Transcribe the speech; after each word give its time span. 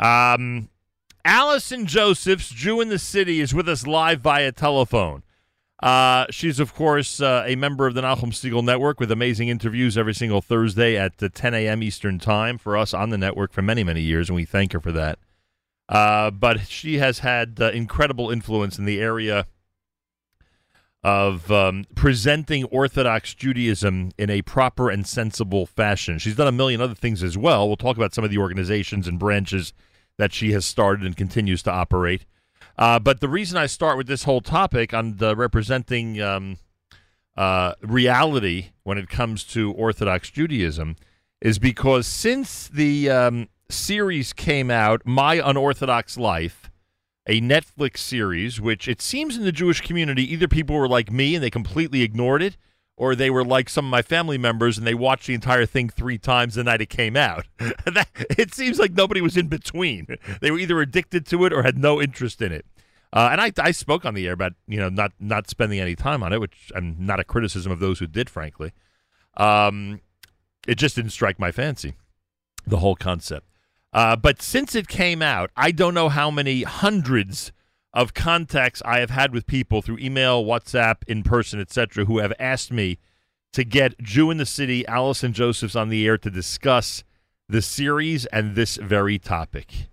Um, 0.00 0.70
Allison 1.24 1.86
Josephs, 1.86 2.48
Jew 2.48 2.80
in 2.80 2.88
the 2.88 2.98
City, 2.98 3.40
is 3.40 3.54
with 3.54 3.68
us 3.68 3.86
live 3.86 4.20
via 4.22 4.50
telephone. 4.50 5.22
Uh, 5.82 6.26
she's, 6.30 6.58
of 6.58 6.74
course, 6.74 7.20
uh, 7.20 7.44
a 7.46 7.56
member 7.56 7.86
of 7.86 7.94
the 7.94 8.02
Nachum 8.02 8.32
Segal 8.32 8.64
Network 8.64 8.98
with 8.98 9.10
amazing 9.10 9.48
interviews 9.48 9.96
every 9.96 10.14
single 10.14 10.40
Thursday 10.40 10.96
at 10.96 11.18
10 11.18 11.54
a.m. 11.54 11.82
Eastern 11.82 12.18
Time 12.18 12.58
for 12.58 12.76
us 12.76 12.92
on 12.92 13.10
the 13.10 13.18
network 13.18 13.52
for 13.52 13.62
many, 13.62 13.84
many 13.84 14.00
years, 14.00 14.28
and 14.28 14.36
we 14.36 14.44
thank 14.44 14.72
her 14.72 14.80
for 14.80 14.92
that. 14.92 15.18
Uh, 15.88 16.30
but 16.30 16.60
she 16.60 16.98
has 16.98 17.20
had 17.20 17.58
uh, 17.60 17.70
incredible 17.70 18.30
influence 18.30 18.78
in 18.78 18.84
the 18.84 19.00
area 19.00 19.46
of 21.02 21.50
um, 21.50 21.84
presenting 21.94 22.64
Orthodox 22.64 23.34
Judaism 23.34 24.12
in 24.18 24.28
a 24.28 24.42
proper 24.42 24.90
and 24.90 25.06
sensible 25.06 25.64
fashion. 25.64 26.18
She's 26.18 26.36
done 26.36 26.46
a 26.46 26.52
million 26.52 26.80
other 26.80 26.94
things 26.94 27.22
as 27.22 27.38
well. 27.38 27.66
We'll 27.66 27.76
talk 27.76 27.96
about 27.96 28.14
some 28.14 28.22
of 28.22 28.30
the 28.30 28.38
organizations 28.38 29.08
and 29.08 29.18
branches 29.18 29.72
that 30.20 30.34
she 30.34 30.52
has 30.52 30.66
started 30.66 31.06
and 31.06 31.16
continues 31.16 31.62
to 31.62 31.72
operate. 31.72 32.26
Uh, 32.76 32.98
but 32.98 33.20
the 33.20 33.28
reason 33.28 33.56
I 33.56 33.64
start 33.64 33.96
with 33.96 34.06
this 34.06 34.24
whole 34.24 34.42
topic 34.42 34.92
on 34.92 35.16
the 35.16 35.34
representing 35.34 36.20
um, 36.20 36.58
uh, 37.38 37.72
reality 37.80 38.72
when 38.82 38.98
it 38.98 39.08
comes 39.08 39.44
to 39.44 39.72
Orthodox 39.72 40.28
Judaism 40.30 40.96
is 41.40 41.58
because 41.58 42.06
since 42.06 42.68
the 42.68 43.08
um, 43.08 43.48
series 43.70 44.34
came 44.34 44.70
out, 44.70 45.00
My 45.06 45.40
Unorthodox 45.42 46.18
Life, 46.18 46.70
a 47.26 47.40
Netflix 47.40 47.98
series, 47.98 48.60
which 48.60 48.88
it 48.88 49.00
seems 49.00 49.38
in 49.38 49.44
the 49.44 49.52
Jewish 49.52 49.80
community, 49.80 50.30
either 50.30 50.48
people 50.48 50.76
were 50.76 50.88
like 50.88 51.10
me 51.10 51.34
and 51.34 51.42
they 51.42 51.48
completely 51.48 52.02
ignored 52.02 52.42
it, 52.42 52.58
or 53.00 53.14
they 53.14 53.30
were 53.30 53.42
like 53.42 53.70
some 53.70 53.86
of 53.86 53.90
my 53.90 54.02
family 54.02 54.36
members 54.36 54.76
and 54.76 54.86
they 54.86 54.92
watched 54.92 55.26
the 55.26 55.32
entire 55.32 55.64
thing 55.64 55.88
three 55.88 56.18
times 56.18 56.54
the 56.54 56.62
night 56.62 56.82
it 56.82 56.90
came 56.90 57.16
out. 57.16 57.46
that, 57.58 58.08
it 58.36 58.52
seems 58.52 58.78
like 58.78 58.92
nobody 58.92 59.22
was 59.22 59.38
in 59.38 59.48
between. 59.48 60.06
They 60.42 60.50
were 60.50 60.58
either 60.58 60.82
addicted 60.82 61.24
to 61.28 61.46
it 61.46 61.52
or 61.54 61.62
had 61.62 61.78
no 61.78 61.98
interest 61.98 62.42
in 62.42 62.52
it. 62.52 62.66
Uh, 63.10 63.30
and 63.32 63.40
I, 63.40 63.52
I 63.58 63.70
spoke 63.70 64.04
on 64.04 64.12
the 64.12 64.26
air 64.26 64.34
about 64.34 64.52
you 64.68 64.78
know 64.78 64.90
not 64.90 65.12
not 65.18 65.48
spending 65.48 65.80
any 65.80 65.96
time 65.96 66.22
on 66.22 66.34
it, 66.34 66.42
which 66.42 66.70
I'm 66.76 66.94
not 66.98 67.18
a 67.18 67.24
criticism 67.24 67.72
of 67.72 67.80
those 67.80 68.00
who 68.00 68.06
did, 68.06 68.28
frankly. 68.28 68.72
Um, 69.38 70.02
it 70.68 70.74
just 70.74 70.94
didn't 70.94 71.12
strike 71.12 71.38
my 71.38 71.50
fancy, 71.50 71.94
the 72.66 72.76
whole 72.76 72.96
concept. 72.96 73.46
Uh, 73.94 74.14
but 74.14 74.42
since 74.42 74.74
it 74.74 74.88
came 74.88 75.22
out, 75.22 75.50
I 75.56 75.72
don't 75.72 75.94
know 75.94 76.10
how 76.10 76.30
many 76.30 76.64
hundreds 76.64 77.50
of 77.92 78.14
contacts 78.14 78.82
I 78.84 79.00
have 79.00 79.10
had 79.10 79.32
with 79.32 79.46
people 79.46 79.82
through 79.82 79.98
email, 79.98 80.44
WhatsApp, 80.44 80.96
in 81.06 81.22
person, 81.22 81.60
etc., 81.60 82.04
who 82.04 82.18
have 82.18 82.32
asked 82.38 82.70
me 82.70 82.98
to 83.52 83.64
get 83.64 83.98
Jew 84.00 84.30
in 84.30 84.36
the 84.36 84.46
City, 84.46 84.86
Allison 84.86 85.32
Josephs 85.32 85.74
on 85.74 85.88
the 85.88 86.06
air 86.06 86.16
to 86.18 86.30
discuss 86.30 87.02
the 87.48 87.62
series 87.62 88.26
and 88.26 88.54
this 88.54 88.76
very 88.76 89.18
topic. 89.18 89.88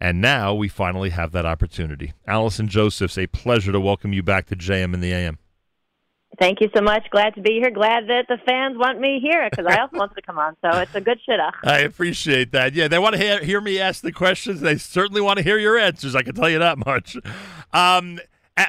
And 0.00 0.20
now 0.20 0.54
we 0.54 0.68
finally 0.68 1.10
have 1.10 1.32
that 1.32 1.46
opportunity. 1.46 2.12
Allison 2.26 2.68
Josephs, 2.68 3.18
a 3.18 3.26
pleasure 3.26 3.72
to 3.72 3.80
welcome 3.80 4.12
you 4.12 4.22
back 4.22 4.46
to 4.46 4.56
JM 4.56 4.94
in 4.94 5.00
the 5.00 5.12
AM. 5.12 5.38
Thank 6.38 6.60
you 6.60 6.68
so 6.74 6.80
much. 6.82 7.04
Glad 7.10 7.34
to 7.34 7.42
be 7.42 7.54
here. 7.60 7.70
Glad 7.70 8.08
that 8.08 8.26
the 8.28 8.38
fans 8.46 8.78
want 8.78 9.00
me 9.00 9.20
here 9.20 9.48
because 9.50 9.66
I 9.66 9.80
also 9.80 9.98
wanted 9.98 10.14
to 10.14 10.22
come 10.22 10.38
on. 10.38 10.56
So 10.62 10.78
it's 10.78 10.94
a 10.94 11.00
good 11.00 11.18
shidduch. 11.28 11.52
I 11.64 11.80
appreciate 11.80 12.52
that. 12.52 12.72
Yeah, 12.72 12.88
they 12.88 12.98
want 12.98 13.16
to 13.16 13.20
hear, 13.20 13.42
hear 13.44 13.60
me 13.60 13.80
ask 13.80 14.02
the 14.02 14.12
questions. 14.12 14.60
They 14.60 14.78
certainly 14.78 15.20
want 15.20 15.38
to 15.38 15.42
hear 15.42 15.58
your 15.58 15.76
answers. 15.76 16.14
I 16.14 16.22
can 16.22 16.34
tell 16.34 16.48
you 16.48 16.60
that 16.60 16.78
much. 16.78 17.16
Um, 17.72 18.20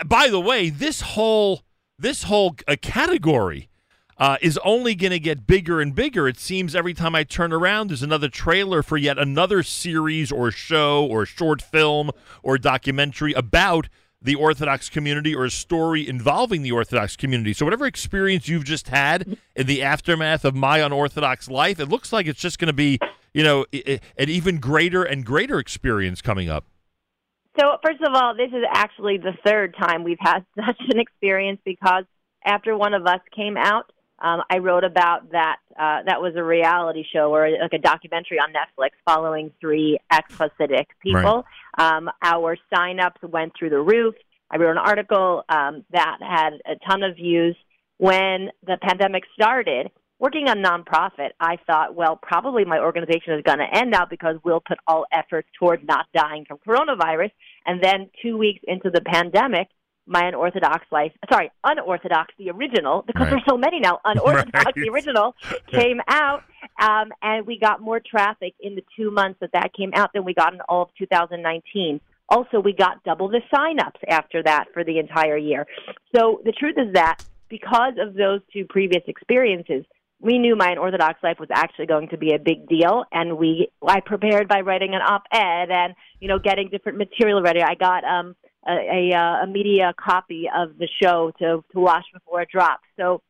by 0.05 0.29
the 0.29 0.39
way, 0.39 0.69
this 0.69 1.01
whole 1.01 1.61
this 1.99 2.23
whole 2.23 2.55
uh, 2.67 2.75
category 2.81 3.69
uh, 4.17 4.37
is 4.41 4.59
only 4.63 4.95
going 4.95 5.11
to 5.11 5.19
get 5.19 5.47
bigger 5.47 5.79
and 5.79 5.95
bigger. 5.95 6.27
It 6.27 6.39
seems 6.39 6.75
every 6.75 6.93
time 6.93 7.15
I 7.15 7.23
turn 7.23 7.53
around, 7.53 7.89
there's 7.89 8.03
another 8.03 8.29
trailer 8.29 8.83
for 8.83 8.97
yet 8.97 9.17
another 9.17 9.63
series 9.63 10.31
or 10.31 10.51
show 10.51 11.05
or 11.05 11.25
short 11.25 11.61
film 11.61 12.11
or 12.43 12.57
documentary 12.57 13.33
about 13.33 13.87
the 14.21 14.35
Orthodox 14.35 14.89
community 14.89 15.33
or 15.33 15.45
a 15.45 15.51
story 15.51 16.07
involving 16.07 16.61
the 16.61 16.71
Orthodox 16.71 17.15
community. 17.15 17.53
So, 17.53 17.65
whatever 17.65 17.85
experience 17.85 18.47
you've 18.47 18.65
just 18.65 18.89
had 18.89 19.37
in 19.55 19.67
the 19.67 19.81
aftermath 19.81 20.45
of 20.45 20.55
my 20.55 20.79
unorthodox 20.79 21.49
life, 21.49 21.79
it 21.79 21.87
looks 21.87 22.13
like 22.13 22.27
it's 22.27 22.39
just 22.39 22.59
going 22.59 22.67
to 22.67 22.73
be, 22.73 22.99
you 23.33 23.43
know, 23.43 23.65
an 23.73 24.29
even 24.29 24.59
greater 24.59 25.03
and 25.03 25.25
greater 25.25 25.59
experience 25.59 26.21
coming 26.21 26.49
up. 26.49 26.65
So, 27.59 27.77
first 27.83 28.01
of 28.01 28.13
all, 28.13 28.35
this 28.35 28.49
is 28.49 28.63
actually 28.71 29.17
the 29.17 29.33
third 29.45 29.75
time 29.79 30.03
we've 30.03 30.17
had 30.19 30.45
such 30.55 30.79
an 30.89 30.99
experience 30.99 31.59
because 31.65 32.05
after 32.45 32.77
one 32.77 32.93
of 32.93 33.05
us 33.05 33.19
came 33.35 33.57
out, 33.57 33.91
um, 34.21 34.41
I 34.49 34.59
wrote 34.59 34.83
about 34.83 35.31
that. 35.31 35.57
Uh, 35.77 36.03
that 36.05 36.21
was 36.21 36.33
a 36.35 36.43
reality 36.43 37.03
show 37.11 37.33
or 37.33 37.49
like 37.49 37.73
a 37.73 37.79
documentary 37.79 38.37
on 38.39 38.53
Netflix 38.53 38.91
following 39.05 39.51
three 39.59 39.97
ex 40.11 40.33
Hasidic 40.35 40.85
people. 41.01 41.45
Right. 41.77 41.97
Um, 41.97 42.09
our 42.21 42.57
signups 42.73 43.23
went 43.23 43.53
through 43.57 43.71
the 43.71 43.79
roof. 43.79 44.15
I 44.51 44.57
wrote 44.57 44.71
an 44.71 44.77
article 44.77 45.43
um, 45.49 45.85
that 45.91 46.17
had 46.21 46.61
a 46.65 46.75
ton 46.87 47.03
of 47.03 47.15
views. 47.15 47.55
When 47.97 48.49
the 48.65 48.77
pandemic 48.81 49.23
started, 49.35 49.91
working 50.19 50.47
on 50.49 50.57
nonprofit, 50.57 51.29
I 51.39 51.57
thought, 51.65 51.95
well, 51.95 52.15
probably 52.15 52.63
my 52.63 52.79
organization 52.79 53.33
is 53.33 53.43
going 53.43 53.57
to 53.57 53.67
end 53.73 53.91
now 53.91 54.05
because 54.05 54.37
we'll 54.43 54.59
put 54.59 54.77
all 54.87 55.05
efforts 55.11 55.47
toward 55.57 55.85
not 55.85 56.05
dying 56.13 56.45
from 56.47 56.59
coronavirus. 56.67 57.31
And 57.65 57.83
then 57.83 58.09
two 58.21 58.37
weeks 58.37 58.59
into 58.67 58.89
the 58.89 59.01
pandemic, 59.01 59.67
my 60.11 60.27
unorthodox 60.27 60.85
life 60.91 61.11
sorry 61.31 61.49
unorthodox 61.63 62.33
the 62.37 62.49
original 62.49 63.03
because 63.07 63.21
right. 63.21 63.29
there's 63.31 63.45
so 63.49 63.57
many 63.57 63.79
now 63.79 63.99
unorthodox 64.03 64.51
right. 64.65 64.75
the 64.75 64.89
original 64.89 65.33
came 65.67 65.99
out 66.07 66.43
um, 66.79 67.11
and 67.21 67.47
we 67.47 67.57
got 67.57 67.81
more 67.81 67.99
traffic 67.99 68.53
in 68.59 68.75
the 68.75 68.83
two 68.95 69.09
months 69.09 69.39
that 69.39 69.51
that 69.53 69.73
came 69.73 69.91
out 69.95 70.11
than 70.13 70.25
we 70.25 70.33
got 70.33 70.53
in 70.53 70.59
all 70.67 70.83
of 70.83 70.89
2019 70.97 72.01
also 72.29 72.59
we 72.59 72.73
got 72.73 73.03
double 73.03 73.29
the 73.29 73.41
signups 73.53 73.99
after 74.07 74.43
that 74.43 74.65
for 74.73 74.83
the 74.83 74.99
entire 74.99 75.37
year 75.37 75.65
so 76.15 76.41
the 76.43 76.51
truth 76.51 76.75
is 76.77 76.93
that 76.93 77.23
because 77.49 77.93
of 77.99 78.13
those 78.13 78.41
two 78.51 78.65
previous 78.69 79.03
experiences 79.07 79.85
we 80.19 80.37
knew 80.37 80.55
my 80.55 80.71
unorthodox 80.71 81.21
life 81.23 81.39
was 81.39 81.49
actually 81.51 81.87
going 81.87 82.07
to 82.09 82.17
be 82.17 82.33
a 82.33 82.39
big 82.39 82.67
deal 82.67 83.05
and 83.11 83.37
we 83.37 83.69
i 83.87 83.99
prepared 84.01 84.47
by 84.47 84.59
writing 84.59 84.93
an 84.93 85.01
op-ed 85.01 85.71
and 85.71 85.93
you 86.19 86.27
know 86.27 86.37
getting 86.37 86.69
different 86.69 86.97
material 86.97 87.41
ready 87.41 87.61
i 87.61 87.75
got 87.75 88.03
um 88.03 88.35
a, 88.67 88.71
a, 88.71 89.15
uh, 89.15 89.43
a 89.43 89.47
media 89.47 89.93
copy 89.97 90.49
of 90.53 90.77
the 90.77 90.87
show 91.01 91.31
to 91.39 91.63
to 91.71 91.79
watch 91.79 92.05
before 92.13 92.41
it 92.41 92.49
drops. 92.49 92.83
So 92.97 93.21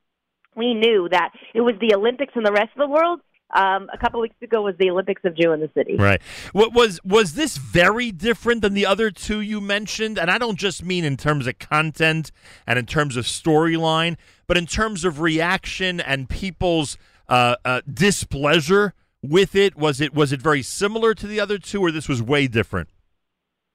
we 0.55 0.73
knew 0.73 1.07
that 1.09 1.31
it 1.53 1.61
was 1.61 1.75
the 1.79 1.95
Olympics 1.95 2.33
in 2.35 2.43
the 2.43 2.51
rest 2.51 2.71
of 2.75 2.79
the 2.79 2.87
world. 2.87 3.21
Um, 3.53 3.89
a 3.93 3.97
couple 3.97 4.21
weeks 4.21 4.41
ago 4.41 4.61
was 4.61 4.75
the 4.79 4.89
Olympics 4.89 5.21
of 5.25 5.35
Jew 5.35 5.51
in 5.51 5.59
the 5.59 5.69
city. 5.73 5.97
Right. 5.97 6.21
What 6.53 6.73
was 6.73 7.03
was 7.03 7.33
this 7.33 7.57
very 7.57 8.11
different 8.11 8.61
than 8.61 8.73
the 8.73 8.85
other 8.85 9.11
two 9.11 9.41
you 9.41 9.59
mentioned? 9.59 10.17
And 10.17 10.31
I 10.31 10.37
don't 10.37 10.57
just 10.57 10.85
mean 10.85 11.03
in 11.03 11.17
terms 11.17 11.47
of 11.47 11.59
content 11.59 12.31
and 12.65 12.79
in 12.79 12.85
terms 12.85 13.17
of 13.17 13.25
storyline, 13.25 14.15
but 14.47 14.57
in 14.57 14.65
terms 14.65 15.03
of 15.03 15.19
reaction 15.19 15.99
and 15.99 16.29
people's 16.29 16.97
uh, 17.27 17.55
uh, 17.65 17.81
displeasure 17.91 18.93
with 19.21 19.55
it. 19.55 19.75
Was 19.75 20.01
it 20.01 20.13
was 20.13 20.31
it 20.31 20.41
very 20.41 20.61
similar 20.61 21.13
to 21.13 21.27
the 21.27 21.39
other 21.39 21.57
two, 21.57 21.81
or 21.81 21.91
this 21.91 22.07
was 22.07 22.21
way 22.21 22.47
different? 22.47 22.89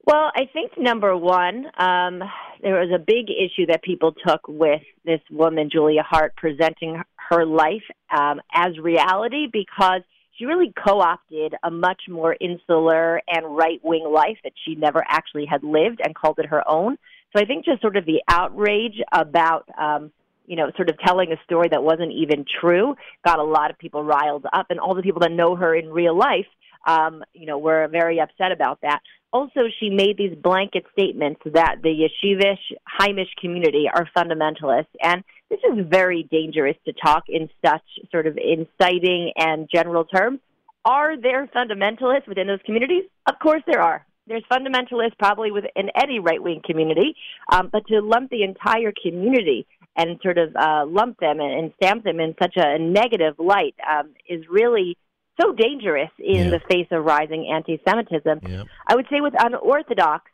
Well, 0.06 0.30
I 0.36 0.48
think 0.52 0.78
number 0.78 1.16
one, 1.16 1.66
um, 1.78 2.22
there 2.62 2.78
was 2.78 2.92
a 2.94 2.98
big 2.98 3.26
issue 3.28 3.66
that 3.66 3.82
people 3.82 4.14
took 4.24 4.46
with 4.46 4.82
this 5.04 5.20
woman, 5.32 5.68
Julia 5.70 6.04
Haart, 6.08 6.36
presenting 6.36 7.02
her 7.28 7.44
life 7.44 7.82
um, 8.16 8.40
as 8.54 8.78
reality 8.80 9.48
because 9.52 10.02
she 10.38 10.44
really 10.44 10.72
co 10.86 11.00
opted 11.00 11.54
a 11.64 11.72
much 11.72 12.02
more 12.08 12.36
insular 12.40 13.20
and 13.26 13.56
right 13.56 13.80
wing 13.82 14.08
life 14.08 14.38
that 14.44 14.52
she 14.64 14.76
never 14.76 15.04
actually 15.08 15.44
had 15.44 15.64
lived 15.64 16.00
and 16.04 16.14
called 16.14 16.38
it 16.38 16.46
her 16.46 16.62
own. 16.70 16.96
So 17.36 17.42
I 17.42 17.44
think 17.44 17.64
just 17.64 17.80
sort 17.82 17.96
of 17.96 18.06
the 18.06 18.22
outrage 18.28 19.00
about, 19.10 19.68
um, 19.76 20.12
you 20.46 20.54
know, 20.54 20.70
sort 20.76 20.88
of 20.88 21.00
telling 21.04 21.32
a 21.32 21.36
story 21.42 21.66
that 21.72 21.82
wasn't 21.82 22.12
even 22.12 22.44
true 22.60 22.94
got 23.24 23.40
a 23.40 23.44
lot 23.44 23.72
of 23.72 23.78
people 23.78 24.04
riled 24.04 24.46
up, 24.52 24.66
and 24.70 24.78
all 24.78 24.94
the 24.94 25.02
people 25.02 25.22
that 25.22 25.32
know 25.32 25.56
her 25.56 25.74
in 25.74 25.88
real 25.88 26.16
life 26.16 26.46
um, 26.86 27.24
you 27.34 27.46
know, 27.46 27.58
were 27.58 27.88
very 27.88 28.20
upset 28.20 28.52
about 28.52 28.80
that. 28.82 29.00
Also, 29.36 29.68
she 29.78 29.90
made 29.90 30.16
these 30.16 30.34
blanket 30.34 30.86
statements 30.92 31.42
that 31.44 31.76
the 31.82 31.90
yeshivish, 31.90 32.56
Haimish 32.98 33.28
community 33.38 33.84
are 33.94 34.08
fundamentalists. 34.16 34.86
And 35.02 35.22
this 35.50 35.60
is 35.70 35.84
very 35.86 36.22
dangerous 36.32 36.76
to 36.86 36.94
talk 36.94 37.24
in 37.28 37.50
such 37.62 37.82
sort 38.10 38.26
of 38.26 38.38
inciting 38.38 39.32
and 39.36 39.68
general 39.70 40.06
terms. 40.06 40.40
Are 40.86 41.20
there 41.20 41.46
fundamentalists 41.48 42.26
within 42.26 42.46
those 42.46 42.60
communities? 42.64 43.04
Of 43.28 43.34
course 43.38 43.62
there 43.66 43.82
are. 43.82 44.06
There's 44.26 44.42
fundamentalists 44.50 45.18
probably 45.18 45.50
within 45.50 45.90
any 45.94 46.18
right 46.18 46.42
wing 46.42 46.62
community, 46.64 47.14
um, 47.52 47.68
but 47.70 47.86
to 47.88 48.00
lump 48.00 48.30
the 48.30 48.42
entire 48.42 48.94
community 49.02 49.66
and 49.96 50.18
sort 50.22 50.38
of 50.38 50.56
uh, 50.56 50.86
lump 50.86 51.18
them 51.20 51.40
and, 51.40 51.74
stamp 51.76 52.04
them 52.04 52.20
in 52.20 52.34
such 52.40 52.54
a 52.56 52.78
negative 52.78 53.34
light 53.38 53.74
um, 53.86 54.14
is 54.26 54.46
really 54.48 54.96
so 55.40 55.52
dangerous 55.52 56.10
in 56.18 56.44
yeah. 56.44 56.50
the 56.50 56.60
face 56.68 56.88
of 56.90 57.04
rising 57.04 57.48
anti-Semitism. 57.52 58.40
Yeah. 58.48 58.64
I 58.86 58.94
would 58.94 59.06
say 59.10 59.20
with 59.20 59.34
unorthodox, 59.38 60.30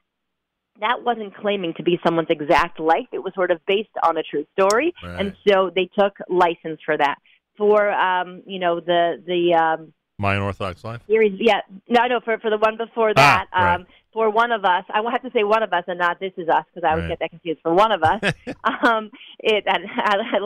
that 0.81 1.02
wasn't 1.04 1.34
claiming 1.37 1.75
to 1.75 1.82
be 1.82 2.00
someone's 2.04 2.31
exact 2.31 2.81
life. 2.81 3.06
It 3.12 3.22
was 3.22 3.34
sort 3.34 3.50
of 3.50 3.64
based 3.66 3.90
on 4.02 4.16
a 4.16 4.22
true 4.22 4.46
story, 4.58 4.94
right. 5.02 5.20
and 5.20 5.37
so 5.46 5.70
they 5.75 5.90
took 5.99 6.16
license 6.28 6.81
for 6.84 6.96
that. 6.96 7.16
For 7.58 7.90
um, 7.90 8.43
you 8.46 8.58
know 8.58 8.81
the 8.81 9.22
the 9.26 9.54
um, 9.54 9.93
My 10.19 10.34
Unorthodox 10.34 10.82
Life. 10.82 11.02
Series, 11.06 11.38
yeah, 11.38 11.60
no, 11.88 12.06
no, 12.06 12.20
for 12.20 12.38
for 12.38 12.50
the 12.50 12.56
one 12.56 12.78
before 12.78 13.12
that. 13.12 13.46
Ah, 13.52 13.64
right. 13.64 13.75
um, 13.75 13.87
for 14.12 14.31
one 14.31 14.53
of 14.53 14.64
us, 14.64 14.85
I 14.93 15.00
will 15.00 15.11
have 15.11 15.23
to 15.23 15.31
say 15.31 15.44
one 15.44 15.62
of 15.62 15.73
us 15.73 15.85
and 15.87 15.99
not 15.99 16.20
this 16.20 16.32
is 16.37 16.49
us 16.49 16.64
because 16.73 16.87
I 16.87 16.93
always 16.93 17.03
Right. 17.03 17.09
get 17.11 17.19
that 17.20 17.31
confused. 17.31 17.61
For 17.62 17.73
one 17.75 17.93
of 17.93 18.03
us, 18.03 18.20
um, 18.85 19.11
it 19.41 19.64
I, 19.67 19.79
that, 19.97 20.41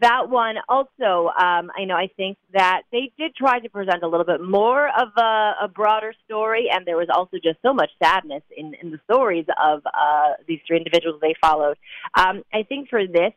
that 0.00 0.30
one 0.30 0.56
also, 0.68 1.28
um, 1.28 1.70
I 1.76 1.84
know 1.84 1.94
I 1.96 2.08
think 2.16 2.38
that 2.52 2.82
they 2.92 3.12
did 3.18 3.34
try 3.34 3.58
to 3.60 3.68
present 3.68 4.02
a 4.02 4.08
little 4.08 4.26
bit 4.26 4.40
more 4.40 4.88
of 4.88 5.08
a, 5.16 5.54
a 5.62 5.68
broader 5.68 6.12
story, 6.24 6.68
and 6.70 6.86
there 6.86 6.96
was 6.96 7.08
also 7.12 7.38
just 7.42 7.58
so 7.62 7.74
much 7.74 7.90
sadness 8.02 8.42
in 8.56 8.74
in 8.82 8.90
the 8.90 9.00
stories 9.10 9.46
of 9.62 9.82
uh, 9.86 10.32
these 10.46 10.60
three 10.66 10.76
individuals 10.78 11.20
they 11.20 11.34
followed. 11.40 11.76
Um, 12.14 12.42
I 12.52 12.62
think 12.62 12.88
for 12.88 13.06
this. 13.06 13.32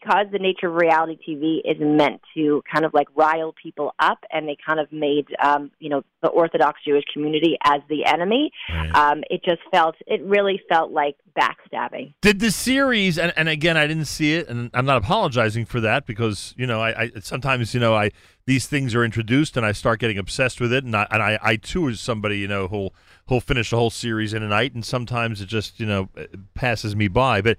Because 0.00 0.26
the 0.32 0.38
nature 0.38 0.68
of 0.68 0.74
reality 0.74 1.18
TV 1.26 1.58
is 1.64 1.76
meant 1.80 2.20
to 2.34 2.62
kind 2.72 2.84
of 2.84 2.92
like 2.94 3.08
rile 3.16 3.54
people 3.60 3.94
up, 3.98 4.18
and 4.30 4.48
they 4.48 4.56
kind 4.64 4.80
of 4.80 4.90
made, 4.92 5.26
um, 5.42 5.70
you 5.78 5.88
know, 5.88 6.02
the 6.22 6.28
Orthodox 6.28 6.80
Jewish 6.86 7.04
community 7.12 7.56
as 7.64 7.80
the 7.88 8.04
enemy 8.04 8.50
Right. 8.68 8.94
um, 8.94 9.22
it 9.30 9.42
just 9.44 9.60
felt 9.70 9.94
it 10.06 10.22
really 10.22 10.60
felt 10.68 10.90
like 10.90 11.16
backstabbing 11.38 12.14
Did 12.20 12.40
the 12.40 12.50
series, 12.50 13.18
and, 13.18 13.32
and 13.36 13.48
again, 13.48 13.76
I 13.76 13.86
didn't 13.86 14.06
see 14.06 14.34
it, 14.34 14.48
and 14.48 14.70
I'm 14.74 14.86
not 14.86 14.96
apologizing 14.96 15.66
for 15.66 15.80
that 15.80 16.06
because 16.06 16.54
you 16.56 16.66
know, 16.66 16.80
I, 16.80 17.02
I 17.02 17.12
sometimes 17.20 17.74
you 17.74 17.80
know, 17.80 17.94
I 17.94 18.10
these 18.46 18.66
things 18.66 18.94
are 18.94 19.04
introduced 19.04 19.56
and 19.56 19.64
I 19.64 19.72
start 19.72 20.00
getting 20.00 20.18
obsessed 20.18 20.60
with 20.60 20.72
it, 20.72 20.84
and 20.84 20.96
I 20.96 21.06
and 21.10 21.22
I, 21.22 21.38
I 21.42 21.56
too 21.56 21.88
is 21.88 22.00
somebody 22.00 22.38
you 22.38 22.48
know 22.48 22.68
who'll 22.68 22.94
who'll 23.28 23.40
finish 23.40 23.72
a 23.72 23.76
whole 23.76 23.90
series 23.90 24.34
in 24.34 24.42
a 24.42 24.48
night, 24.48 24.74
and 24.74 24.84
sometimes 24.84 25.40
it 25.40 25.46
just 25.46 25.78
you 25.78 25.86
know 25.86 26.08
passes 26.54 26.96
me 26.96 27.08
by. 27.08 27.40
But 27.40 27.58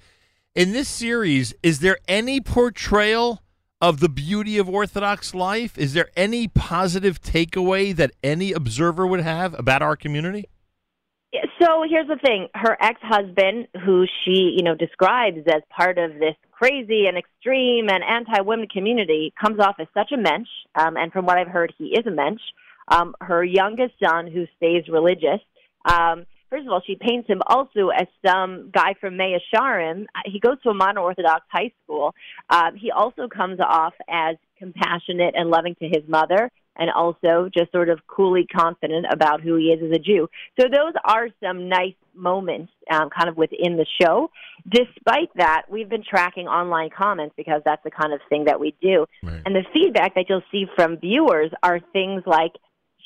in 0.57 0.71
this 0.71 0.89
series, 0.89 1.53
is 1.61 1.81
there 1.81 1.99
any 2.07 2.41
portrayal 2.41 3.43
of 3.79 3.99
the 3.99 4.09
beauty 4.09 4.57
of 4.57 4.67
Orthodox 4.67 5.35
life? 5.35 5.77
Is 5.77 5.93
there 5.93 6.09
any 6.17 6.47
positive 6.47 7.21
takeaway 7.21 7.95
that 7.95 8.09
any 8.23 8.53
observer 8.53 9.05
would 9.05 9.19
have 9.19 9.57
about 9.57 9.83
our 9.83 9.95
community? 9.95 10.49
so 11.61 11.83
here's 11.87 12.07
the 12.07 12.17
thing 12.23 12.47
her 12.55 12.77
ex-husband 12.81 13.67
who 13.83 14.05
she 14.23 14.55
you 14.57 14.63
know 14.63 14.73
describes 14.73 15.39
as 15.47 15.61
part 15.69 15.97
of 15.97 16.13
this 16.13 16.35
crazy 16.51 17.05
and 17.05 17.17
extreme 17.17 17.89
and 17.89 18.03
anti-women 18.03 18.67
community 18.67 19.33
comes 19.39 19.59
off 19.59 19.75
as 19.79 19.87
such 19.93 20.11
a 20.11 20.17
mensch 20.17 20.47
um, 20.75 20.95
and 20.95 21.11
from 21.11 21.25
what 21.25 21.37
i've 21.37 21.47
heard 21.47 21.73
he 21.77 21.87
is 21.87 22.07
a 22.07 22.11
mensch 22.11 22.41
um, 22.87 23.13
her 23.21 23.43
youngest 23.43 23.93
son 24.03 24.31
who 24.31 24.45
stays 24.55 24.87
religious 24.87 25.41
um, 25.85 26.25
First 26.49 26.65
of 26.65 26.71
all, 26.71 26.81
she 26.85 26.95
paints 26.95 27.27
him 27.27 27.41
also 27.47 27.89
as 27.89 28.07
some 28.25 28.69
guy 28.71 28.93
from 29.01 29.17
Mea 29.17 29.39
Shearim. 29.53 30.05
He 30.25 30.39
goes 30.39 30.61
to 30.63 30.69
a 30.69 30.73
modern 30.73 30.97
Orthodox 30.97 31.45
high 31.49 31.71
school. 31.83 32.15
Um, 32.49 32.75
he 32.75 32.91
also 32.91 33.27
comes 33.27 33.59
off 33.59 33.93
as 34.09 34.37
compassionate 34.57 35.35
and 35.37 35.49
loving 35.49 35.75
to 35.75 35.85
his 35.87 36.07
mother, 36.07 36.49
and 36.79 36.89
also 36.91 37.49
just 37.55 37.71
sort 37.71 37.89
of 37.89 37.99
coolly 38.07 38.45
confident 38.45 39.05
about 39.11 39.41
who 39.41 39.55
he 39.55 39.65
is 39.65 39.81
as 39.83 39.91
a 39.95 39.99
Jew. 39.99 40.29
So 40.59 40.67
those 40.71 40.93
are 41.03 41.27
some 41.43 41.67
nice 41.69 41.95
moments, 42.15 42.71
um, 42.91 43.09
kind 43.09 43.29
of 43.29 43.37
within 43.37 43.77
the 43.77 43.85
show. 44.01 44.29
Despite 44.67 45.29
that, 45.35 45.63
we've 45.69 45.89
been 45.89 46.03
tracking 46.03 46.47
online 46.47 46.89
comments 46.89 47.33
because 47.37 47.61
that's 47.65 47.83
the 47.83 47.91
kind 47.91 48.13
of 48.13 48.19
thing 48.29 48.45
that 48.45 48.59
we 48.59 48.75
do, 48.81 49.05
Right. 49.23 49.41
and 49.45 49.55
the 49.55 49.63
feedback 49.73 50.15
that 50.15 50.25
you'll 50.29 50.43
see 50.51 50.65
from 50.75 50.97
viewers 50.97 51.51
are 51.61 51.79
things 51.93 52.23
like 52.25 52.53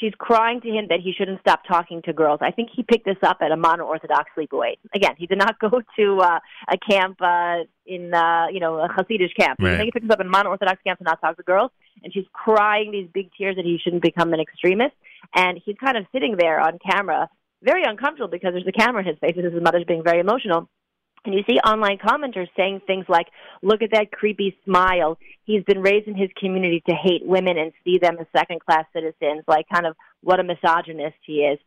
she's 0.02 0.14
crying 0.18 0.60
to 0.62 0.70
him 0.70 0.88
that 0.90 1.00
he 1.00 1.14
shouldn't 1.14 1.40
stop 1.42 1.62
talking 1.68 2.02
to 2.02 2.12
girls. 2.12 2.40
I 2.42 2.52
think 2.52 2.70
he 2.76 2.84
picked 2.84 3.06
this 3.06 3.18
up 3.24 3.38
at 3.42 3.52
a 3.52 3.56
modern 3.58 3.86
Orthodox 3.86 4.32
sleepaway. 4.36 4.74
Again, 4.94 5.12
he 5.18 5.28
did 5.28 5.38
not 5.38 5.60
go 5.72 5.82
to 5.98 6.18
uh, 6.20 6.40
a 6.70 6.78
camp 6.78 7.22
uh, 7.22 7.64
in, 7.86 8.14
uh, 8.14 8.48
you 8.52 8.60
know, 8.60 8.80
a 8.80 8.90
Hasidic 8.90 9.36
camp. 9.38 9.60
I 9.76 9.78
think 9.78 9.86
he 9.86 9.92
picked 9.92 10.08
this 10.08 10.14
up 10.14 10.20
in 10.20 10.30
modern 10.30 10.48
Orthodox 10.48 10.82
camp 10.84 10.98
to 11.00 11.06
not 11.06 11.22
talk 11.22 11.38
to 11.38 11.44
girls, 11.44 11.72
and 12.04 12.12
she's 12.12 12.26
crying 12.34 12.92
these 12.92 13.08
big 13.14 13.30
tears 13.38 13.56
that 13.56 13.66
he 13.66 13.80
shouldn't 13.82 14.02
become 14.02 14.34
an 14.34 14.40
extremist. 14.40 14.96
And 15.36 15.62
he's 15.64 15.78
kind 15.78 15.98
of 15.98 16.06
sitting 16.12 16.36
there 16.38 16.60
on 16.60 16.80
camera, 16.80 17.30
very 17.64 17.84
uncomfortable 17.84 18.30
because 18.30 18.54
there's 18.54 18.68
a 18.68 18.72
camera 18.72 19.02
in 19.02 19.08
his 19.08 19.20
face. 19.20 19.34
and 19.38 19.46
His 19.46 19.62
mother's 19.62 19.86
being 19.86 20.04
very 20.04 20.20
emotional. 20.20 20.68
And 21.24 21.36
you 21.36 21.42
see 21.48 21.58
online 21.58 21.98
commenters 22.00 22.48
saying 22.58 22.82
things 22.88 23.06
like, 23.08 23.28
look 23.62 23.82
at 23.84 23.92
that 23.92 24.12
creepy 24.12 24.58
smile. 24.66 25.20
He's 25.44 25.64
been 25.64 25.82
raised 25.82 26.08
in 26.08 26.16
his 26.16 26.30
community 26.40 26.82
to 26.90 26.96
hate 26.96 27.26
women 27.26 27.58
and 27.58 27.72
see 27.84 28.00
them 28.00 28.18
as 28.20 28.26
second 28.36 28.62
class 28.62 28.86
citizens, 28.94 29.44
like 29.48 29.68
kind 29.72 29.86
of 29.86 29.96
what 30.22 30.40
a 30.40 30.44
misogynist 30.44 31.18
he 31.26 31.42
is. 31.42 31.60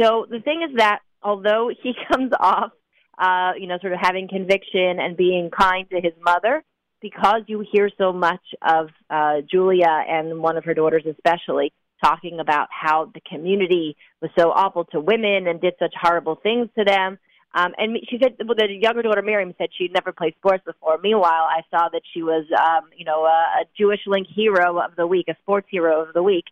So 0.00 0.26
the 0.30 0.40
thing 0.40 0.66
is 0.68 0.76
that 0.78 1.00
although 1.22 1.70
he 1.82 1.92
comes 2.12 2.32
off, 2.40 2.72
uh, 3.18 3.52
you 3.58 3.66
know, 3.66 3.78
sort 3.80 3.92
of 3.92 3.98
having 4.00 4.28
conviction 4.28 4.98
and 4.98 5.16
being 5.16 5.50
kind 5.50 5.88
to 5.90 6.00
his 6.00 6.14
mother, 6.22 6.64
because 7.02 7.42
you 7.48 7.64
hear 7.70 7.90
so 7.98 8.12
much 8.12 8.40
of 8.66 8.88
uh, 9.10 9.42
Julia 9.50 10.04
and 10.08 10.40
one 10.40 10.56
of 10.56 10.64
her 10.64 10.72
daughters 10.72 11.04
especially 11.04 11.72
talking 12.02 12.40
about 12.40 12.68
how 12.70 13.10
the 13.12 13.20
community 13.20 13.96
was 14.20 14.30
so 14.38 14.50
awful 14.50 14.84
to 14.86 15.00
women 15.00 15.46
and 15.46 15.60
did 15.60 15.74
such 15.78 15.94
horrible 16.00 16.36
things 16.36 16.68
to 16.78 16.84
them. 16.84 17.18
Um, 17.54 17.72
and 17.76 17.98
she 18.08 18.18
said, 18.22 18.36
well, 18.46 18.56
the 18.56 18.66
younger 18.72 19.02
daughter 19.02 19.20
Miriam 19.22 19.54
said 19.58 19.68
she'd 19.76 19.92
never 19.92 20.12
played 20.12 20.34
sports 20.36 20.62
before. 20.64 20.98
Meanwhile, 21.02 21.48
I 21.50 21.60
saw 21.70 21.88
that 21.92 22.02
she 22.14 22.22
was, 22.22 22.46
um, 22.58 22.88
you 22.96 23.04
know, 23.04 23.24
a, 23.24 23.60
a 23.60 23.64
Jewish 23.78 24.00
Link 24.06 24.26
hero 24.34 24.78
of 24.78 24.96
the 24.96 25.06
week, 25.06 25.26
a 25.28 25.36
sports 25.42 25.66
hero 25.70 26.02
of 26.02 26.14
the 26.14 26.22
week. 26.22 26.44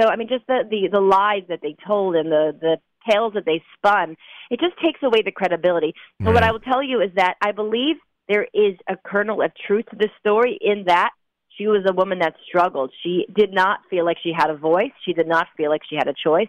So, 0.00 0.08
I 0.08 0.16
mean, 0.16 0.28
just 0.28 0.46
the 0.46 0.62
the, 0.68 0.88
the 0.92 1.00
lies 1.00 1.42
that 1.48 1.60
they 1.60 1.76
told 1.86 2.14
and 2.16 2.30
the 2.30 2.56
the 2.58 2.76
tales 3.10 3.34
that 3.34 3.44
they 3.44 3.62
spun, 3.76 4.16
it 4.50 4.60
just 4.60 4.80
takes 4.82 5.00
away 5.02 5.22
the 5.22 5.32
credibility. 5.32 5.94
So, 6.24 6.32
what 6.32 6.44
I 6.44 6.52
will 6.52 6.60
tell 6.60 6.82
you 6.82 7.00
is 7.00 7.10
that 7.16 7.34
I 7.42 7.52
believe 7.52 7.96
there 8.28 8.46
is 8.54 8.76
a 8.88 8.96
kernel 8.96 9.42
of 9.42 9.52
truth 9.66 9.86
to 9.90 9.96
this 9.96 10.10
story 10.20 10.58
in 10.60 10.84
that 10.86 11.10
she 11.56 11.66
was 11.66 11.84
a 11.88 11.92
woman 11.92 12.20
that 12.20 12.34
struggled. 12.46 12.92
She 13.02 13.26
did 13.34 13.52
not 13.52 13.80
feel 13.90 14.04
like 14.04 14.18
she 14.22 14.32
had 14.36 14.50
a 14.50 14.56
voice. 14.56 14.92
She 15.04 15.12
did 15.12 15.26
not 15.26 15.48
feel 15.56 15.70
like 15.70 15.82
she 15.88 15.96
had 15.96 16.06
a 16.06 16.14
choice. 16.14 16.48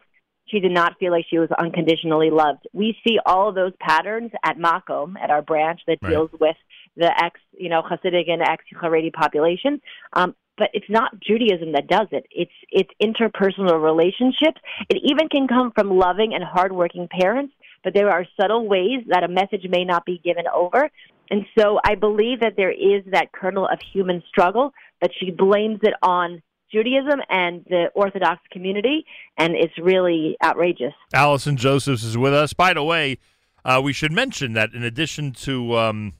She 0.50 0.60
did 0.60 0.72
not 0.72 0.98
feel 1.00 1.12
like 1.12 1.25
she 1.30 1.38
was 1.40 1.50
unconditionally 1.57 2.30
loved. 2.30 2.68
We 2.74 2.98
see 3.07 3.19
all 3.25 3.50
of 3.50 3.56
those 3.56 3.74
patterns 3.80 4.31
at 4.44 4.57
Makom, 4.57 5.16
at 5.22 5.30
our 5.30 5.42
branch 5.42 5.81
that 5.88 6.00
Right. 6.01 6.12
deals 6.12 6.31
with 6.40 6.57
the 6.96 7.12
ex, 7.24 7.40
you 7.57 7.69
know, 7.69 7.81
Hasidic 7.81 8.30
and 8.30 8.42
ex 8.42 8.66
Haredi 8.74 9.13
population. 9.13 9.81
Um, 10.13 10.36
but 10.57 10.69
it's 10.74 10.90
not 10.90 11.19
Judaism 11.19 11.72
that 11.72 11.88
does 11.88 12.07
it. 12.12 12.25
It's 12.31 12.51
it's 12.69 12.90
interpersonal 13.01 13.81
relationships. 13.81 14.60
It 14.90 14.98
even 15.04 15.30
can 15.30 15.48
come 15.48 15.72
from 15.72 15.90
loving 15.98 16.34
and 16.34 16.44
hardworking 16.44 17.07
parents, 17.07 17.54
but 17.84 17.94
there 17.94 18.10
are 18.10 18.25
subtle 18.40 18.68
ways 18.68 19.04
that 19.07 19.24
a 19.24 19.28
message 19.28 19.66
may 19.69 19.86
not 19.86 20.06
be 20.06 20.18
given 20.18 20.45
over. 20.54 20.92
And 21.31 21.45
so 21.57 21.80
I 21.86 21.95
believe 21.95 22.42
that 22.42 22.56
there 22.57 22.72
is 22.72 23.04
that 23.12 23.31
kernel 23.31 23.68
of 23.68 23.80
human 23.94 24.22
struggle, 24.28 24.74
but 25.00 25.12
she 25.18 25.31
blames 25.31 25.80
it 25.84 25.94
on 26.02 26.42
Judaism 26.71 27.21
and 27.30 27.66
the 27.69 27.88
Orthodox 27.95 28.42
community, 28.51 29.06
and 29.38 29.56
it's 29.56 29.77
really 29.77 30.38
outrageous. 30.44 30.94
Allison 31.13 31.57
Josephs 31.57 32.04
is 32.04 32.18
with 32.18 32.33
us. 32.33 32.54
By 32.54 32.74
the 32.74 32.83
way, 32.83 33.18
uh, 33.66 33.81
we 33.83 33.94
should 33.94 34.11
mention 34.11 34.54
that 34.54 34.73
in 34.73 34.83
addition 34.83 35.31
to 35.31 35.78
um, 35.78 36.14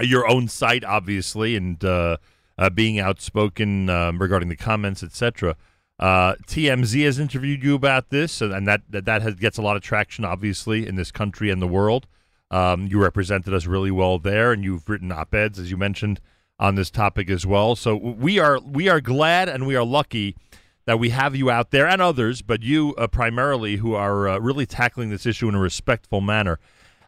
your 0.00 0.28
own 0.28 0.48
site, 0.48 0.84
obviously, 0.84 1.56
and 1.56 1.82
uh, 1.84 2.18
uh, 2.58 2.70
being 2.70 2.98
outspoken 2.98 3.88
um, 3.88 4.18
regarding 4.18 4.48
the 4.48 4.56
comments, 4.56 5.02
etc., 5.02 5.56
uh, 5.98 6.34
TMZ 6.46 7.04
has 7.04 7.18
interviewed 7.18 7.62
you 7.62 7.74
about 7.74 8.10
this, 8.10 8.40
and 8.40 8.66
that 8.66 8.82
that, 8.90 9.04
that 9.04 9.22
has, 9.22 9.34
gets 9.36 9.56
a 9.56 9.62
lot 9.62 9.76
of 9.76 9.82
traction, 9.82 10.24
obviously, 10.24 10.86
in 10.86 10.96
this 10.96 11.12
country 11.12 11.50
and 11.50 11.62
the 11.62 11.68
world. 11.68 12.06
Um, 12.50 12.86
you 12.86 13.00
represented 13.00 13.54
us 13.54 13.66
really 13.66 13.90
well 13.90 14.18
there, 14.18 14.52
and 14.52 14.64
you've 14.64 14.88
written 14.88 15.12
op-eds, 15.12 15.58
as 15.58 15.70
you 15.70 15.76
mentioned, 15.76 16.20
on 16.58 16.74
this 16.74 16.90
topic 16.90 17.28
as 17.30 17.46
well. 17.46 17.74
So 17.76 17.96
we 17.96 18.38
are 18.38 18.60
we 18.60 18.88
are 18.88 19.00
glad 19.00 19.48
and 19.48 19.66
we 19.66 19.76
are 19.76 19.84
lucky 19.84 20.36
that 20.84 20.98
we 20.98 21.10
have 21.10 21.36
you 21.36 21.50
out 21.50 21.70
there 21.70 21.86
and 21.86 22.02
others, 22.02 22.42
but 22.42 22.62
you 22.62 22.94
uh, 22.96 23.06
primarily 23.06 23.76
who 23.76 23.94
are 23.94 24.28
uh, 24.28 24.38
really 24.38 24.66
tackling 24.66 25.10
this 25.10 25.26
issue 25.26 25.48
in 25.48 25.54
a 25.54 25.60
respectful 25.60 26.20
manner. 26.20 26.58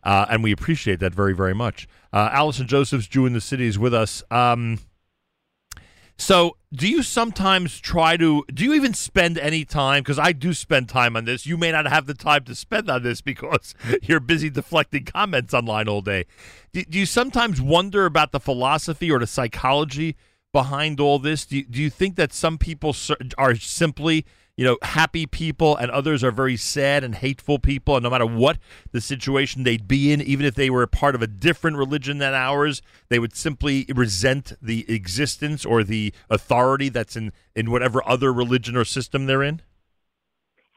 Uh, 0.03 0.27
and 0.29 0.43
we 0.43 0.53
appreciate 0.53 1.01
that 1.01 1.15
very, 1.15 1.35
very 1.35 1.55
much. 1.55 1.89
Uh, 2.13 2.29
Allison 2.31 2.67
Josephs, 2.67 3.07
Jew 3.07 3.27
in 3.27 3.33
the 3.33 3.41
City, 3.41 3.67
is 3.67 3.79
with 3.79 3.95
us. 3.95 4.23
Um, 4.31 4.79
so, 6.17 6.57
do 6.73 6.89
you 6.89 7.03
sometimes 7.03 7.81
try 7.81 8.17
to? 8.17 8.45
Do 8.53 8.65
you 8.65 8.75
even 8.75 8.95
spend 8.95 9.37
any 9.37 9.65
time? 9.65 10.03
Because 10.03 10.19
I 10.19 10.33
do 10.33 10.55
spend 10.55 10.89
time 10.89 11.17
on 11.17 11.25
this. 11.25 11.45
You 11.45 11.57
may 11.57 11.73
not 11.73 11.87
have 11.87 12.07
the 12.07 12.15
time 12.15 12.45
to 12.45 12.55
spend 12.55 12.89
on 12.89 13.03
this 13.03 13.21
because 13.21 13.75
you're 14.03 14.21
busy 14.21 14.51
deflecting 14.51 15.05
comments 15.05 15.53
online 15.53 15.89
all 15.89 16.03
day. 16.03 16.27
Do, 16.73 16.85
do 16.85 16.99
you 16.99 17.07
sometimes 17.07 17.61
wonder 17.61 18.07
about 18.07 18.33
the 18.33 18.41
philosophy 18.41 19.11
or 19.11 19.19
the 19.19 19.27
psychology 19.27 20.17
behind 20.53 21.01
all 21.01 21.19
this? 21.19 21.47
Do 21.47 21.59
you, 21.59 21.65
do 21.65 21.83
you 21.83 21.91
think 21.91 22.17
that 22.17 22.33
some 22.33 22.59
people 22.59 22.95
are 23.37 23.57
simply, 23.57 24.25
you 24.57 24.65
know, 24.65 24.79
happy 24.83 25.27
people 25.27 25.77
and 25.77 25.91
others 25.91 26.23
are 26.23 26.31
very 26.31 26.57
sad 26.57 27.03
and 27.03 27.17
hateful 27.17 27.59
people, 27.59 27.97
and 27.97 28.05
no 28.05 28.11
matter 28.11 28.27
what 28.27 28.59
the 28.93 29.01
situation 29.01 29.65
they'd 29.65 29.89
be 29.89 30.13
in, 30.13 30.21
even 30.21 30.47
if 30.47 30.55
they 30.55 30.71
were 30.71 30.83
a 30.83 30.89
part 30.89 31.15
of 31.15 31.23
a 31.23 31.27
different 31.27 31.77
religion 31.77 32.19
than 32.19 32.35
ours, 32.35 32.81
they 33.09 33.19
would 33.19 33.35
simply 33.35 33.87
resent 33.95 34.53
the 34.63 34.85
existence 34.93 35.65
or 35.65 35.83
the 35.83 36.13
authority 36.31 36.89
that's 36.89 37.17
in 37.17 37.33
in 37.57 37.71
whatever 37.71 38.07
other 38.09 38.33
religion 38.33 38.77
or 38.77 38.85
system 38.85 39.27
they're 39.27 39.43
in? 39.43 39.61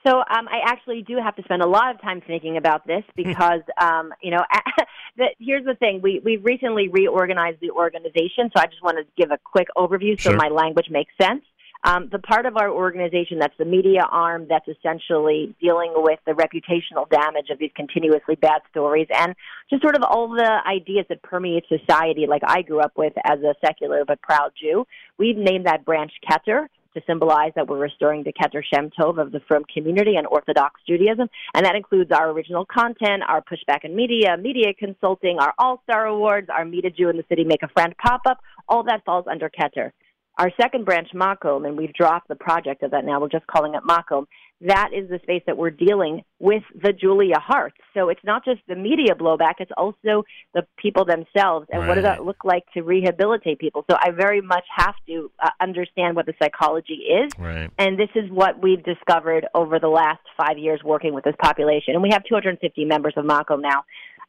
So 0.05 0.19
um, 0.19 0.47
I 0.47 0.61
actually 0.65 1.01
do 1.01 1.17
have 1.17 1.35
to 1.35 1.43
spend 1.43 1.61
a 1.61 1.67
lot 1.67 1.93
of 1.93 2.01
time 2.01 2.21
thinking 2.25 2.55
about 2.57 2.87
this 2.87 3.03
because 3.15 3.61
um, 3.79 4.11
you 4.23 4.31
know 4.31 4.43
the, 5.17 5.27
here's 5.39 5.65
the 5.65 5.75
thing 5.75 6.01
we 6.01 6.19
we 6.23 6.37
recently 6.37 6.87
reorganized 6.87 7.59
the 7.61 7.71
organization 7.71 8.49
so 8.55 8.61
I 8.61 8.65
just 8.65 8.81
want 8.81 8.97
to 8.97 9.03
give 9.21 9.31
a 9.31 9.37
quick 9.43 9.67
overview 9.77 10.19
so 10.19 10.31
Sure. 10.31 10.37
my 10.37 10.47
language 10.47 10.87
makes 10.89 11.13
sense. 11.21 11.43
Um, 11.83 12.09
the 12.11 12.19
part 12.19 12.45
of 12.45 12.57
our 12.57 12.69
organization 12.69 13.39
that's 13.39 13.57
the 13.57 13.65
media 13.65 14.05
arm 14.11 14.47
that's 14.49 14.67
essentially 14.67 15.55
dealing 15.61 15.93
with 15.95 16.19
the 16.25 16.33
reputational 16.33 17.09
damage 17.09 17.49
of 17.49 17.59
these 17.59 17.71
continuously 17.75 18.35
bad 18.35 18.61
stories 18.71 19.07
and 19.13 19.35
just 19.69 19.81
sort 19.81 19.95
of 19.95 20.03
all 20.03 20.29
the 20.29 20.59
ideas 20.67 21.05
that 21.09 21.21
permeate 21.21 21.65
society, 21.67 22.25
like 22.27 22.41
I 22.45 22.61
grew 22.61 22.79
up 22.79 22.93
with 22.97 23.13
as 23.23 23.39
a 23.39 23.53
secular 23.65 24.03
but 24.05 24.21
proud 24.21 24.51
Jew. 24.59 24.85
We've 25.17 25.37
named 25.37 25.65
that 25.67 25.85
branch 25.85 26.11
Keter 26.27 26.67
to 26.97 27.03
symbolize 27.05 27.51
that 27.55 27.67
we're 27.67 27.77
restoring 27.77 28.23
the 28.23 28.33
Keter 28.33 28.61
Shem 28.73 28.89
Tov 28.99 29.21
of 29.21 29.31
the 29.31 29.39
Frum 29.47 29.63
community 29.71 30.15
and 30.15 30.25
Orthodox 30.27 30.81
Judaism. 30.87 31.29
And 31.53 31.65
that 31.65 31.75
includes 31.75 32.11
our 32.11 32.31
original 32.31 32.65
content, 32.65 33.23
our 33.27 33.41
pushback 33.41 33.83
in 33.83 33.95
media, 33.95 34.35
media 34.37 34.73
consulting, 34.77 35.37
our 35.39 35.53
All 35.59 35.81
Star 35.83 36.07
Awards, 36.07 36.47
our 36.49 36.65
Meet 36.65 36.85
a 36.85 36.89
Jew 36.89 37.09
in 37.09 37.17
the 37.17 37.25
City, 37.29 37.43
Make 37.43 37.63
a 37.63 37.67
Friend 37.69 37.93
pop 38.03 38.21
up. 38.27 38.39
All 38.67 38.83
that 38.83 39.05
falls 39.05 39.25
under 39.29 39.49
Keter. 39.49 39.91
Our 40.37 40.51
second 40.59 40.85
branch, 40.85 41.09
Makom, 41.15 41.67
and 41.67 41.77
we've 41.77 41.93
dropped 41.93 42.27
the 42.27 42.35
project 42.35 42.83
of 42.83 42.91
that 42.91 43.05
now, 43.05 43.19
we're 43.19 43.29
just 43.29 43.47
calling 43.47 43.73
it 43.73 43.83
Makom, 43.83 44.25
that 44.61 44.89
is 44.91 45.07
the 45.07 45.19
space 45.21 45.43
that 45.45 45.55
we're 45.55 45.69
dealing 45.69 46.23
with 46.39 46.63
the 46.73 46.91
Julia 46.91 47.35
Haarts. 47.35 47.77
So 47.93 48.09
it's 48.09 48.23
not 48.23 48.43
just 48.43 48.59
the 48.67 48.75
media 48.75 49.13
blowback, 49.13 49.55
it's 49.59 49.71
also 49.77 50.23
the 50.53 50.65
people 50.77 51.05
themselves. 51.05 51.67
And 51.71 51.81
right. 51.81 51.87
what 51.87 51.95
does 51.95 52.03
that 52.03 52.25
look 52.25 52.43
like 52.43 52.63
to 52.73 52.81
rehabilitate 52.81 53.59
people? 53.59 53.85
So 53.89 53.97
I 53.99 54.11
very 54.11 54.41
much 54.41 54.63
have 54.75 54.95
to 55.07 55.31
uh, 55.39 55.49
understand 55.61 56.15
what 56.15 56.25
the 56.25 56.33
psychology 56.41 57.05
is. 57.05 57.31
Right. 57.37 57.69
And 57.77 57.99
this 57.99 58.09
is 58.15 58.29
what 58.31 58.61
we've 58.61 58.83
discovered 58.83 59.45
over 59.53 59.79
the 59.79 59.89
last 59.89 60.21
five 60.35 60.57
years 60.57 60.81
working 60.83 61.13
with 61.13 61.23
this 61.23 61.35
population. 61.39 61.93
And 61.93 62.01
we 62.01 62.09
have 62.11 62.23
250 62.23 62.85
members 62.85 63.13
of 63.15 63.25
Makom 63.25 63.61
now. 63.61 63.83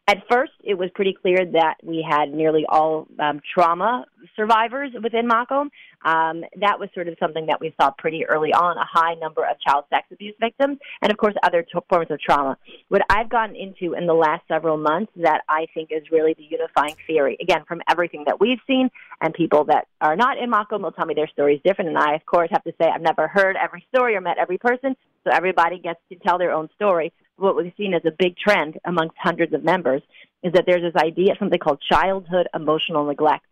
At 0.09 0.23
first, 0.31 0.53
it 0.65 0.73
was 0.73 0.88
pretty 0.95 1.12
clear 1.12 1.45
that 1.53 1.75
we 1.83 2.03
had 2.09 2.33
nearly 2.33 2.65
all 2.67 3.07
um, 3.21 3.43
trauma 3.53 4.07
survivors 4.37 4.91
within 5.03 5.29
Makom. 5.29 5.69
Um, 6.03 6.45
that 6.61 6.81
was 6.81 6.88
sort 6.95 7.09
of 7.09 7.17
something 7.21 7.45
that 7.45 7.61
we 7.61 7.75
saw 7.79 7.91
pretty 7.91 8.25
early 8.25 8.50
on, 8.55 8.79
a 8.79 8.87
high 8.91 9.17
number 9.21 9.45
of 9.45 9.61
child 9.61 9.85
sex 9.91 10.07
abuse 10.11 10.35
victims, 10.41 10.79
and 11.03 11.12
of 11.12 11.19
course 11.19 11.35
other 11.43 11.62
t- 11.62 11.79
forms 11.91 12.07
of 12.11 12.19
trauma. 12.21 12.57
What 12.88 13.03
I've 13.11 13.29
gotten 13.29 13.55
into 13.55 13.93
in 13.93 14.07
the 14.07 14.15
last 14.15 14.49
several 14.49 14.79
months 14.79 15.12
that 15.17 15.43
I 15.47 15.67
think 15.75 15.91
is 15.93 16.03
really 16.11 16.33
the 16.33 16.45
unifying 16.45 16.97
theory, 17.07 17.37
again, 17.43 17.65
from 17.69 17.83
everything 17.87 18.25
that 18.29 18.41
we've 18.41 18.61
seen, 18.67 18.88
and 19.21 19.35
people 19.35 19.65
that 19.65 19.88
are 20.00 20.17
not 20.17 20.38
in 20.38 20.50
Makom 20.50 20.81
will 20.81 20.93
tell 20.93 21.05
me 21.05 21.12
their 21.12 21.29
story 21.29 21.57
is 21.57 21.61
different, 21.67 21.91
and 21.91 21.99
I, 21.99 22.15
of 22.15 22.25
course, 22.25 22.49
have 22.50 22.65
to 22.65 22.73
say 22.81 22.88
I've 22.88 23.03
never 23.03 23.29
heard 23.29 23.57
every 23.62 23.85
story 23.95 24.15
or 24.15 24.23
met 24.23 24.38
every 24.38 24.57
person, 24.57 24.97
so 25.25 25.31
everybody 25.35 25.79
gets 25.79 26.00
to 26.11 26.17
tell 26.17 26.38
their 26.38 26.53
own 26.53 26.71
story 26.77 27.12
what 27.38 27.57
we've 27.57 27.73
seen 27.76 27.95
as 27.95 28.02
a 28.04 28.11
big 28.18 28.37
trend 28.37 28.78
amongst 28.85 29.16
hundreds 29.18 29.54
of 29.54 29.64
members 29.64 30.02
is 30.42 30.52
that 30.52 30.64
there's 30.66 30.83
this 30.83 31.02
idea, 31.02 31.33
of 31.33 31.38
something 31.38 31.59
called 31.59 31.83
childhood 31.90 32.49
emotional 32.54 33.04
neglect, 33.07 33.45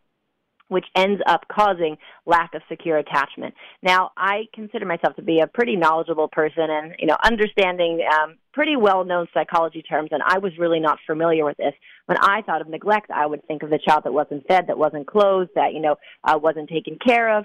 which 0.68 0.86
ends 0.94 1.22
up 1.26 1.42
causing 1.50 1.96
lack 2.26 2.54
of 2.54 2.62
secure 2.68 2.98
attachment. 2.98 3.54
Now, 3.82 4.10
I 4.16 4.44
consider 4.52 4.84
myself 4.84 5.14
to 5.16 5.22
be 5.22 5.40
a 5.40 5.46
pretty 5.46 5.76
knowledgeable 5.76 6.28
person 6.28 6.66
and, 6.68 6.94
you 6.98 7.06
know, 7.06 7.16
understanding 7.24 8.04
um, 8.12 8.36
pretty 8.52 8.76
well-known 8.76 9.26
psychology 9.32 9.82
terms, 9.82 10.08
and 10.12 10.22
I 10.24 10.38
was 10.38 10.52
really 10.58 10.80
not 10.80 10.98
familiar 11.06 11.44
with 11.44 11.56
this. 11.56 11.74
When 12.06 12.18
I 12.20 12.42
thought 12.42 12.60
of 12.60 12.68
neglect, 12.68 13.10
I 13.10 13.26
would 13.26 13.46
think 13.46 13.62
of 13.62 13.70
the 13.70 13.78
child 13.86 14.04
that 14.04 14.12
wasn't 14.12 14.46
fed, 14.46 14.66
that 14.66 14.78
wasn't 14.78 15.06
clothed, 15.06 15.50
that, 15.54 15.72
you 15.72 15.80
know, 15.80 15.96
uh, 16.24 16.38
wasn't 16.40 16.68
taken 16.68 16.98
care 17.04 17.38
of. 17.38 17.44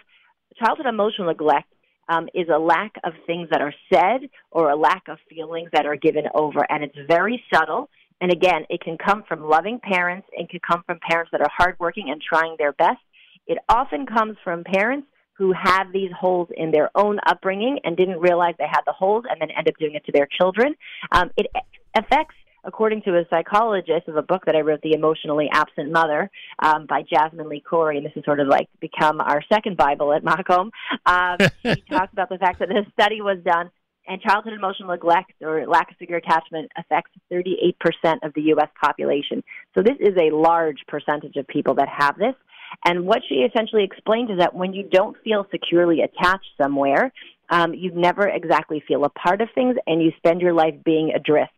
Childhood 0.57 0.87
emotional 0.87 1.27
neglect 1.27 1.71
um, 2.11 2.27
is 2.33 2.47
a 2.53 2.59
lack 2.59 2.93
of 3.03 3.13
things 3.25 3.47
that 3.51 3.61
are 3.61 3.73
said 3.91 4.29
or 4.51 4.69
a 4.69 4.75
lack 4.75 5.07
of 5.07 5.17
feelings 5.29 5.69
that 5.71 5.85
are 5.85 5.95
given 5.95 6.25
over. 6.35 6.59
And 6.69 6.83
it's 6.83 6.97
very 7.07 7.41
subtle. 7.53 7.89
And 8.19 8.31
again, 8.31 8.65
it 8.69 8.81
can 8.81 8.97
come 8.97 9.23
from 9.27 9.47
loving 9.47 9.79
parents. 9.79 10.27
It 10.33 10.49
can 10.49 10.59
come 10.59 10.83
from 10.85 10.99
parents 10.99 11.31
that 11.31 11.41
are 11.41 11.49
hardworking 11.55 12.09
and 12.09 12.21
trying 12.21 12.55
their 12.59 12.73
best. 12.73 12.99
It 13.47 13.57
often 13.69 14.05
comes 14.05 14.37
from 14.43 14.63
parents 14.63 15.07
who 15.33 15.53
have 15.53 15.91
these 15.91 16.11
holes 16.11 16.49
in 16.55 16.69
their 16.69 16.91
own 16.95 17.19
upbringing 17.25 17.79
and 17.83 17.97
didn't 17.97 18.19
realize 18.19 18.53
they 18.59 18.67
had 18.67 18.81
the 18.85 18.91
holes 18.91 19.23
and 19.29 19.41
then 19.41 19.49
end 19.51 19.67
up 19.67 19.75
doing 19.79 19.95
it 19.95 20.05
to 20.05 20.11
their 20.11 20.27
children. 20.39 20.75
Um, 21.11 21.31
it 21.37 21.47
affects 21.95 22.35
according 22.63 23.01
to 23.03 23.17
a 23.17 23.25
psychologist 23.29 24.07
of 24.07 24.15
a 24.15 24.21
book 24.21 24.43
that 24.45 24.55
I 24.55 24.61
wrote, 24.61 24.81
The 24.81 24.93
Emotionally 24.93 25.49
Absent 25.51 25.91
Mother, 25.91 26.29
um, 26.59 26.85
by 26.85 27.03
Jasmin 27.03 27.49
Lee 27.49 27.61
Cori, 27.61 27.97
and 27.97 28.05
this 28.05 28.13
has 28.15 28.25
sort 28.25 28.39
of 28.39 28.47
like 28.47 28.69
become 28.79 29.19
our 29.21 29.43
second 29.51 29.77
Bible 29.77 30.13
at 30.13 30.23
Makom. 30.23 30.69
Um, 31.05 31.37
she 31.63 31.81
talks 31.89 32.13
about 32.13 32.29
the 32.29 32.37
fact 32.37 32.59
that 32.59 32.69
this 32.69 32.85
study 32.93 33.21
was 33.21 33.37
done 33.43 33.71
and 34.07 34.21
childhood 34.21 34.53
emotional 34.53 34.89
neglect 34.89 35.33
or 35.41 35.65
lack 35.67 35.91
of 35.91 35.97
secure 35.99 36.17
attachment 36.17 36.71
affects 36.77 37.11
38% 37.31 37.73
of 38.23 38.33
the 38.33 38.41
U.S. 38.43 38.69
population. 38.81 39.43
So 39.75 39.83
this 39.83 39.97
is 39.99 40.15
a 40.17 40.35
large 40.35 40.79
percentage 40.87 41.35
of 41.35 41.47
people 41.47 41.75
that 41.75 41.87
have 41.87 42.17
this. 42.17 42.35
And 42.85 43.05
what 43.05 43.21
she 43.27 43.35
essentially 43.35 43.83
explained 43.83 44.31
is 44.31 44.39
that 44.39 44.53
when 44.53 44.73
you 44.73 44.87
don't 44.89 45.15
feel 45.23 45.45
securely 45.51 46.01
attached 46.01 46.49
somewhere, 46.61 47.11
um, 47.49 47.73
you 47.73 47.91
never 47.91 48.27
exactly 48.27 48.81
feel 48.87 49.03
a 49.03 49.09
part 49.09 49.41
of 49.41 49.49
things 49.53 49.75
and 49.85 50.01
you 50.01 50.11
spend 50.17 50.41
your 50.41 50.53
life 50.53 50.75
being 50.83 51.11
adrift. 51.13 51.51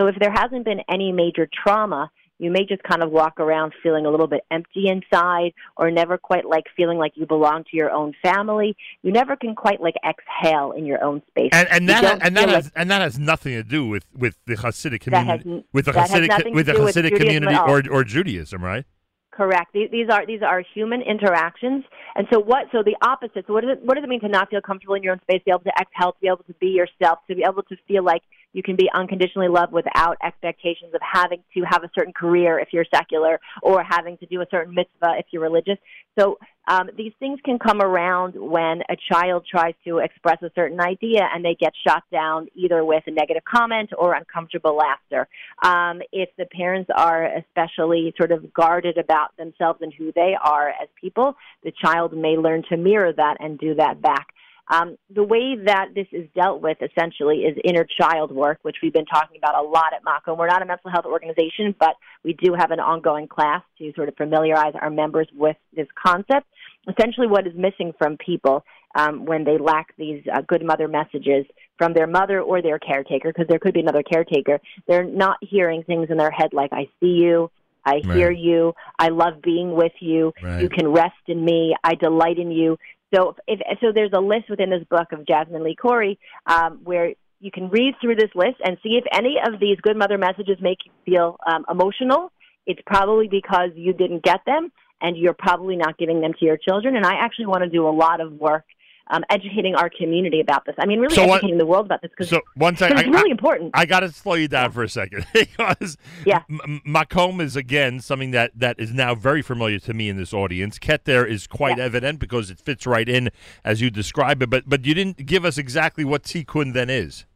So 0.00 0.06
if 0.06 0.16
there 0.18 0.32
hasn't 0.32 0.64
been 0.64 0.80
any 0.88 1.12
major 1.12 1.46
trauma, 1.62 2.10
you 2.38 2.50
may 2.50 2.64
just 2.64 2.82
kind 2.82 3.02
of 3.02 3.10
walk 3.10 3.38
around 3.38 3.74
feeling 3.82 4.06
a 4.06 4.10
little 4.10 4.26
bit 4.26 4.40
empty 4.50 4.88
inside 4.88 5.52
or 5.76 5.90
never 5.90 6.16
quite 6.16 6.46
like 6.46 6.64
feeling 6.74 6.96
like 6.96 7.12
you 7.16 7.26
belong 7.26 7.64
to 7.64 7.76
your 7.76 7.90
own 7.90 8.14
family. 8.22 8.74
You 9.02 9.12
never 9.12 9.36
can 9.36 9.54
quite 9.54 9.82
like 9.82 9.96
exhale 10.08 10.72
in 10.72 10.86
your 10.86 11.04
own 11.04 11.20
space. 11.28 11.50
And, 11.52 11.68
and 11.68 11.88
that 11.90 12.24
and 12.24 12.34
that 12.34 12.48
has 12.48 12.64
like, 12.64 12.72
and 12.76 12.90
that 12.90 13.02
has 13.02 13.18
nothing 13.18 13.52
to 13.52 13.62
do 13.62 13.86
with, 13.86 14.06
with 14.16 14.38
the 14.46 14.54
Hasidic 14.54 15.02
community 15.02 15.50
has, 15.50 15.62
with 15.74 15.84
the 15.84 15.92
Hasidic 15.92 16.54
with 16.54 16.64
the 16.64 16.72
Hasidic 16.72 17.18
community 17.18 17.56
or 17.56 17.82
or 17.90 18.02
Judaism, 18.02 18.64
right? 18.64 18.86
Correct. 19.32 19.72
These 19.74 20.08
are 20.10 20.26
these 20.26 20.42
are 20.42 20.62
human 20.74 21.02
interactions, 21.02 21.84
and 22.14 22.26
so 22.32 22.40
what? 22.40 22.66
So 22.72 22.82
the 22.82 22.96
opposite. 23.02 23.44
So 23.46 23.52
what 23.52 23.64
does 23.64 23.76
it 23.76 23.84
what 23.84 23.94
does 23.96 24.04
it 24.04 24.08
mean 24.08 24.20
to 24.20 24.28
not 24.28 24.48
feel 24.48 24.60
comfortable 24.60 24.94
in 24.94 25.02
your 25.02 25.12
own 25.12 25.20
space? 25.20 25.42
Be 25.44 25.50
able 25.50 25.60
to 25.60 25.72
exhale, 25.80 26.12
to 26.12 26.20
be 26.20 26.26
able 26.26 26.44
to 26.44 26.54
be 26.54 26.68
yourself, 26.68 27.20
to 27.28 27.34
be 27.34 27.44
able 27.46 27.62
to 27.64 27.76
feel 27.86 28.02
like 28.02 28.22
you 28.52 28.62
can 28.62 28.76
be 28.76 28.88
unconditionally 28.94 29.48
loved 29.48 29.72
without 29.72 30.16
expectations 30.24 30.92
of 30.94 31.00
having 31.00 31.42
to 31.54 31.62
have 31.62 31.84
a 31.84 31.90
certain 31.94 32.12
career 32.12 32.58
if 32.58 32.68
you're 32.72 32.86
secular 32.94 33.40
or 33.62 33.82
having 33.82 34.16
to 34.18 34.26
do 34.26 34.40
a 34.40 34.46
certain 34.50 34.74
mitzvah 34.74 35.14
if 35.18 35.26
you're 35.30 35.42
religious. 35.42 35.78
So 36.18 36.38
um, 36.68 36.90
these 36.96 37.12
things 37.18 37.40
can 37.44 37.58
come 37.58 37.80
around 37.80 38.34
when 38.36 38.82
a 38.88 38.96
child 39.12 39.46
tries 39.50 39.74
to 39.84 39.98
express 39.98 40.40
a 40.42 40.50
certain 40.54 40.80
idea 40.80 41.28
and 41.32 41.44
they 41.44 41.56
get 41.58 41.72
shot 41.86 42.04
down 42.12 42.48
either 42.54 42.84
with 42.84 43.02
a 43.06 43.10
negative 43.10 43.42
comment 43.44 43.90
or 43.96 44.14
uncomfortable 44.14 44.76
laughter. 44.76 45.26
Um, 45.64 46.00
if 46.12 46.28
the 46.36 46.46
parents 46.46 46.90
are 46.94 47.26
especially 47.26 48.14
sort 48.16 48.30
of 48.32 48.52
guarded 48.52 48.98
about 48.98 49.36
themselves 49.36 49.80
and 49.82 49.92
who 49.92 50.12
they 50.14 50.36
are 50.40 50.68
as 50.68 50.88
people, 51.00 51.34
the 51.64 51.72
child 51.72 52.16
may 52.16 52.36
learn 52.36 52.62
to 52.68 52.76
mirror 52.76 53.12
that 53.12 53.38
and 53.40 53.58
do 53.58 53.74
that 53.74 54.00
back. 54.00 54.28
Um, 54.70 54.96
the 55.12 55.24
way 55.24 55.56
that 55.66 55.88
this 55.96 56.06
is 56.12 56.28
dealt 56.34 56.62
with 56.62 56.78
essentially 56.80 57.38
is 57.38 57.58
inner 57.64 57.84
child 58.00 58.30
work, 58.30 58.60
which 58.62 58.76
we've 58.82 58.92
been 58.92 59.04
talking 59.06 59.36
about 59.36 59.56
a 59.56 59.66
lot 59.66 59.92
at 59.92 60.04
Makom. 60.04 60.38
We're 60.38 60.46
not 60.46 60.62
a 60.62 60.64
mental 60.64 60.92
health 60.92 61.06
organization, 61.06 61.74
but 61.78 61.96
we 62.22 62.34
do 62.34 62.54
have 62.56 62.70
an 62.70 62.78
ongoing 62.78 63.26
class 63.26 63.62
to 63.78 63.92
sort 63.96 64.08
of 64.08 64.14
familiarize 64.16 64.74
our 64.80 64.90
members 64.90 65.28
with 65.34 65.56
this 65.74 65.88
concept. 66.00 66.46
Essentially, 66.88 67.26
what 67.26 67.48
is 67.48 67.52
missing 67.56 67.92
from 67.98 68.16
people 68.24 68.64
um, 68.94 69.24
when 69.24 69.42
they 69.44 69.58
lack 69.58 69.88
these 69.96 70.22
uh, 70.32 70.40
good 70.42 70.64
mother 70.64 70.86
messages 70.86 71.46
from 71.76 71.92
their 71.92 72.06
mother 72.06 72.40
or 72.40 72.62
their 72.62 72.78
caretaker, 72.78 73.32
because 73.32 73.48
there 73.48 73.58
could 73.58 73.74
be 73.74 73.80
another 73.80 74.04
caretaker, 74.04 74.60
they're 74.86 75.04
not 75.04 75.38
hearing 75.40 75.82
things 75.82 76.08
in 76.10 76.16
their 76.16 76.30
head 76.30 76.52
like, 76.52 76.72
I 76.72 76.88
see 77.00 77.18
you, 77.24 77.50
I 77.84 78.00
hear 78.04 78.28
right. 78.28 78.38
you. 78.38 78.74
I 78.98 79.08
love 79.08 79.42
being 79.42 79.74
with 79.74 79.92
you. 80.00 80.32
Right. 80.42 80.62
You 80.62 80.68
can 80.68 80.88
rest 80.88 81.14
in 81.26 81.44
me. 81.44 81.74
I 81.82 81.94
delight 81.94 82.38
in 82.38 82.50
you. 82.50 82.76
So, 83.14 83.36
if, 83.46 83.60
so 83.80 83.92
there's 83.94 84.12
a 84.14 84.20
list 84.20 84.48
within 84.48 84.70
this 84.70 84.84
book 84.88 85.08
of 85.12 85.26
Jasmin 85.26 85.64
Lee 85.64 85.74
Cori 85.74 86.18
um, 86.46 86.80
where 86.84 87.14
you 87.40 87.50
can 87.50 87.70
read 87.70 87.94
through 88.00 88.16
this 88.16 88.30
list 88.34 88.56
and 88.62 88.76
see 88.82 88.98
if 89.02 89.04
any 89.12 89.36
of 89.44 89.58
these 89.58 89.78
good 89.80 89.96
mother 89.96 90.18
messages 90.18 90.58
make 90.60 90.78
you 90.84 90.92
feel 91.04 91.36
um, 91.46 91.64
emotional. 91.70 92.30
It's 92.66 92.80
probably 92.86 93.28
because 93.28 93.70
you 93.74 93.92
didn't 93.92 94.22
get 94.22 94.40
them, 94.46 94.70
and 95.00 95.16
you're 95.16 95.34
probably 95.34 95.76
not 95.76 95.96
giving 95.98 96.20
them 96.20 96.32
to 96.38 96.44
your 96.44 96.58
children. 96.58 96.96
And 96.96 97.06
I 97.06 97.14
actually 97.14 97.46
want 97.46 97.64
to 97.64 97.70
do 97.70 97.88
a 97.88 97.90
lot 97.90 98.20
of 98.20 98.32
work 98.32 98.64
um, 99.10 99.24
educating 99.28 99.74
our 99.74 99.90
community 99.90 100.40
about 100.40 100.64
this. 100.64 100.74
I 100.78 100.86
mean, 100.86 101.00
really 101.00 101.14
so 101.14 101.24
educating 101.24 101.58
the 101.58 101.66
world 101.66 101.86
about 101.86 102.00
this 102.00 102.10
because 102.10 102.30
so 102.30 102.40
one 102.54 102.74
it's 102.74 102.82
really 102.82 103.30
I, 103.30 103.30
important. 103.30 103.72
I, 103.74 103.84
got 103.84 104.00
to 104.00 104.10
slow 104.10 104.34
you 104.34 104.48
down 104.48 104.70
for 104.70 104.82
a 104.82 104.88
second 104.88 105.26
because 105.34 105.96
yeah. 106.24 106.42
M- 106.48 106.80
Makom 106.86 107.40
is 107.40 107.56
again 107.56 108.00
something 108.00 108.30
that 108.30 108.52
that 108.54 108.78
is 108.78 108.92
now 108.92 109.14
very 109.14 109.42
familiar 109.42 109.80
to 109.80 109.92
me 109.92 110.08
in 110.08 110.16
this 110.16 110.32
audience. 110.32 110.78
Keter 110.78 111.28
is 111.28 111.46
quite 111.46 111.78
yeah. 111.78 111.84
evident 111.84 112.20
because 112.20 112.50
it 112.50 112.58
fits 112.58 112.86
right 112.86 113.08
in 113.08 113.30
as 113.64 113.80
you 113.80 113.90
describe 113.90 114.42
it. 114.42 114.50
But 114.50 114.68
but 114.68 114.86
you 114.86 114.94
didn't 114.94 115.26
give 115.26 115.44
us 115.44 115.58
exactly 115.58 116.04
what 116.04 116.22
Tikkun 116.22 116.72
then 116.72 116.88
is. 116.88 117.26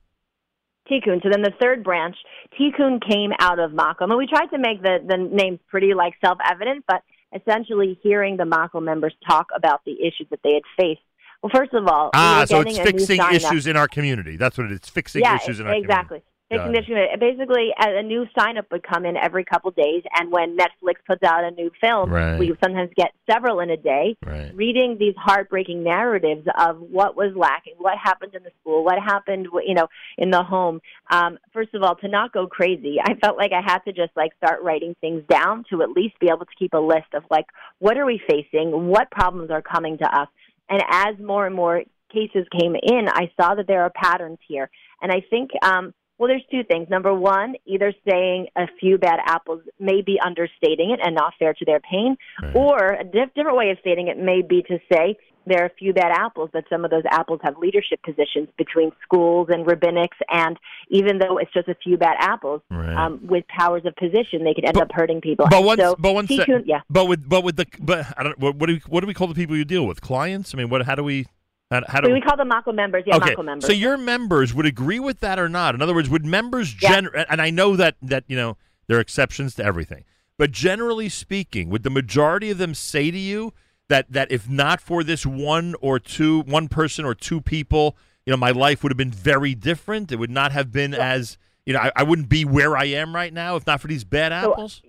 Tikkun. 0.90 1.22
So 1.22 1.30
then 1.30 1.42
the 1.42 1.52
third 1.60 1.82
branch, 1.82 2.16
Tikkun 2.60 3.00
came 3.08 3.30
out 3.40 3.58
of 3.58 3.72
Makom, 3.72 4.10
and 4.10 4.18
we 4.18 4.26
tried 4.26 4.46
to 4.46 4.58
make 4.58 4.80
the 4.82 4.98
the 5.06 5.16
names 5.16 5.58
pretty 5.68 5.94
like 5.94 6.14
self 6.24 6.38
evident, 6.48 6.84
but 6.86 7.02
essentially 7.34 7.98
hearing 8.02 8.36
the 8.36 8.44
Makom 8.44 8.84
members 8.84 9.14
talk 9.28 9.48
about 9.56 9.80
the 9.84 9.92
issues 10.00 10.28
that 10.30 10.38
they 10.44 10.54
had 10.54 10.62
faced 10.78 11.00
well, 11.44 11.50
first 11.54 11.74
of 11.74 11.86
all, 11.86 12.08
ah, 12.14 12.46
so 12.48 12.60
it's 12.60 12.78
fixing 12.78 13.20
issues 13.30 13.66
in 13.66 13.76
our 13.76 13.86
community. 13.86 14.38
That's 14.38 14.56
what 14.56 14.72
it 14.72 14.82
is. 14.82 14.88
Fixing 14.88 15.20
yeah, 15.20 15.36
issues 15.36 15.60
in 15.60 15.66
our 15.66 15.74
exactly. 15.74 16.22
Community. 16.50 16.94
Basically, 17.18 17.70
a 17.78 18.02
new 18.02 18.26
sign 18.38 18.56
up 18.56 18.66
would 18.70 18.82
come 18.82 19.04
in 19.04 19.16
every 19.16 19.44
couple 19.44 19.70
days, 19.72 20.04
and 20.18 20.30
when 20.30 20.56
Netflix 20.56 20.94
puts 21.06 21.22
out 21.22 21.44
a 21.44 21.50
new 21.50 21.70
film, 21.80 22.10
right. 22.10 22.38
we 22.38 22.54
sometimes 22.62 22.90
get 22.96 23.10
several 23.28 23.60
in 23.60 23.70
a 23.70 23.76
day. 23.76 24.16
Right. 24.24 24.54
Reading 24.54 24.96
these 24.98 25.14
heartbreaking 25.18 25.82
narratives 25.82 26.46
of 26.58 26.80
what 26.80 27.16
was 27.16 27.34
lacking, 27.34 27.74
what 27.78 27.98
happened 27.98 28.34
in 28.34 28.42
the 28.42 28.52
school, 28.60 28.84
what 28.84 29.02
happened, 29.02 29.48
you 29.66 29.74
know, 29.74 29.88
in 30.16 30.30
the 30.30 30.42
home. 30.42 30.80
Um, 31.10 31.38
first 31.52 31.74
of 31.74 31.82
all, 31.82 31.96
to 31.96 32.08
not 32.08 32.32
go 32.32 32.46
crazy, 32.46 32.98
I 33.02 33.14
felt 33.14 33.36
like 33.36 33.52
I 33.52 33.60
had 33.60 33.80
to 33.80 33.92
just 33.92 34.12
like 34.16 34.32
start 34.36 34.62
writing 34.62 34.94
things 35.00 35.24
down 35.28 35.64
to 35.70 35.82
at 35.82 35.90
least 35.90 36.18
be 36.20 36.28
able 36.28 36.46
to 36.46 36.54
keep 36.58 36.72
a 36.72 36.78
list 36.78 37.12
of 37.14 37.24
like 37.30 37.46
what 37.80 37.98
are 37.98 38.06
we 38.06 38.20
facing, 38.28 38.88
what 38.88 39.10
problems 39.10 39.50
are 39.50 39.62
coming 39.62 39.98
to 39.98 40.04
us, 40.04 40.28
and 40.68 40.82
as 40.90 41.18
more 41.18 41.46
and 41.46 41.54
more 41.54 41.82
cases 42.12 42.46
came 42.58 42.74
in, 42.80 43.08
I 43.08 43.30
saw 43.40 43.54
that 43.54 43.66
there 43.66 43.82
are 43.82 43.90
patterns 43.90 44.38
here, 44.46 44.70
and 45.02 45.10
I 45.12 45.22
think. 45.30 45.50
Um, 45.62 45.94
well, 46.16 46.28
there's 46.28 46.44
two 46.48 46.62
things. 46.62 46.88
Number 46.88 47.12
one, 47.12 47.56
either 47.66 47.92
saying 48.08 48.46
a 48.54 48.66
few 48.78 48.98
bad 48.98 49.18
apples 49.26 49.62
may 49.80 50.00
be 50.00 50.16
understating 50.24 50.90
it 50.92 51.00
and 51.04 51.12
not 51.12 51.32
fair 51.40 51.52
to 51.54 51.64
their 51.64 51.80
pain, 51.80 52.16
Right. 52.40 52.54
or 52.54 52.92
a 52.92 53.02
diff- 53.02 53.34
different 53.34 53.56
way 53.56 53.70
of 53.70 53.78
stating 53.80 54.06
it 54.06 54.16
may 54.16 54.40
be 54.40 54.62
to 54.62 54.78
say 54.92 55.16
there 55.46 55.62
are 55.62 55.66
a 55.66 55.74
few 55.78 55.92
bad 55.92 56.12
apples, 56.12 56.50
but 56.52 56.64
some 56.70 56.84
of 56.84 56.90
those 56.90 57.02
apples 57.10 57.40
have 57.42 57.58
leadership 57.58 58.02
positions 58.02 58.48
between 58.56 58.92
schools 59.02 59.48
and 59.50 59.66
rabbinics, 59.66 60.16
and 60.30 60.58
even 60.88 61.18
though 61.18 61.38
it's 61.38 61.52
just 61.52 61.68
a 61.68 61.74
few 61.74 61.96
bad 61.96 62.16
apples, 62.18 62.62
Right. 62.70 62.94
um, 62.96 63.20
with 63.26 63.46
powers 63.48 63.82
of 63.84 63.94
position, 63.96 64.44
they 64.44 64.54
could 64.54 64.64
end 64.64 64.74
But- 64.74 64.84
up 64.84 64.92
hurting 64.92 65.20
people. 65.20 65.46
But 65.50 65.64
one, 65.64 65.78
so, 65.78 65.96
but 65.98 66.14
one, 66.14 66.26
Tikkun- 66.26 66.64
yeah. 66.66 66.80
but 66.90 67.06
with, 67.06 67.28
but 67.28 67.44
with 67.44 67.56
the, 67.56 67.66
but 67.80 68.06
I 68.16 68.22
don't. 68.22 68.38
What, 68.38 68.56
what 68.56 68.66
do 68.66 68.74
we, 68.74 68.82
what 68.88 69.00
do 69.00 69.06
we 69.06 69.14
call 69.14 69.26
the 69.26 69.34
people 69.34 69.56
you 69.56 69.64
deal 69.64 69.86
with? 69.86 70.00
Clients? 70.00 70.54
I 70.54 70.58
mean, 70.58 70.68
what? 70.70 70.84
How 70.86 70.94
do 70.94 71.04
we? 71.04 71.26
How, 71.70 71.82
how 71.88 72.00
do 72.00 72.08
We, 72.08 72.14
we 72.14 72.20
call 72.20 72.36
them 72.36 72.50
Makom 72.50 72.74
members. 72.74 73.04
Yeah, 73.06 73.16
okay. 73.16 73.34
Makom 73.34 73.46
members. 73.46 73.66
So 73.66 73.72
your 73.72 73.96
members 73.96 74.52
would 74.54 74.66
agree 74.66 75.00
with 75.00 75.20
that 75.20 75.38
or 75.38 75.48
not? 75.48 75.74
In 75.74 75.80
other 75.82 75.94
words, 75.94 76.10
would 76.10 76.24
members 76.24 76.74
Yeah. 76.80 77.00
gen 77.00 77.08
and 77.28 77.40
I 77.40 77.50
know 77.50 77.74
that 77.76 77.96
that 78.02 78.24
you 78.28 78.36
know 78.36 78.56
there 78.86 78.98
are 78.98 79.00
exceptions 79.00 79.54
to 79.56 79.64
everything, 79.64 80.04
but 80.38 80.50
generally 80.52 81.08
speaking, 81.08 81.70
would 81.70 81.82
the 81.82 81.90
majority 81.90 82.50
of 82.50 82.58
them 82.58 82.74
say 82.74 83.10
to 83.10 83.18
you 83.18 83.52
that 83.88 84.10
that 84.10 84.30
if 84.30 84.48
not 84.48 84.80
for 84.80 85.04
this 85.04 85.26
one 85.26 85.74
or 85.80 85.98
two 85.98 86.40
one 86.42 86.68
person 86.68 87.04
or 87.04 87.14
two 87.14 87.40
people, 87.40 87.96
you 88.24 88.30
know, 88.30 88.36
my 88.36 88.50
life 88.50 88.82
would 88.82 88.90
have 88.90 88.96
been 88.96 89.10
very 89.10 89.54
different. 89.54 90.12
It 90.12 90.16
would 90.16 90.30
not 90.30 90.52
have 90.52 90.72
been 90.72 90.94
as 90.94 91.38
you 91.66 91.72
know, 91.72 91.80
I, 91.80 91.92
I 91.96 92.02
wouldn't 92.02 92.28
be 92.28 92.44
where 92.44 92.76
I 92.76 92.84
am 92.84 93.14
right 93.14 93.32
now 93.32 93.56
if 93.56 93.66
not 93.66 93.80
for 93.80 93.88
these 93.88 94.04
bad 94.04 94.32
So, 94.42 94.52
apples. 94.52 94.82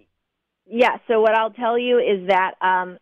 Yeah, 0.65 0.97
so 1.07 1.21
what 1.21 1.35
I'll 1.35 1.51
tell 1.51 1.77
you 1.77 1.99
is 1.99 2.27
that 2.27 2.55
um, 2.59 2.97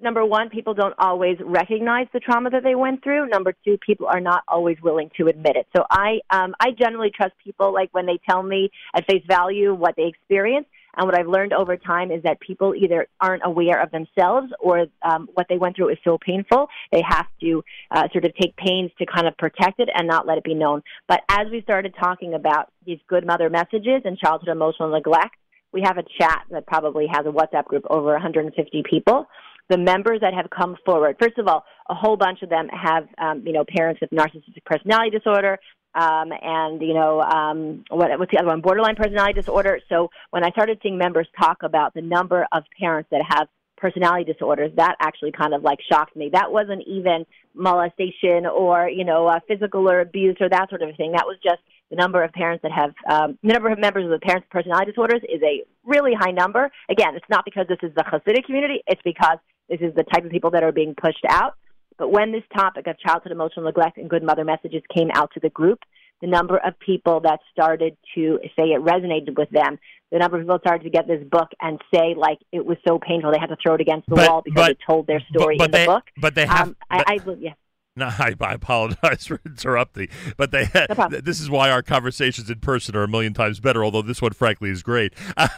number 0.00 0.24
one, 0.24 0.50
people 0.50 0.74
don't 0.74 0.94
always 0.98 1.38
recognize 1.40 2.08
the 2.12 2.20
trauma 2.20 2.50
that 2.50 2.62
they 2.62 2.74
went 2.74 3.02
through. 3.02 3.28
Number 3.28 3.54
two, 3.64 3.78
people 3.78 4.06
are 4.06 4.20
not 4.20 4.42
always 4.48 4.76
willing 4.82 5.10
to 5.16 5.28
admit 5.28 5.56
it. 5.56 5.66
So 5.74 5.84
I, 5.88 6.20
um, 6.30 6.54
I 6.60 6.72
generally 6.72 7.10
trust 7.14 7.34
people 7.42 7.72
like 7.72 7.90
when 7.92 8.06
they 8.06 8.18
tell 8.28 8.42
me 8.42 8.70
at 8.94 9.06
face 9.06 9.22
value 9.26 9.72
what 9.72 9.94
they 9.96 10.06
experience. 10.06 10.66
And 10.96 11.06
what 11.06 11.14
I've 11.14 11.26
learned 11.26 11.52
over 11.52 11.76
time 11.76 12.10
is 12.10 12.22
that 12.22 12.40
people 12.40 12.74
either 12.74 13.06
aren't 13.20 13.42
aware 13.44 13.82
of 13.82 13.90
themselves 13.90 14.52
or 14.60 14.86
um, 15.02 15.28
what 15.34 15.46
they 15.48 15.58
went 15.58 15.76
through 15.76 15.90
is 15.90 15.98
so 16.04 16.18
painful, 16.18 16.68
they 16.90 17.02
have 17.06 17.26
to 17.40 17.62
uh, 17.90 18.08
sort 18.12 18.24
of 18.24 18.34
take 18.40 18.56
pains 18.56 18.90
to 18.98 19.06
kind 19.06 19.26
of 19.26 19.36
protect 19.36 19.78
it 19.80 19.88
and 19.94 20.08
not 20.08 20.26
let 20.26 20.38
it 20.38 20.44
be 20.44 20.54
known. 20.54 20.82
But 21.08 21.20
as 21.28 21.46
we 21.50 21.60
started 21.62 21.94
talking 21.98 22.34
about 22.34 22.72
these 22.84 22.98
good 23.08 23.26
mother 23.26 23.50
messages 23.50 24.02
and 24.04 24.18
childhood 24.18 24.48
emotional 24.48 24.90
neglect, 24.90 25.36
we 25.72 25.82
have 25.82 25.98
a 25.98 26.04
chat 26.18 26.44
that 26.50 26.66
probably 26.66 27.06
has 27.06 27.26
a 27.26 27.30
WhatsApp 27.30 27.66
group 27.66 27.84
over 27.90 28.12
150 28.12 28.82
people. 28.88 29.26
The 29.68 29.76
members 29.76 30.20
that 30.20 30.32
have 30.32 30.48
come 30.48 30.76
forward, 30.86 31.16
first 31.20 31.38
of 31.38 31.48
all, 31.48 31.64
a 31.90 31.94
whole 31.94 32.16
bunch 32.16 32.42
of 32.42 32.48
them 32.48 32.68
have, 32.68 33.08
um, 33.18 33.42
you 33.44 33.52
know, 33.52 33.64
parents 33.76 34.00
with 34.00 34.10
narcissistic 34.10 34.64
personality 34.64 35.10
disorder, 35.10 35.58
um, 35.96 36.30
and 36.42 36.82
you 36.82 36.94
know, 36.94 37.22
um, 37.22 37.84
what, 37.88 38.16
what's 38.18 38.30
the 38.30 38.38
other 38.38 38.48
one? 38.48 38.60
Borderline 38.60 38.96
personality 38.96 39.32
disorder. 39.32 39.80
So 39.88 40.10
when 40.30 40.44
I 40.44 40.50
started 40.50 40.78
seeing 40.82 40.98
members 40.98 41.26
talk 41.38 41.62
about 41.62 41.94
the 41.94 42.02
number 42.02 42.46
of 42.52 42.64
parents 42.78 43.08
that 43.10 43.22
have 43.26 43.48
personality 43.76 44.30
disorders, 44.30 44.72
that 44.76 44.96
actually 45.00 45.32
kind 45.32 45.54
of 45.54 45.62
like 45.62 45.78
shocked 45.90 46.14
me. 46.14 46.30
That 46.32 46.52
wasn't 46.52 46.82
even 46.86 47.24
molestation 47.54 48.46
or 48.46 48.88
you 48.88 49.04
know 49.04 49.26
uh, 49.26 49.40
physical 49.48 49.88
or 49.88 50.00
abuse 50.00 50.36
or 50.40 50.48
that 50.50 50.68
sort 50.68 50.82
of 50.82 50.94
thing. 50.96 51.12
That 51.12 51.26
was 51.26 51.38
just 51.42 51.60
the 51.90 51.96
number 51.96 52.22
of 52.22 52.32
parents 52.32 52.62
that 52.62 52.72
have 52.72 52.94
um, 53.08 53.38
the 53.42 53.54
number 53.54 53.70
of 53.70 53.78
members 53.78 54.04
of 54.04 54.10
the 54.10 54.18
parents 54.18 54.46
personality 54.50 54.90
disorders 54.90 55.22
is 55.22 55.40
a 55.42 55.64
really 55.84 56.12
high 56.18 56.32
number. 56.32 56.70
Again, 56.90 57.16
it's 57.16 57.30
not 57.30 57.44
because 57.44 57.66
this 57.68 57.78
is 57.82 57.94
the 57.94 58.02
Hasidic 58.02 58.44
community; 58.44 58.82
it's 58.86 59.02
because 59.02 59.38
this 59.68 59.80
is 59.80 59.94
the 59.94 60.04
type 60.04 60.24
of 60.24 60.30
people 60.30 60.50
that 60.50 60.62
are 60.62 60.72
being 60.72 60.94
pushed 60.94 61.24
out. 61.28 61.54
But 61.98 62.10
when 62.10 62.32
this 62.32 62.42
topic 62.54 62.86
of 62.86 62.98
childhood 62.98 63.32
emotional 63.32 63.66
neglect 63.66 63.96
and 63.98 64.08
good 64.10 64.22
mother 64.22 64.44
messages 64.44 64.82
came 64.94 65.10
out 65.14 65.30
to 65.34 65.40
the 65.40 65.50
group, 65.50 65.80
the 66.20 66.26
number 66.26 66.56
of 66.58 66.78
people 66.78 67.20
that 67.20 67.40
started 67.52 67.96
to 68.14 68.38
say 68.56 68.64
it 68.72 68.82
resonated 68.82 69.36
with 69.36 69.50
them, 69.50 69.78
the 70.10 70.18
number 70.18 70.36
of 70.38 70.42
people 70.44 70.58
started 70.60 70.84
to 70.84 70.90
get 70.90 71.06
this 71.06 71.22
book 71.30 71.48
and 71.60 71.80
say 71.94 72.14
like 72.16 72.38
it 72.52 72.64
was 72.64 72.78
so 72.86 72.98
painful 72.98 73.32
they 73.32 73.38
had 73.38 73.48
to 73.48 73.56
throw 73.62 73.74
it 73.74 73.80
against 73.80 74.08
the 74.08 74.14
But- 74.16 74.30
wall 74.30 74.42
because 74.42 74.62
but- 74.62 74.70
it 74.72 74.78
told 74.86 75.06
their 75.06 75.22
story 75.30 75.56
but, 75.58 75.66
in 75.66 75.70
the 75.72 75.78
they, 75.78 75.86
book. 75.86 76.04
But 76.18 76.34
they 76.34 76.46
have. 76.46 76.68
Um, 76.68 76.76
I, 76.90 77.04
I, 77.06 77.18
yeah. 77.38 77.52
No, 77.98 78.08
I, 78.08 78.34
I 78.42 78.52
apologize 78.52 79.26
for 79.26 79.40
interrupting, 79.46 80.08
but 80.36 80.50
they 80.50 80.66
problem. 80.66 81.22
this 81.24 81.40
is 81.40 81.48
why 81.48 81.70
our 81.70 81.80
conversations 81.82 82.50
in 82.50 82.60
person 82.60 82.94
are 82.94 83.04
a 83.04 83.08
million 83.08 83.32
times 83.32 83.58
better. 83.58 83.82
Although 83.82 84.02
this 84.02 84.20
one, 84.20 84.32
frankly, 84.32 84.68
is 84.68 84.82
great. 84.82 85.14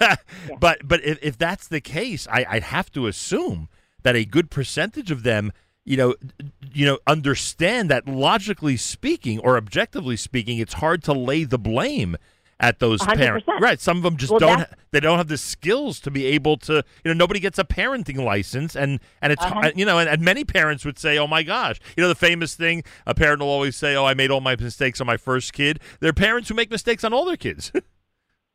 But 0.61 0.79
but 0.87 1.05
if, 1.05 1.19
if 1.21 1.37
that's 1.37 1.67
the 1.67 1.81
case, 1.81 2.29
I, 2.31 2.47
I'd 2.49 2.63
have 2.63 2.93
to 2.93 3.09
assume 3.09 3.69
that 4.05 4.15
a 4.15 4.25
good 4.25 4.51
percentage 4.53 5.11
of 5.11 5.25
them, 5.25 5.53
you 5.89 5.97
know, 5.97 6.15
you 6.73 6.85
know, 6.87 6.99
understand 7.07 7.91
that 7.91 8.07
logically 8.07 8.77
speaking 8.77 9.39
or 9.41 9.57
objectively 9.57 10.17
speaking, 10.17 10.59
it's 10.59 10.75
hard 10.75 11.03
to 11.05 11.13
lay 11.13 11.45
the 11.45 11.59
blame 11.59 12.17
at 12.61 12.81
those 12.81 13.01
100%. 13.03 13.17
parents. 13.17 13.49
Right. 13.61 13.81
Some 13.81 13.99
of 13.99 14.03
them 14.03 14.17
just 14.17 14.33
Well, 14.33 14.41
don't. 14.41 14.59
Ha- 14.59 14.67
they 14.91 14.99
don't 15.01 15.19
have 15.19 15.29
the 15.29 15.39
skills 15.39 16.01
to 16.01 16.11
be 16.11 16.27
able 16.27 16.57
to. 16.59 16.75
You 16.75 16.83
know, 17.07 17.13
nobody 17.13 17.39
gets 17.41 17.59
a 17.59 17.65
parenting 17.65 18.17
license, 18.25 18.75
and 18.75 18.99
and 19.23 19.33
it's 19.33 19.43
Uh-huh. 19.45 19.71
you 19.77 19.85
know, 19.87 19.99
and, 19.99 20.09
and 20.09 20.23
many 20.23 20.45
parents 20.45 20.85
would 20.85 20.99
say, 20.99 21.19
"Oh 21.19 21.27
my 21.29 21.43
gosh," 21.43 21.79
you 21.97 22.03
know, 22.03 22.09
the 22.09 22.15
famous 22.17 22.55
thing 22.57 22.83
a 23.07 23.15
parent 23.15 23.41
will 23.41 23.49
always 23.49 23.77
say, 23.77 23.95
"Oh, 23.95 24.05
I 24.05 24.15
made 24.15 24.31
all 24.31 24.41
my 24.41 24.57
mistakes 24.57 25.01
on 25.01 25.07
my 25.07 25.17
first 25.17 25.53
kid." 25.53 25.79
There 26.01 26.11
are 26.11 26.15
parents 26.15 26.49
who 26.49 26.55
make 26.57 26.71
mistakes 26.71 27.05
on 27.05 27.13
all 27.13 27.25
their 27.25 27.37
kids. 27.37 27.71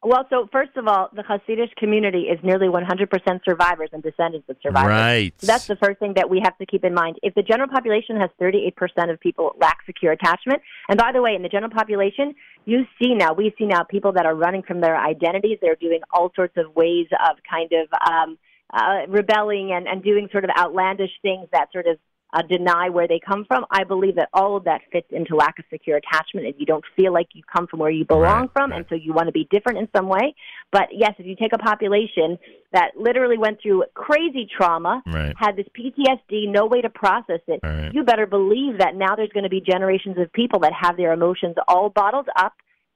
Well, 0.06 0.28
so 0.30 0.50
first 0.52 0.76
of 0.76 0.88
all, 0.88 1.10
the 1.14 1.24
Hasidic 1.24 1.76
community 1.78 2.24
is 2.24 2.38
nearly 2.44 2.68
100% 2.68 3.40
survivors 3.46 3.90
and 3.94 4.04
descendants 4.04 4.50
of 4.50 4.58
survivors. 4.62 4.90
right. 4.90 5.34
So 5.38 5.48
that's 5.48 5.66
the 5.66 5.78
first 5.78 6.00
thing 6.00 6.14
that 6.16 6.30
we 6.30 6.42
have 6.44 6.58
to 6.58 6.66
keep 6.66 6.84
in 6.84 6.94
mind. 6.94 7.18
If 7.24 7.36
the 7.36 7.42
general 7.42 7.70
population 7.70 8.18
has 8.20 8.30
38% 8.42 8.74
of 9.10 9.20
people 9.22 9.56
lack 9.62 9.78
secure 9.86 10.12
attachment, 10.12 10.62
and 10.90 10.98
by 10.98 11.14
the 11.14 11.22
way, 11.22 11.36
in 11.36 11.42
the 11.42 11.50
general 11.50 11.72
population, 11.72 12.36
you 12.66 12.84
see 13.02 13.14
now, 13.14 13.34
we 13.34 13.54
see 13.58 13.66
now 13.66 13.84
people 13.84 14.12
that 14.14 14.26
are 14.26 14.36
running 14.36 14.64
from 14.64 14.82
their 14.82 14.98
identities. 14.98 15.58
They're 15.62 15.76
doing 15.76 16.02
all 16.12 16.32
sorts 16.36 16.58
of 16.58 16.76
ways 16.76 17.08
of 17.30 17.38
kind 17.50 17.72
of 17.72 17.88
um, 18.12 18.38
uh, 18.74 19.08
rebelling 19.08 19.72
and, 19.72 19.88
and 19.88 20.04
doing 20.04 20.28
sort 20.32 20.44
of 20.44 20.50
outlandish 20.58 21.12
things 21.22 21.48
that 21.54 21.72
sort 21.72 21.88
of 21.88 21.98
uh, 22.34 22.42
deny 22.42 22.90
where 22.90 23.08
they 23.08 23.20
come 23.26 23.46
from. 23.46 23.66
I 23.72 23.84
believe 23.84 24.16
that 24.16 24.30
all 24.34 24.58
of 24.58 24.64
that 24.66 24.82
fits 24.92 25.08
into 25.12 25.36
lack 25.36 25.60
of 25.60 25.66
secure 25.70 25.98
attachment. 25.98 26.48
If 26.48 26.56
you 26.58 26.66
don't 26.66 26.84
feel 26.96 27.14
like 27.14 27.28
you 27.34 27.44
come 27.56 27.68
from 27.68 27.80
where 27.80 27.92
you 27.92 28.06
belong 28.06 28.24
Right, 28.24 28.50
from, 28.54 28.72
right. 28.72 28.78
and 28.78 28.86
so 28.90 28.96
you 28.96 29.14
want 29.14 29.28
to 29.28 29.32
be 29.32 29.48
different 29.52 29.78
in 29.78 29.88
some 29.96 30.08
way. 30.08 30.36
But 30.72 30.90
yes, 30.92 31.14
if 31.20 31.26
you 31.26 31.36
take 31.36 31.54
a 31.54 31.58
population 31.60 32.40
that 32.72 32.92
literally 32.98 33.38
went 33.38 33.62
through 33.62 33.84
crazy 33.94 34.48
trauma, 34.58 35.04
Right. 35.06 35.34
had 35.38 35.56
this 35.56 35.68
PTSD, 35.78 36.48
no 36.50 36.66
way 36.66 36.82
to 36.82 36.90
process 36.90 37.42
it, 37.48 37.60
you 37.94 38.04
better 38.04 38.26
believe 38.26 38.80
that 38.80 38.96
now 38.96 39.16
there's 39.16 39.32
going 39.32 39.44
to 39.44 39.50
be 39.50 39.62
generations 39.62 40.18
of 40.18 40.32
people 40.34 40.60
that 40.62 40.74
have 40.74 40.98
their 40.98 41.14
emotions 41.14 41.56
all 41.68 41.90
bottled 41.90 42.30
up, 42.36 42.54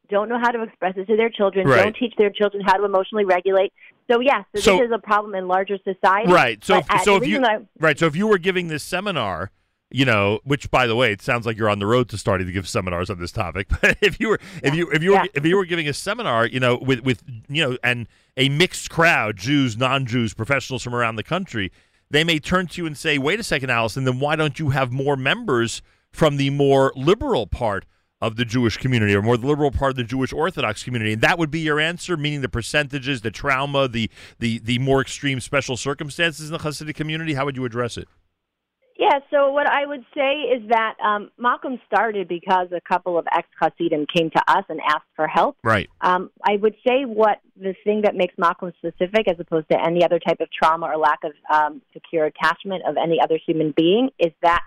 don't 0.09 0.29
know 0.29 0.39
how 0.39 0.51
to 0.51 0.63
express 0.63 0.93
it 0.97 1.05
to 1.07 1.15
their 1.17 1.29
children, 1.29 1.67
Right. 1.67 1.83
don't 1.83 1.95
teach 1.95 2.13
their 2.17 2.29
children 2.29 2.63
how 2.65 2.77
to 2.77 2.85
emotionally 2.85 3.25
regulate. 3.25 3.73
So 4.11 4.19
yes, 4.19 4.45
so, 4.55 4.61
So- 4.61 4.77
this 4.77 4.85
is 4.87 4.91
a 4.93 4.99
problem 4.99 5.35
in 5.35 5.47
larger 5.47 5.77
society. 5.83 6.31
Right. 6.31 6.63
So, 6.63 6.77
if, 6.77 6.85
so 7.03 7.15
if 7.17 7.27
you 7.27 7.43
I- 7.43 7.59
right, 7.79 7.97
so 7.99 8.05
if 8.05 8.15
you 8.15 8.27
were 8.27 8.37
giving 8.37 8.67
this 8.67 8.83
seminar, 8.83 9.51
you 9.89 10.03
know, 10.05 10.39
which 10.43 10.69
by 10.69 10.85
the 10.87 10.95
way, 10.95 11.11
it 11.13 11.21
sounds 11.21 11.45
like 11.45 11.57
you're 11.57 11.69
on 11.69 11.79
the 11.79 11.85
road 11.85 12.09
to 12.09 12.17
starting 12.17 12.45
to 12.47 12.53
give 12.53 12.67
seminars 12.67 13.09
on 13.09 13.19
this 13.19 13.31
topic. 13.31 13.67
But 13.81 13.97
if 14.01 14.19
you 14.19 14.29
were, 14.29 14.39
if 14.63 14.75
you, 14.75 14.89
if 14.91 15.01
you 15.03 15.11
were, 15.11 15.17
Yeah. 15.17 15.25
if 15.33 15.45
you 15.45 15.55
were 15.55 15.65
giving 15.65 15.87
a 15.87 15.93
seminar, 15.93 16.45
you 16.45 16.59
know, 16.59 16.77
with 16.81 17.01
with 17.01 17.23
you 17.47 17.61
know, 17.69 17.77
and 17.83 18.07
a 18.35 18.49
mixed 18.49 18.89
crowd, 18.89 19.37
Jews, 19.37 19.77
non-Jews, 19.77 20.33
professionals 20.33 20.83
from 20.83 20.93
around 20.93 21.15
the 21.15 21.23
country, 21.23 21.71
they 22.11 22.23
may 22.23 22.37
turn 22.39 22.67
to 22.67 22.81
you 22.81 22.85
and 22.85 22.97
say, 22.97 23.17
"Wait 23.17 23.39
a 23.39 23.43
second, 23.43 23.69
Allison, 23.69 24.03
then 24.03 24.19
why 24.19 24.35
don't 24.35 24.59
you 24.59 24.69
have 24.71 24.91
more 24.91 25.15
members 25.15 25.81
from 26.11 26.37
the 26.37 26.49
more 26.49 26.91
liberal 26.95 27.47
part?" 27.47 27.85
Of 28.19 28.35
the 28.35 28.45
Jewish 28.45 28.77
community, 28.77 29.13
or 29.13 29.21
more 29.21 29.37
the 29.37 29.45
liberal 29.45 29.69
part 29.69 29.91
of 29.91 29.95
the 29.95 30.03
Jewish 30.03 30.33
Orthodox 30.33 30.83
community, 30.83 31.13
and 31.13 31.21
that 31.21 31.37
would 31.37 31.51
be 31.51 31.59
your 31.59 31.79
answer, 31.79 32.17
meaning 32.17 32.41
the 32.41 32.49
percentages, 32.49 33.21
the 33.21 33.29
trauma, 33.29 33.87
the 33.87 34.09
the 34.39 34.57
the 34.57 34.79
more 34.79 35.01
extreme 35.01 35.39
special 35.39 35.77
circumstances 35.77 36.47
in 36.47 36.53
the 36.53 36.57
Hasidic 36.57 36.95
community. 36.95 37.35
How 37.35 37.45
would 37.45 37.55
you 37.55 37.63
address 37.63 37.95
it? 37.95 38.07
Yeah, 38.97 39.19
so 39.29 39.51
what 39.51 39.67
I 39.67 39.85
would 39.85 40.03
say 40.15 40.33
is 40.41 40.67
that 40.69 40.95
um, 41.05 41.29
Makom 41.39 41.79
started 41.85 42.27
because 42.27 42.69
a 42.71 42.81
couple 42.81 43.19
of 43.19 43.27
ex 43.31 43.47
Hasidim 43.61 44.07
came 44.11 44.31
to 44.31 44.41
us 44.47 44.63
and 44.69 44.79
asked 44.89 45.05
for 45.15 45.27
help. 45.27 45.57
Right. 45.63 45.87
Um, 46.01 46.31
I 46.43 46.55
would 46.55 46.73
say 46.87 47.05
what 47.05 47.37
the 47.55 47.75
thing 47.83 48.01
that 48.01 48.15
makes 48.15 48.33
Makom 48.37 48.73
specific, 48.77 49.27
as 49.27 49.39
opposed 49.39 49.69
to 49.69 49.79
any 49.79 50.03
other 50.03 50.17
type 50.17 50.39
of 50.39 50.47
trauma 50.51 50.87
or 50.87 50.97
lack 50.97 51.19
of 51.23 51.33
um, 51.53 51.83
secure 51.93 52.25
attachment 52.25 52.81
of 52.87 52.95
any 52.97 53.21
other 53.21 53.37
human 53.45 53.71
being, 53.77 54.09
is 54.17 54.31
that 54.41 54.63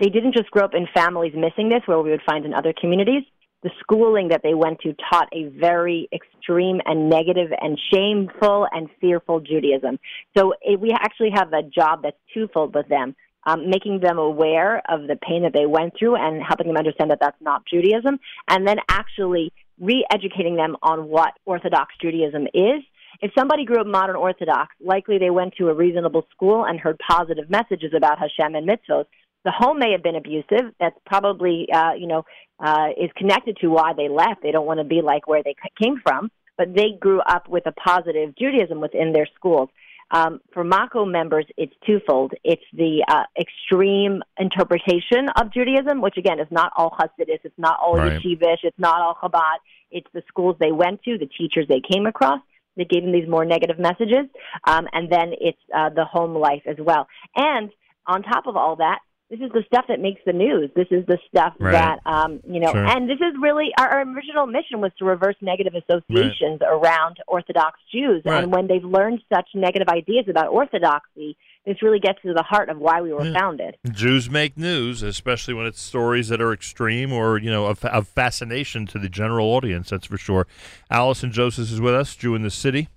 they 0.00 0.08
didn't 0.08 0.34
just 0.34 0.50
grow 0.50 0.64
up 0.64 0.74
in 0.74 0.86
families 0.94 1.32
missing 1.36 1.68
this, 1.68 1.82
where 1.86 2.00
we 2.00 2.10
would 2.10 2.22
find 2.26 2.44
in 2.44 2.52
other 2.54 2.74
communities. 2.78 3.24
the 3.64 3.70
schooling 3.80 4.28
that 4.28 4.42
they 4.44 4.54
went 4.54 4.78
to 4.80 4.94
taught 5.10 5.28
a 5.32 5.48
very 5.58 6.06
extreme 6.12 6.80
and 6.84 7.08
negative 7.08 7.50
and 7.60 7.80
shameful 7.92 8.68
and 8.70 8.88
fearful 9.00 9.40
Judaism. 9.40 9.98
So 10.36 10.52
it, 10.60 10.78
we 10.78 10.92
actually 10.92 11.30
have 11.34 11.52
a 11.52 11.62
job 11.62 12.02
that's 12.02 12.16
twofold 12.32 12.74
with 12.74 12.86
them. 12.88 13.16
Um, 13.46 13.68
making 13.68 14.00
them 14.00 14.16
aware 14.16 14.82
of 14.88 15.02
the 15.06 15.16
pain 15.16 15.42
that 15.42 15.52
they 15.52 15.66
went 15.66 15.92
through 15.98 16.16
and 16.16 16.42
helping 16.42 16.66
them 16.66 16.78
understand 16.78 17.10
that 17.10 17.18
that's 17.20 17.36
not 17.42 17.62
Judaism, 17.66 18.18
and 18.48 18.66
then 18.66 18.78
actually 18.88 19.52
re-educating 19.78 20.56
them 20.56 20.76
on 20.82 21.08
what 21.10 21.32
Orthodox 21.44 21.92
Judaism 22.00 22.46
is. 22.54 22.80
If 23.20 23.32
somebody 23.36 23.66
grew 23.66 23.82
up 23.82 23.86
modern 23.86 24.16
Orthodox, 24.16 24.74
likely 24.82 25.18
they 25.18 25.28
went 25.28 25.56
to 25.58 25.68
a 25.68 25.74
reasonable 25.74 26.26
school 26.30 26.64
and 26.64 26.80
heard 26.80 26.98
positive 27.06 27.50
messages 27.50 27.92
about 27.94 28.18
Hashem 28.18 28.54
and 28.54 28.66
mitzvot. 28.66 29.04
The 29.44 29.50
home 29.50 29.78
may 29.78 29.92
have 29.92 30.02
been 30.02 30.16
abusive. 30.16 30.72
That's 30.80 30.96
probably, 31.06 31.68
uh, 31.72 31.92
you 31.94 32.06
know, 32.06 32.24
uh, 32.58 32.88
is 32.96 33.10
connected 33.16 33.58
to 33.60 33.68
why 33.68 33.92
they 33.94 34.08
left. 34.08 34.42
They 34.42 34.52
don't 34.52 34.66
want 34.66 34.78
to 34.80 34.84
be 34.84 35.02
like 35.02 35.26
where 35.26 35.42
they 35.42 35.54
came 35.80 36.00
from, 36.02 36.30
but 36.56 36.74
they 36.74 36.92
grew 36.98 37.20
up 37.20 37.48
with 37.48 37.66
a 37.66 37.72
positive 37.72 38.34
Judaism 38.36 38.80
within 38.80 39.12
their 39.12 39.26
schools. 39.34 39.68
Um, 40.10 40.40
for 40.52 40.64
Makom 40.64 41.10
members, 41.10 41.46
it's 41.56 41.74
twofold. 41.86 42.34
It's 42.44 42.62
the 42.72 43.04
uh, 43.08 43.24
extreme 43.38 44.22
interpretation 44.38 45.28
of 45.36 45.52
Judaism, 45.52 46.00
which 46.00 46.16
again 46.16 46.38
is 46.38 46.46
not 46.50 46.72
all 46.76 46.90
Hasidus, 46.90 47.40
it's 47.42 47.58
not 47.58 47.78
all 47.80 47.96
right. 47.96 48.20
Yeshivish, 48.20 48.58
it's 48.62 48.78
not 48.78 49.00
all 49.00 49.16
Chabad. 49.20 49.56
It's 49.90 50.06
the 50.12 50.22
schools 50.28 50.56
they 50.60 50.72
went 50.72 51.02
to, 51.04 51.18
the 51.18 51.26
teachers 51.26 51.66
they 51.68 51.80
came 51.80 52.06
across 52.06 52.40
that 52.76 52.88
gave 52.88 53.02
them 53.02 53.12
these 53.12 53.28
more 53.28 53.44
negative 53.44 53.78
messages, 53.78 54.26
um, 54.66 54.88
and 54.92 55.10
then 55.10 55.32
it's 55.40 55.58
uh, 55.74 55.90
the 55.90 56.04
home 56.04 56.34
life 56.34 56.62
as 56.66 56.76
well. 56.78 57.06
And 57.36 57.70
on 58.06 58.22
top 58.22 58.46
of 58.46 58.56
all 58.56 58.76
that, 58.76 58.98
this 59.34 59.46
is 59.46 59.52
the 59.52 59.64
stuff 59.66 59.86
that 59.88 60.00
makes 60.00 60.20
the 60.24 60.32
news. 60.32 60.70
This 60.76 60.86
is 60.90 61.04
the 61.06 61.18
stuff 61.28 61.54
right. 61.58 61.72
that 61.72 61.98
um, 62.06 62.40
you 62.48 62.60
know, 62.60 62.70
sure. 62.70 62.86
and 62.86 63.08
this 63.08 63.16
is 63.16 63.34
really 63.40 63.70
our, 63.78 63.88
our, 63.88 64.02
original 64.02 64.46
mission 64.46 64.80
was 64.80 64.92
to 64.98 65.04
reverse 65.04 65.34
negative 65.40 65.74
associations 65.74 66.60
right. 66.60 66.70
around 66.70 67.16
Orthodox 67.26 67.80
Jews. 67.90 68.22
Right. 68.24 68.42
And 68.42 68.52
when 68.52 68.68
they've 68.68 68.84
learned 68.84 69.20
such 69.32 69.48
negative 69.54 69.88
ideas 69.88 70.26
about 70.28 70.48
Orthodoxy, 70.48 71.36
this 71.66 71.82
really 71.82 71.98
gets 71.98 72.20
to 72.22 72.32
the 72.32 72.42
heart 72.42 72.68
of 72.68 72.78
why 72.78 73.00
we 73.00 73.12
were 73.12 73.24
yeah. 73.24 73.38
founded. 73.38 73.76
Jews 73.90 74.30
make 74.30 74.56
news, 74.56 75.02
especially 75.02 75.54
when 75.54 75.66
it's 75.66 75.80
stories 75.80 76.28
that 76.28 76.40
are 76.40 76.52
extreme 76.52 77.12
or 77.12 77.38
you 77.38 77.50
know 77.50 77.66
of, 77.66 77.84
of 77.84 78.06
fascination 78.06 78.86
to 78.86 78.98
the 78.98 79.08
general 79.08 79.46
audience. 79.48 79.90
That's 79.90 80.06
for 80.06 80.18
sure. 80.18 80.46
Allison 80.90 81.32
Josephs 81.32 81.72
is 81.72 81.80
with 81.80 81.94
us, 81.94 82.14
Jew 82.14 82.34
in 82.34 82.42
the 82.42 82.50
City. 82.50 82.88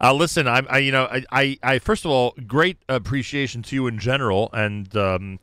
Uh, 0.00 0.12
listen, 0.12 0.46
I, 0.46 0.62
I, 0.68 0.78
you 0.78 0.92
know, 0.92 1.04
I, 1.04 1.24
I, 1.30 1.58
I, 1.62 1.78
first 1.78 2.04
of 2.04 2.10
all, 2.10 2.34
great 2.46 2.78
appreciation 2.88 3.62
to 3.64 3.74
you 3.74 3.86
in 3.86 3.98
general, 3.98 4.50
and 4.52 4.94
um, 4.96 5.38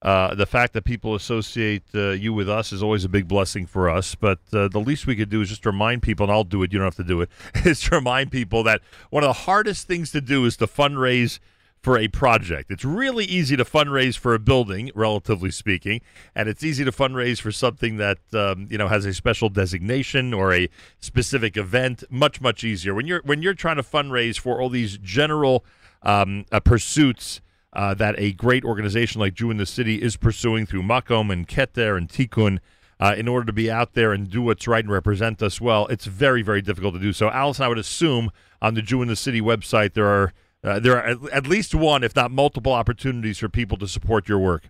uh, 0.00 0.34
the 0.34 0.46
fact 0.46 0.72
that 0.74 0.84
people 0.84 1.14
associate 1.14 1.82
uh, 1.94 2.10
you 2.10 2.32
with 2.32 2.48
us 2.48 2.72
is 2.72 2.82
always 2.82 3.04
a 3.04 3.08
big 3.08 3.26
blessing 3.26 3.66
for 3.66 3.90
us. 3.90 4.14
But 4.14 4.38
uh, 4.52 4.68
the 4.68 4.78
least 4.78 5.06
we 5.06 5.16
could 5.16 5.28
do 5.28 5.42
is 5.42 5.48
just 5.48 5.66
remind 5.66 6.02
people, 6.02 6.24
and 6.24 6.32
I'll 6.32 6.44
do 6.44 6.62
it. 6.62 6.72
You 6.72 6.78
don't 6.78 6.86
have 6.86 6.94
to 6.96 7.04
do 7.04 7.20
it. 7.20 7.30
Is 7.66 7.80
to 7.82 7.96
remind 7.96 8.30
people 8.30 8.62
that 8.62 8.80
one 9.10 9.24
of 9.24 9.28
the 9.28 9.32
hardest 9.32 9.86
things 9.86 10.10
to 10.12 10.20
do 10.20 10.44
is 10.44 10.56
to 10.58 10.66
fundraise 10.66 11.38
for 11.80 11.98
a 11.98 12.08
project. 12.08 12.70
It's 12.70 12.84
really 12.84 13.24
easy 13.24 13.56
to 13.56 13.64
fundraise 13.64 14.18
for 14.18 14.34
a 14.34 14.38
building, 14.38 14.90
relatively 14.94 15.50
speaking, 15.50 16.00
and 16.34 16.48
it's 16.48 16.64
easy 16.64 16.84
to 16.84 16.92
fundraise 16.92 17.40
for 17.40 17.52
something 17.52 17.96
that 17.98 18.18
um, 18.34 18.68
you 18.70 18.78
know 18.78 18.88
has 18.88 19.06
a 19.06 19.14
special 19.14 19.48
designation 19.48 20.34
or 20.34 20.52
a 20.52 20.68
specific 21.00 21.56
event. 21.56 22.04
Much 22.10 22.40
much 22.40 22.64
easier 22.64 22.94
when 22.94 23.06
you're 23.06 23.22
when 23.24 23.42
you're 23.42 23.54
trying 23.54 23.76
to 23.76 23.82
fundraise 23.82 24.38
for 24.38 24.60
all 24.60 24.68
these 24.68 24.98
general 24.98 25.64
um, 26.02 26.44
uh, 26.52 26.60
pursuits. 26.60 27.40
Uh, 27.70 27.92
that 27.92 28.14
a 28.16 28.32
great 28.32 28.64
organization 28.64 29.20
like 29.20 29.34
Jew 29.34 29.50
in 29.50 29.58
the 29.58 29.66
City 29.66 30.00
is 30.00 30.16
pursuing 30.16 30.64
through 30.64 30.82
Makom 30.82 31.30
and 31.30 31.46
Keter 31.46 31.98
and 31.98 32.08
Tikkun 32.08 32.60
uh, 33.00 33.14
in 33.16 33.28
order 33.28 33.46
to 33.46 33.52
be 33.52 33.70
out 33.70 33.94
there 33.94 34.12
and 34.12 34.28
do 34.28 34.42
what's 34.42 34.66
right 34.66 34.84
and 34.84 34.92
represent 34.92 35.42
us 35.42 35.60
well. 35.60 35.86
It's 35.86 36.06
very, 36.06 36.42
very 36.42 36.62
difficult 36.62 36.94
to 36.94 37.00
do. 37.00 37.12
So, 37.12 37.28
Allison, 37.28 37.64
I 37.64 37.68
would 37.68 37.78
assume 37.78 38.30
on 38.60 38.74
the 38.74 38.82
Jew 38.82 39.02
in 39.02 39.08
the 39.08 39.16
City 39.16 39.40
website 39.40 39.92
there 39.92 40.08
are 40.08 40.32
uh, 40.64 40.78
there 40.80 40.96
are 40.96 41.16
at, 41.32 41.46
least 41.46 41.74
one, 41.74 42.02
if 42.02 42.16
not 42.16 42.30
multiple, 42.30 42.72
opportunities 42.72 43.38
for 43.38 43.48
people 43.48 43.76
to 43.78 43.86
support 43.86 44.28
your 44.28 44.38
work. 44.38 44.68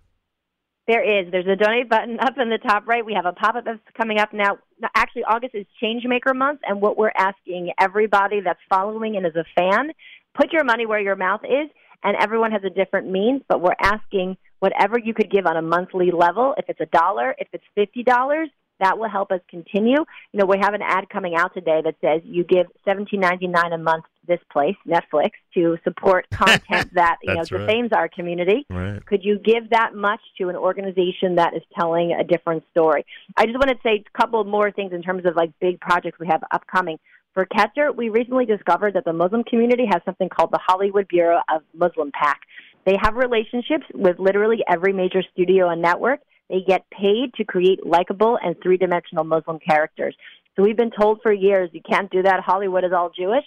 There 0.87 1.03
is. 1.03 1.31
There's 1.31 1.47
a 1.47 1.57
donate 1.57 1.89
button 1.89 2.19
up 2.19 2.39
in 2.39 2.49
the 2.49 2.59
top 2.59 2.87
right. 2.87 3.05
We 3.05 3.13
have 3.15 3.27
a 3.27 3.33
pop 3.33 3.57
up 3.57 3.65
that's 3.65 3.79
coming 3.97 4.19
up 4.19 4.33
now. 4.33 4.59
Actually, 4.95 5.25
August 5.25 5.55
is 5.55 5.67
Changemaker 5.83 6.35
Month, 6.35 6.61
and 6.67 6.81
what 6.81 6.97
we're 6.97 7.13
asking 7.15 7.73
everybody 7.79 8.41
that's 8.41 8.61
following 8.71 9.17
and 9.17 9.27
is 9.27 9.37
a 9.37 9.45
fan, 9.55 9.93
put 10.35 10.53
your 10.53 10.65
money 10.65 10.87
where 10.87 11.01
your 11.01 11.17
mouth 11.17 11.43
is. 11.45 11.69
And 12.03 12.17
everyone 12.21 12.53
has 12.53 12.63
a 12.65 12.71
different 12.71 13.11
means, 13.11 13.43
but 13.49 13.61
we're 13.61 13.75
asking 13.83 14.37
whatever 14.61 14.99
you 14.99 15.15
could 15.15 15.31
give 15.31 15.47
on 15.47 15.57
a 15.57 15.63
monthly 15.63 16.11
level. 16.13 16.55
If 16.57 16.67
it's 16.69 16.81
a 16.81 16.87
dollar, 16.87 17.35
if 17.39 17.49
it's 17.53 17.65
fifty 17.75 18.05
dollars, 18.05 18.49
that 18.79 18.99
will 18.99 19.09
help 19.09 19.33
us 19.33 19.41
continue. 19.51 20.05
You 20.33 20.39
know, 20.39 20.47
we 20.47 20.59
have 20.61 20.75
an 20.75 20.81
ad 20.83 21.09
coming 21.09 21.35
out 21.35 21.55
today 21.55 21.83
that 21.85 21.97
says 22.01 22.23
you 22.25 22.45
give 22.45 22.67
seventeen 22.85 23.19
ninety 23.21 23.49
nine 23.49 23.73
a 23.73 23.79
month 23.79 24.05
this 24.29 24.41
place, 24.53 24.77
Netflix, 24.87 25.31
to 25.55 25.77
support 25.83 26.29
content 26.33 26.95
that 26.95 27.17
you 27.23 27.35
know 27.35 27.43
right. 27.51 27.93
our 27.93 28.09
community. 28.09 28.65
Right. 28.71 29.05
Could 29.05 29.25
you 29.25 29.39
give 29.39 29.71
that 29.71 29.95
much 29.95 30.21
to 30.39 30.49
an 30.49 30.57
organization 30.57 31.37
that 31.37 31.55
is 31.55 31.63
telling 31.79 32.13
a 32.13 32.23
different 32.23 32.63
story? 32.71 33.05
I 33.37 33.47
just 33.47 33.59
want 33.59 33.71
to 33.71 33.79
say 33.83 34.05
a 34.07 34.19
couple 34.19 34.45
more 34.45 34.71
things 34.71 34.93
in 34.93 35.03
terms 35.03 35.25
of 35.27 35.35
like 35.35 35.51
big 35.61 35.81
projects 35.81 36.19
we 36.21 36.29
have 36.29 36.43
upcoming. 36.51 36.99
For 37.35 37.47
Keter, 37.47 37.95
we 37.95 38.09
recently 38.09 38.47
discovered 38.47 38.95
that 38.95 39.05
the 39.05 39.13
Muslim 39.13 39.45
community 39.45 39.87
has 39.91 40.03
something 40.05 40.29
called 40.29 40.51
the 40.51 40.61
Hollywood 40.65 41.09
Bureau 41.09 41.41
of 41.53 41.63
Muslim 41.75 42.11
PAC. 42.13 42.41
They 42.85 42.97
have 43.01 43.15
relationships 43.17 43.85
with 43.95 44.19
literally 44.19 44.59
every 44.69 44.93
major 44.93 45.23
studio 45.33 45.69
and 45.69 45.83
network 45.83 46.21
they 46.49 46.61
get 46.67 46.89
paid 46.91 47.35
to 47.35 47.45
create 47.45 47.85
likable 47.87 48.39
and 48.43 48.57
three 48.63 48.77
dimensional 48.77 49.25
Muslim 49.25 49.59
characters. 49.59 50.17
So 50.57 50.63
we've 50.63 50.77
been 50.77 50.91
told 50.91 51.21
for 51.23 51.33
years 51.33 51.71
you 51.73 51.83
can't 51.89 52.11
do 52.11 52.23
that. 52.23 52.41
Hollywood 52.41 52.85
is 52.85 52.93
all 52.93 53.11
Jewish. 53.17 53.45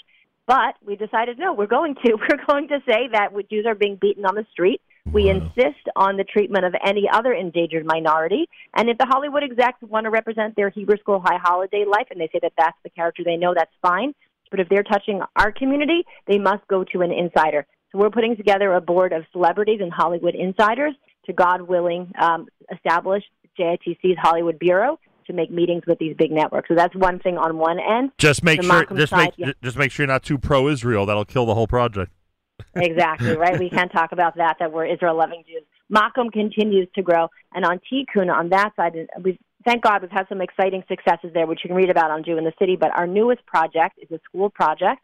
But 0.52 0.76
we 0.86 0.98
decided 0.98 1.40
no, 1.40 1.54
we're 1.54 1.66
going 1.66 1.96
to. 2.04 2.18
We're 2.30 2.46
going 2.46 2.68
to 2.68 2.80
say 2.86 3.08
that 3.14 3.30
Jews 3.50 3.66
are 3.66 3.74
being 3.74 3.98
beaten 4.02 4.26
on 4.26 4.36
the 4.36 4.46
street. 4.52 4.82
We 5.10 5.28
wow. 5.28 5.40
insist 5.40 5.88
on 5.96 6.18
the 6.18 6.26
treatment 6.26 6.66
of 6.66 6.76
any 6.86 7.08
other 7.10 7.32
endangered 7.32 7.86
minority. 7.86 8.50
And 8.76 8.90
if 8.90 8.98
the 8.98 9.06
Hollywood 9.06 9.44
execs 9.44 9.82
want 9.82 10.04
to 10.04 10.10
represent 10.10 10.58
their 10.58 10.70
Hebrew 10.70 10.98
School 10.98 11.22
High 11.24 11.38
Holiday 11.42 11.86
life 11.90 12.08
and 12.12 12.20
they 12.20 12.28
say 12.34 12.40
that 12.42 12.52
that's 12.58 12.76
the 12.84 12.90
character 12.90 13.24
they 13.24 13.38
know, 13.38 13.54
that's 13.56 13.72
fine. 13.82 14.14
But 14.50 14.60
if 14.60 14.68
they're 14.68 14.84
touching 14.84 15.22
our 15.38 15.54
community, 15.54 16.04
they 16.28 16.38
must 16.38 16.68
go 16.68 16.84
to 16.84 17.00
an 17.00 17.14
insider. 17.14 17.66
So 17.94 18.00
we're 18.00 18.10
putting 18.10 18.36
together 18.36 18.74
a 18.74 18.82
board 18.82 19.14
of 19.14 19.24
celebrities 19.32 19.80
and 19.82 19.90
Hollywood 19.90 20.36
insiders 20.36 20.96
to 21.28 21.34
God 21.34 21.62
willing 21.62 22.12
um, 22.22 22.48
establish 22.70 23.24
JITC's 23.58 24.18
Hollywood 24.22 24.60
Bureau 24.60 25.00
to 25.32 25.38
make 25.38 25.52
meetings 25.52 25.84
with 25.88 26.00
these 26.00 26.16
big 26.18 26.32
networks. 26.32 26.68
So 26.68 26.76
that's 26.76 26.96
one 26.96 27.20
thing 27.20 27.38
on 27.38 27.58
one 27.58 27.80
end. 27.80 28.12
Just 28.18 28.44
make 28.44 28.62
the 28.62 28.68
sure 28.68 28.98
just 28.98 29.10
side, 29.10 29.20
make 29.20 29.34
yeah. 29.38 29.52
just 29.64 29.78
make 29.78 29.92
sure 29.92 30.04
you're 30.04 30.14
not 30.14 30.24
too 30.24 30.38
pro 30.38 30.68
Israel. 30.68 31.06
That'll 31.06 31.26
kill 31.26 31.46
the 31.46 31.56
whole 31.56 31.68
project. 31.68 32.12
exactly, 32.76 33.36
right? 33.36 33.60
We 33.60 33.70
can't 33.70 33.92
talk 33.92 34.12
about 34.12 34.36
that 34.36 34.58
that 34.60 34.72
we're 34.72 34.86
Israel 34.86 35.18
loving 35.18 35.44
Jews. 35.48 35.64
Makom 35.92 36.32
continues 36.32 36.88
to 36.96 37.02
grow 37.02 37.30
and 37.54 37.66
on 37.66 37.80
Tikkun 37.92 38.32
on 38.32 38.50
that 38.50 38.72
side 38.76 38.94
we've 39.24 39.38
thank 39.66 39.84
God 39.84 40.02
we've 40.02 40.12
had 40.12 40.28
some 40.30 40.42
exciting 40.42 40.84
successes 40.88 41.32
there 41.34 41.46
which 41.46 41.60
you 41.64 41.68
can 41.68 41.78
read 41.78 41.90
about 41.90 42.12
on 42.12 42.24
Jew 42.24 42.38
in 42.38 42.44
the 42.44 42.54
City, 42.60 42.78
but 42.80 42.92
our 42.98 43.08
newest 43.08 43.46
project 43.46 44.00
is 44.02 44.10
a 44.12 44.20
school 44.26 44.50
project. 44.50 45.02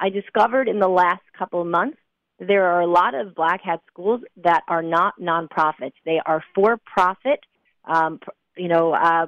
I 0.00 0.10
discovered 0.10 0.68
in 0.68 0.78
the 0.78 0.88
last 0.88 1.22
couple 1.36 1.60
of 1.60 1.66
months 1.66 1.98
there 2.38 2.66
are 2.66 2.80
a 2.80 2.86
lot 2.86 3.14
of 3.14 3.34
black 3.34 3.62
hat 3.62 3.80
schools 3.90 4.20
that 4.44 4.62
are 4.68 4.82
not 4.82 5.14
nonprofits. 5.20 5.94
They 6.04 6.20
are 6.24 6.42
for 6.54 6.76
profit, 6.76 7.40
um, 7.84 8.20
you 8.56 8.68
know, 8.68 8.92
uh, 8.92 9.26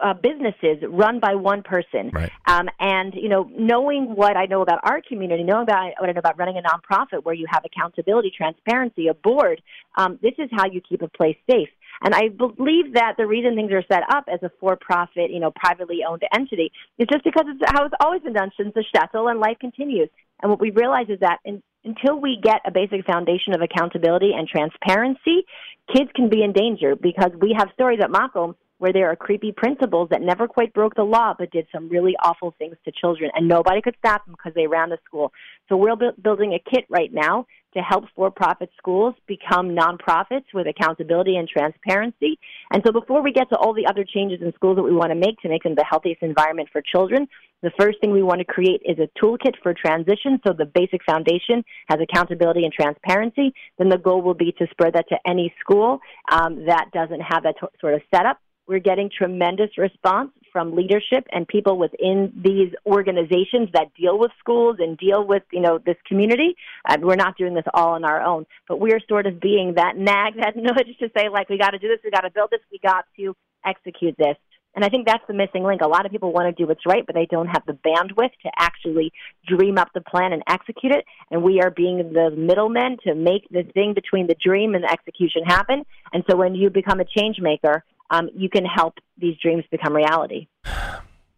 uh, 0.00 0.14
businesses 0.14 0.82
run 0.88 1.20
by 1.20 1.34
one 1.34 1.62
person. 1.62 2.10
Right. 2.12 2.30
Um, 2.46 2.68
and, 2.80 3.14
you 3.14 3.28
know, 3.28 3.50
knowing 3.56 4.14
what 4.14 4.36
I 4.36 4.46
know 4.46 4.62
about 4.62 4.80
our 4.82 5.00
community, 5.00 5.42
knowing 5.42 5.62
about 5.64 5.92
what 5.98 6.08
I 6.08 6.12
know 6.12 6.18
about 6.18 6.38
running 6.38 6.58
a 6.58 6.62
nonprofit 6.62 7.24
where 7.24 7.34
you 7.34 7.46
have 7.50 7.64
accountability, 7.64 8.32
transparency, 8.36 9.08
a 9.08 9.14
board, 9.14 9.62
um, 9.96 10.18
this 10.22 10.34
is 10.38 10.48
how 10.52 10.66
you 10.66 10.80
keep 10.80 11.02
a 11.02 11.08
place 11.08 11.36
safe. 11.50 11.68
And 12.02 12.14
I 12.14 12.28
believe 12.28 12.92
that 12.94 13.14
the 13.16 13.26
reason 13.26 13.56
things 13.56 13.72
are 13.72 13.82
set 13.90 14.02
up 14.10 14.26
as 14.30 14.42
a 14.42 14.50
for-profit, 14.60 15.30
you 15.30 15.40
know, 15.40 15.50
privately 15.50 16.00
owned 16.06 16.22
entity 16.34 16.70
is 16.98 17.06
just 17.10 17.24
because 17.24 17.44
it's 17.48 17.72
how 17.72 17.86
it's 17.86 17.94
always 18.04 18.22
been 18.22 18.34
done 18.34 18.50
since 18.56 18.74
the 18.74 18.84
shtetl 18.94 19.30
and 19.30 19.40
life 19.40 19.58
continues. 19.58 20.10
And 20.42 20.50
what 20.50 20.60
we 20.60 20.70
realize 20.70 21.06
is 21.08 21.20
that 21.20 21.38
in, 21.46 21.62
until 21.84 22.20
we 22.20 22.38
get 22.42 22.60
a 22.66 22.70
basic 22.70 23.06
foundation 23.06 23.54
of 23.54 23.62
accountability 23.62 24.32
and 24.36 24.46
transparency, 24.46 25.46
kids 25.94 26.10
can 26.14 26.28
be 26.28 26.42
in 26.42 26.52
danger 26.52 26.96
because 26.96 27.30
we 27.40 27.54
have 27.56 27.68
stories 27.72 28.00
at 28.02 28.10
Makom 28.10 28.54
where 28.78 28.92
there 28.92 29.10
are 29.10 29.16
creepy 29.16 29.52
principals 29.52 30.08
that 30.10 30.20
never 30.20 30.46
quite 30.46 30.72
broke 30.74 30.94
the 30.94 31.02
law 31.02 31.34
but 31.38 31.50
did 31.50 31.66
some 31.72 31.88
really 31.88 32.14
awful 32.22 32.54
things 32.58 32.76
to 32.84 32.92
children 32.92 33.30
and 33.34 33.48
nobody 33.48 33.80
could 33.80 33.96
stop 33.98 34.24
them 34.26 34.34
because 34.36 34.54
they 34.54 34.66
ran 34.66 34.90
the 34.90 34.98
school. 35.04 35.32
So 35.68 35.76
we're 35.76 35.96
bu- 35.96 36.20
building 36.22 36.52
a 36.52 36.70
kit 36.70 36.84
right 36.88 37.12
now 37.12 37.46
to 37.74 37.82
help 37.82 38.04
for-profit 38.14 38.70
schools 38.78 39.14
become 39.26 39.68
nonprofits 39.68 40.46
with 40.54 40.66
accountability 40.66 41.36
and 41.36 41.46
transparency. 41.46 42.38
And 42.72 42.82
so 42.86 42.92
before 42.92 43.22
we 43.22 43.32
get 43.32 43.50
to 43.50 43.56
all 43.56 43.74
the 43.74 43.86
other 43.86 44.04
changes 44.04 44.40
in 44.40 44.52
schools 44.54 44.76
that 44.76 44.82
we 44.82 44.94
want 44.94 45.10
to 45.10 45.14
make 45.14 45.38
to 45.40 45.48
make 45.48 45.62
them 45.62 45.74
the 45.74 45.84
healthiest 45.88 46.22
environment 46.22 46.70
for 46.72 46.80
children, 46.80 47.28
the 47.62 47.70
first 47.78 48.00
thing 48.00 48.12
we 48.12 48.22
want 48.22 48.38
to 48.38 48.44
create 48.44 48.80
is 48.84 48.98
a 48.98 49.08
toolkit 49.22 49.54
for 49.62 49.74
transition 49.74 50.40
so 50.46 50.52
the 50.52 50.64
basic 50.66 51.02
foundation 51.04 51.64
has 51.88 51.98
accountability 52.00 52.64
and 52.64 52.72
transparency. 52.72 53.52
Then 53.78 53.88
the 53.88 53.98
goal 53.98 54.22
will 54.22 54.34
be 54.34 54.52
to 54.52 54.66
spread 54.70 54.94
that 54.94 55.08
to 55.08 55.16
any 55.26 55.52
school 55.60 56.00
um, 56.30 56.66
that 56.66 56.86
doesn't 56.92 57.20
have 57.20 57.42
that 57.42 57.56
t- 57.60 57.66
sort 57.80 57.94
of 57.94 58.02
setup 58.14 58.38
We're 58.66 58.80
getting 58.80 59.10
tremendous 59.16 59.78
response 59.78 60.30
from 60.52 60.74
leadership 60.74 61.26
and 61.32 61.46
people 61.46 61.78
within 61.78 62.32
these 62.42 62.72
organizations 62.86 63.68
that 63.74 63.92
deal 63.94 64.18
with 64.18 64.30
schools 64.38 64.76
and 64.78 64.96
deal 64.96 65.24
with 65.24 65.42
you 65.52 65.60
know 65.60 65.78
this 65.78 65.96
community. 66.06 66.56
Uh, 66.88 66.96
we're 67.00 67.16
not 67.16 67.36
doing 67.36 67.54
this 67.54 67.64
all 67.74 67.90
on 67.90 68.04
our 68.04 68.22
own, 68.22 68.46
but 68.68 68.80
we 68.80 68.92
are 68.92 69.00
sort 69.08 69.26
of 69.26 69.40
being 69.40 69.74
that 69.76 69.96
nag, 69.96 70.36
that 70.36 70.56
nudge 70.56 70.96
to 70.98 71.10
say 71.16 71.28
like 71.28 71.48
we 71.48 71.58
got 71.58 71.70
to 71.70 71.78
do 71.78 71.88
this, 71.88 71.98
we 72.02 72.10
got 72.10 72.22
to 72.22 72.30
build 72.30 72.50
this, 72.50 72.60
we 72.72 72.78
got 72.82 73.04
to 73.16 73.36
execute 73.64 74.16
this. 74.18 74.36
And 74.76 74.84
I 74.84 74.90
think 74.90 75.06
that's 75.06 75.24
the 75.26 75.32
missing 75.32 75.64
link. 75.64 75.80
A 75.80 75.88
lot 75.88 76.04
of 76.04 76.12
people 76.12 76.32
want 76.32 76.54
to 76.54 76.62
do 76.62 76.68
what's 76.68 76.84
right, 76.86 77.04
but 77.04 77.14
they 77.14 77.26
don't 77.26 77.46
have 77.46 77.62
the 77.66 77.72
bandwidth 77.72 78.32
to 78.42 78.50
actually 78.58 79.10
dream 79.48 79.78
up 79.78 79.88
the 79.94 80.02
plan 80.02 80.34
and 80.34 80.42
execute 80.46 80.92
it. 80.92 81.06
And 81.30 81.42
we 81.42 81.62
are 81.62 81.70
being 81.70 82.12
the 82.12 82.30
middlemen 82.30 82.98
to 83.04 83.14
make 83.14 83.48
the 83.50 83.62
thing 83.72 83.94
between 83.94 84.26
the 84.26 84.36
dream 84.42 84.74
and 84.74 84.84
the 84.84 84.92
execution 84.92 85.44
happen. 85.44 85.84
And 86.12 86.24
so 86.30 86.36
when 86.36 86.54
you 86.54 86.68
become 86.68 87.00
a 87.00 87.06
change 87.06 87.38
maker, 87.40 87.84
um, 88.10 88.28
you 88.34 88.48
can 88.48 88.64
help 88.64 88.94
these 89.18 89.36
dreams 89.40 89.64
become 89.70 89.94
reality. 89.94 90.48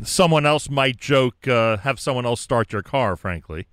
Someone 0.02 0.46
else 0.46 0.70
might 0.70 0.96
joke, 0.96 1.48
uh, 1.48 1.78
have 1.78 1.98
someone 1.98 2.24
else 2.24 2.40
start 2.40 2.72
your 2.72 2.82
car, 2.82 3.16
frankly. 3.16 3.66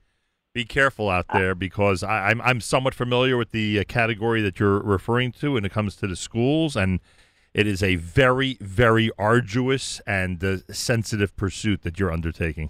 Be 0.53 0.65
careful 0.65 1.09
out 1.09 1.25
there 1.33 1.53
because 1.53 2.01
I, 2.01 2.31
am 2.31 2.41
I'm, 2.41 2.47
I'm 2.47 2.61
somewhat 2.61 2.95
familiar 2.95 3.37
with 3.37 3.51
the 3.51 3.79
uh, 3.79 3.83
category 3.87 4.41
that 4.41 4.59
you're 4.59 4.79
referring 4.79 5.33
to 5.33 5.53
when 5.53 5.65
it 5.65 5.71
comes 5.71 5.95
to 5.97 6.07
the 6.07 6.15
schools 6.15 6.75
and– 6.75 6.99
it 7.55 7.67
is 7.67 7.81
a 7.81 7.95
very, 7.95 8.57
very 8.59 9.09
arduous 9.17 10.01
and 10.05 10.43
uh, 10.43 10.57
sensitive 10.69 11.37
pursuit 11.37 11.83
that 11.83 11.97
you're 11.97 12.11
undertaking. 12.11 12.69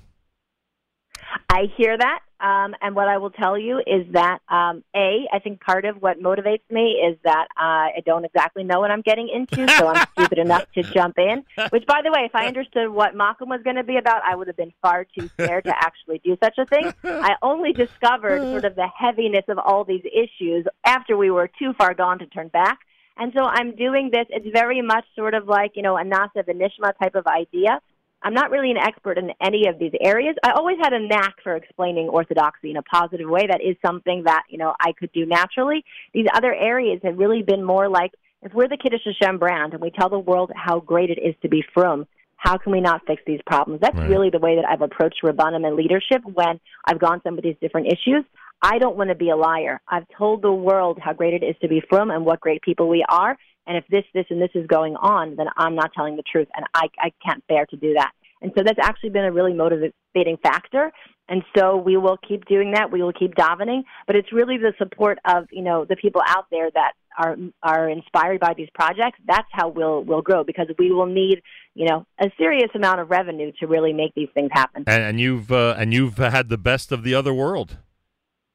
I 1.50 1.64
hear 1.76 1.98
that. 1.98 2.20
Um, 2.40 2.76
and 2.82 2.96
what 2.96 3.08
I 3.08 3.18
will 3.18 3.30
tell 3.30 3.58
you 3.58 3.80
is 3.80 4.06
that, 4.12 4.40
um, 4.50 4.84
A, 4.96 5.28
I 5.32 5.40
think 5.40 5.62
part 5.62 5.86
of 5.86 6.02
what 6.02 6.22
motivates 6.22 6.64
me 6.70 7.02
is 7.10 7.18
that 7.24 7.48
uh, 7.58 7.96
I 7.96 8.04
don't 8.06 8.26
exactly 8.26 8.64
know 8.64 8.82
what 8.82 8.92
I'm 8.92 9.02
getting 9.02 9.30
into, 9.30 9.68
so 9.74 9.88
I'm 9.88 10.06
stupid 10.18 10.40
enough 10.40 10.66
to 10.74 10.84
jump 10.84 11.18
in. 11.18 11.46
Which, 11.70 11.86
by 11.86 12.02
the 12.04 12.12
way, 12.12 12.26
if 12.26 12.36
I 12.36 12.48
understood 12.48 12.90
what 12.90 13.16
Makom 13.16 13.48
was 13.48 13.62
going 13.64 13.78
to 13.78 13.84
be 13.84 13.98
about, 13.98 14.22
I 14.24 14.36
would 14.36 14.48
have 14.48 14.58
been 14.58 14.74
far 14.82 15.06
too 15.06 15.30
scared 15.30 15.64
to 15.66 15.76
actually 15.76 16.20
do 16.20 16.38
such 16.44 16.58
a 16.58 16.66
thing. 16.66 16.94
I 17.04 17.36
only 17.42 17.72
discovered 17.72 18.42
sort 18.42 18.66
of 18.66 18.76
the 18.76 18.88
heaviness 18.88 19.46
of 19.48 19.58
all 19.58 19.86
these 19.86 20.04
issues 20.06 20.66
after 20.84 21.16
we 21.16 21.32
were 21.32 21.50
too 21.60 21.74
far 21.78 21.94
gone 21.94 22.20
to 22.20 22.26
turn 22.28 22.50
back. 22.50 22.80
And 23.18 23.32
so 23.34 23.44
I'm 23.44 23.76
doing 23.76 24.10
this. 24.12 24.26
It's 24.30 24.48
very 24.52 24.82
much 24.82 25.06
sort 25.16 25.34
of 25.34 25.48
like, 25.48 25.72
you 25.76 25.82
know, 25.82 25.98
a 25.98 26.04
Na'aseh 26.04 26.46
V'nishma 26.46 26.92
type 27.02 27.16
of 27.16 27.26
idea. 27.28 27.80
I'm 28.26 28.34
not 28.34 28.50
really 28.50 28.72
an 28.72 28.78
expert 28.78 29.20
in 29.20 29.30
any 29.40 29.68
of 29.68 29.78
these 29.78 29.92
areas. 30.02 30.36
I 30.44 30.54
always 30.54 30.78
had 30.82 30.94
a 30.94 31.00
knack 31.00 31.36
for 31.44 31.56
explaining 31.56 32.10
orthodoxy 32.10 32.72
in 32.72 32.78
a 32.78 32.82
positive 32.82 33.30
way. 33.30 33.46
That 33.48 33.62
is 33.62 33.76
something 33.86 34.24
that, 34.26 34.46
you 34.50 34.58
know, 34.58 34.74
I 34.82 34.94
could 34.94 35.12
do 35.12 35.28
naturally. 35.28 35.86
These 36.12 36.26
other 36.34 36.52
areas 36.52 37.02
have 37.04 37.20
really 37.20 37.44
been 37.44 37.64
more 37.64 37.88
like, 37.88 38.14
if 38.42 38.52
we're 38.52 38.68
the 38.68 38.78
Kiddush 38.82 39.02
Hashem 39.06 39.38
brand 39.38 39.74
and 39.74 39.82
we 39.82 39.92
tell 39.92 40.10
the 40.10 40.18
world 40.18 40.52
how 40.56 40.80
great 40.80 41.12
it 41.12 41.20
is 41.20 41.36
to 41.44 41.50
be 41.50 41.64
frum, 41.72 42.08
how 42.38 42.58
can 42.58 42.72
we 42.72 42.82
not 42.82 43.06
fix 43.06 43.22
these 43.28 43.42
problems? 43.46 43.80
That's 43.82 43.96
right. 43.96 44.10
really 44.10 44.32
the 44.32 44.40
way 44.40 44.56
that 44.56 44.66
I've 44.66 44.82
approached 44.82 45.22
Rabbanim 45.24 45.66
and 45.66 45.76
leadership 45.76 46.24
when 46.26 46.60
I've 46.84 47.00
gone 47.00 47.22
some 47.24 47.38
of 47.38 47.44
these 47.44 47.56
different 47.62 47.88
issues. 47.88 48.26
I 48.60 48.80
don't 48.80 48.98
want 48.98 49.10
to 49.10 49.16
be 49.16 49.30
a 49.30 49.36
liar. 49.36 49.82
I've 49.88 50.08
told 50.18 50.42
the 50.42 50.52
world 50.52 50.98
how 51.00 51.14
great 51.14 51.36
it 51.36 51.46
is 51.46 51.56
to 51.62 51.68
be 51.68 51.84
frum 51.88 52.10
and 52.10 52.26
what 52.26 52.40
great 52.40 52.64
people 52.64 52.90
we 52.90 53.06
are. 53.08 53.38
And 53.68 53.78
if 53.78 53.86
this, 53.88 54.04
this, 54.14 54.26
and 54.30 54.42
this 54.42 54.52
is 54.54 54.68
going 54.68 54.96
on, 54.96 55.36
then 55.36 55.48
I'm 55.58 55.76
not 55.76 55.92
telling 55.94 56.16
the 56.16 56.24
truth, 56.24 56.48
and 56.56 56.66
I, 56.74 56.88
I 57.00 57.12
can't 57.26 57.46
bear 57.48 57.66
to 57.68 57.76
do 57.76 57.94
that. 57.94 58.12
And 58.42 58.52
so 58.56 58.64
that's 58.64 58.80
actually 58.80 59.10
been 59.10 59.26
a 59.26 59.32
really 59.32 59.54
motivating 59.54 60.38
factor. 60.44 60.92
And 61.28 61.44
so 61.58 61.78
we 61.78 61.98
will 61.98 62.18
keep 62.18 62.46
doing 62.46 62.74
that. 62.74 62.92
We 62.92 63.02
will 63.02 63.14
keep 63.14 63.34
davening. 63.34 63.84
But 64.06 64.16
it's 64.16 64.32
really 64.32 64.58
the 64.58 64.74
support 64.78 65.18
of 65.26 65.46
you 65.52 65.64
know 65.64 65.86
the 65.86 65.96
people 65.96 66.22
out 66.28 66.46
there 66.52 66.70
that 66.72 66.92
are 67.18 67.36
are 67.64 67.90
inspired 67.90 68.40
by 68.40 68.54
these 68.56 68.70
projects. 68.76 69.18
That's 69.26 69.48
how 69.52 69.70
we'll 69.70 70.04
we'll 70.04 70.22
grow 70.22 70.44
because 70.44 70.68
we 70.78 70.92
will 70.92 71.08
need 71.08 71.42
you 71.74 71.88
know 71.88 72.06
a 72.20 72.32
serious 72.38 72.70
amount 72.76 73.00
of 73.00 73.10
revenue 73.10 73.52
to 73.60 73.68
really 73.68 73.94
make 73.94 74.14
these 74.14 74.30
things 74.36 74.50
happen. 74.54 74.84
And, 74.86 75.02
and 75.02 75.20
you've 75.20 75.52
uh, 75.52 75.76
and 75.78 75.94
you've 75.94 76.18
had 76.18 76.50
the 76.50 76.60
best 76.60 76.92
of 76.92 77.04
the 77.04 77.16
other 77.16 77.34
world. 77.34 77.78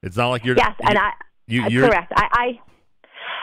It's 0.01 0.15
not 0.15 0.29
like 0.29 0.45
you're. 0.45 0.55
Yes, 0.55 0.73
you, 0.81 0.89
and 0.89 0.97
I. 0.97 1.11
You, 1.47 1.67
you're, 1.67 1.87
correct. 1.89 2.13
I, 2.15 2.27
I. 2.31 2.70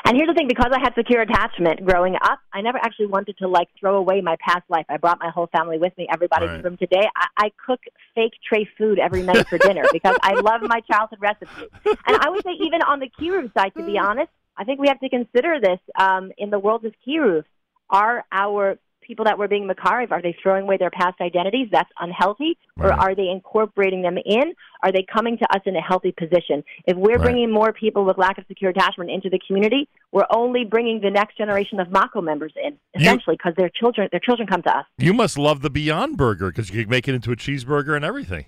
And 0.04 0.16
here's 0.16 0.28
the 0.28 0.34
thing: 0.34 0.48
because 0.48 0.70
I 0.72 0.80
had 0.80 0.94
secure 0.94 1.20
attachment 1.20 1.84
growing 1.84 2.14
up, 2.16 2.40
I 2.52 2.60
never 2.60 2.78
actually 2.78 3.06
wanted 3.06 3.36
to 3.38 3.48
like 3.48 3.68
throw 3.78 3.96
away 3.96 4.20
my 4.20 4.36
past 4.40 4.64
life. 4.68 4.86
I 4.88 4.96
brought 4.96 5.18
my 5.20 5.30
whole 5.30 5.48
family 5.48 5.78
with 5.78 5.96
me. 5.98 6.06
Everybody's 6.12 6.50
right. 6.50 6.62
from 6.62 6.76
today. 6.76 7.02
I, 7.16 7.26
I 7.46 7.52
cook 7.66 7.80
fake 8.14 8.32
treif 8.50 8.68
food 8.76 8.98
every 8.98 9.22
night 9.22 9.48
for 9.48 9.58
dinner 9.58 9.84
because 9.92 10.16
I 10.22 10.34
love 10.34 10.62
my 10.62 10.80
childhood 10.80 11.20
recipes. 11.20 11.68
And 11.84 12.16
I 12.16 12.30
would 12.30 12.42
say, 12.44 12.52
even 12.64 12.82
on 12.82 13.00
the 13.00 13.10
kiruv 13.20 13.52
side, 13.54 13.72
to 13.76 13.84
be 13.84 13.98
honest, 13.98 14.30
I 14.56 14.64
think 14.64 14.80
we 14.80 14.88
have 14.88 15.00
to 15.00 15.08
consider 15.08 15.60
this 15.60 15.78
um, 15.98 16.32
in 16.38 16.50
the 16.50 16.58
world 16.58 16.84
of 16.84 16.94
kiruv. 17.06 17.44
Are 17.90 18.24
our 18.30 18.78
people 19.08 19.24
that 19.24 19.38
were 19.38 19.48
being 19.48 19.68
Makariv, 19.68 20.12
are 20.12 20.22
they 20.22 20.36
throwing 20.40 20.64
away 20.64 20.76
their 20.76 20.90
past 20.90 21.20
identities? 21.20 21.68
That's 21.72 21.90
unhealthy. 21.98 22.58
Right. 22.76 22.90
Or 22.90 22.92
are 22.92 23.14
they 23.14 23.28
incorporating 23.28 24.02
them 24.02 24.18
in? 24.18 24.54
Are 24.82 24.92
they 24.92 25.04
coming 25.10 25.38
to 25.38 25.52
us 25.52 25.62
in 25.64 25.74
a 25.74 25.80
healthy 25.80 26.12
position? 26.12 26.62
If 26.86 26.96
we're 26.96 27.16
right. 27.16 27.22
bringing 27.22 27.50
more 27.50 27.72
people 27.72 28.04
with 28.04 28.18
lack 28.18 28.38
of 28.38 28.44
secure 28.46 28.70
attachment 28.70 29.10
into 29.10 29.30
the 29.30 29.40
community, 29.44 29.88
we're 30.12 30.26
only 30.30 30.64
bringing 30.64 31.00
the 31.00 31.10
next 31.10 31.38
generation 31.38 31.80
of 31.80 31.88
Makom 31.88 32.24
members 32.24 32.52
in, 32.62 32.78
essentially, 32.94 33.36
because 33.36 33.54
their 33.56 33.70
children, 33.70 34.08
their 34.12 34.20
children 34.20 34.46
come 34.46 34.62
to 34.62 34.78
us. 34.78 34.84
You 34.98 35.14
must 35.14 35.38
love 35.38 35.62
the 35.62 35.70
Beyond 35.70 36.18
Burger 36.18 36.50
because 36.50 36.70
you 36.70 36.82
can 36.82 36.90
make 36.90 37.08
it 37.08 37.14
into 37.14 37.32
a 37.32 37.36
cheeseburger 37.36 37.96
and 37.96 38.04
everything. 38.04 38.44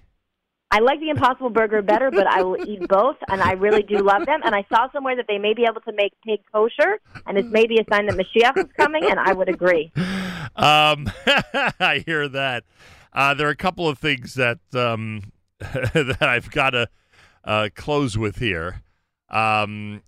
I 0.73 0.79
like 0.79 1.01
the 1.01 1.11
Impossible 1.11 1.51
Burger 1.51 1.83
better, 1.83 2.13
but 2.13 2.29
I 2.29 2.43
will 2.43 2.57
eat 2.65 2.87
both, 2.87 3.17
and 3.29 3.43
I 3.43 3.53
really 3.53 3.83
do 3.83 3.97
love 3.97 4.25
them. 4.25 4.41
And 4.45 4.55
I 4.55 4.65
saw 4.73 4.89
somewhere 4.93 5.17
that 5.17 5.27
they 5.27 5.39
may 5.39 5.53
be 5.53 5.65
able 5.69 5.81
to 5.81 5.93
make 5.93 6.13
pig 6.25 6.41
kosher, 6.53 7.01
and 7.27 7.37
it's 7.37 7.49
maybe 7.51 7.79
a 7.79 7.85
sign 7.93 8.07
that 8.07 8.15
Mashiach 8.15 8.57
is 8.57 8.71
coming, 8.77 9.03
and 9.11 9.19
I 9.19 9.33
would 9.33 9.49
agree. 9.49 9.91
Um, 10.57 11.11
I 11.81 12.03
hear 12.05 12.29
that. 12.29 12.65
Uh, 13.13 13.35
there 13.35 13.47
are 13.47 13.51
a 13.51 13.57
couple 13.57 13.89
of 13.89 13.99
things 13.99 14.35
that 14.35 14.59
um, 14.75 15.33
that 15.59 16.19
I've 16.21 16.51
got 16.51 16.71
to 16.71 16.89
uh, 17.45 17.69
close 17.75 18.19
with 18.19 18.37
here. 18.37 18.83
Um, 19.31 20.03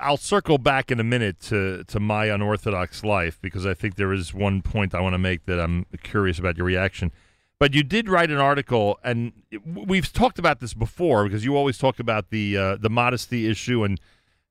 I'll 0.00 0.16
circle 0.16 0.58
back 0.58 0.90
in 0.90 1.00
a 1.00 1.04
minute 1.04 1.40
to, 1.42 1.84
to 1.84 1.98
my 1.98 2.26
unorthodox 2.26 3.02
life 3.02 3.38
because 3.40 3.66
I 3.66 3.74
think 3.74 3.96
there 3.96 4.12
is 4.12 4.32
one 4.32 4.62
point 4.62 4.94
I 4.94 5.00
want 5.00 5.14
to 5.14 5.18
make 5.18 5.46
that 5.46 5.58
I'm 5.58 5.86
curious 6.02 6.38
about 6.38 6.56
your 6.56 6.66
reaction. 6.66 7.10
But 7.58 7.74
you 7.74 7.82
did 7.82 8.08
write 8.08 8.30
an 8.30 8.38
article, 8.38 8.98
and 9.04 9.32
we've 9.64 10.12
talked 10.12 10.38
about 10.38 10.60
this 10.60 10.74
before 10.74 11.24
because 11.24 11.44
you 11.44 11.56
always 11.56 11.78
talk 11.78 12.00
about 12.00 12.30
the 12.30 12.56
uh, 12.56 12.76
the 12.76 12.90
modesty 12.90 13.48
issue 13.48 13.84
and 13.84 14.00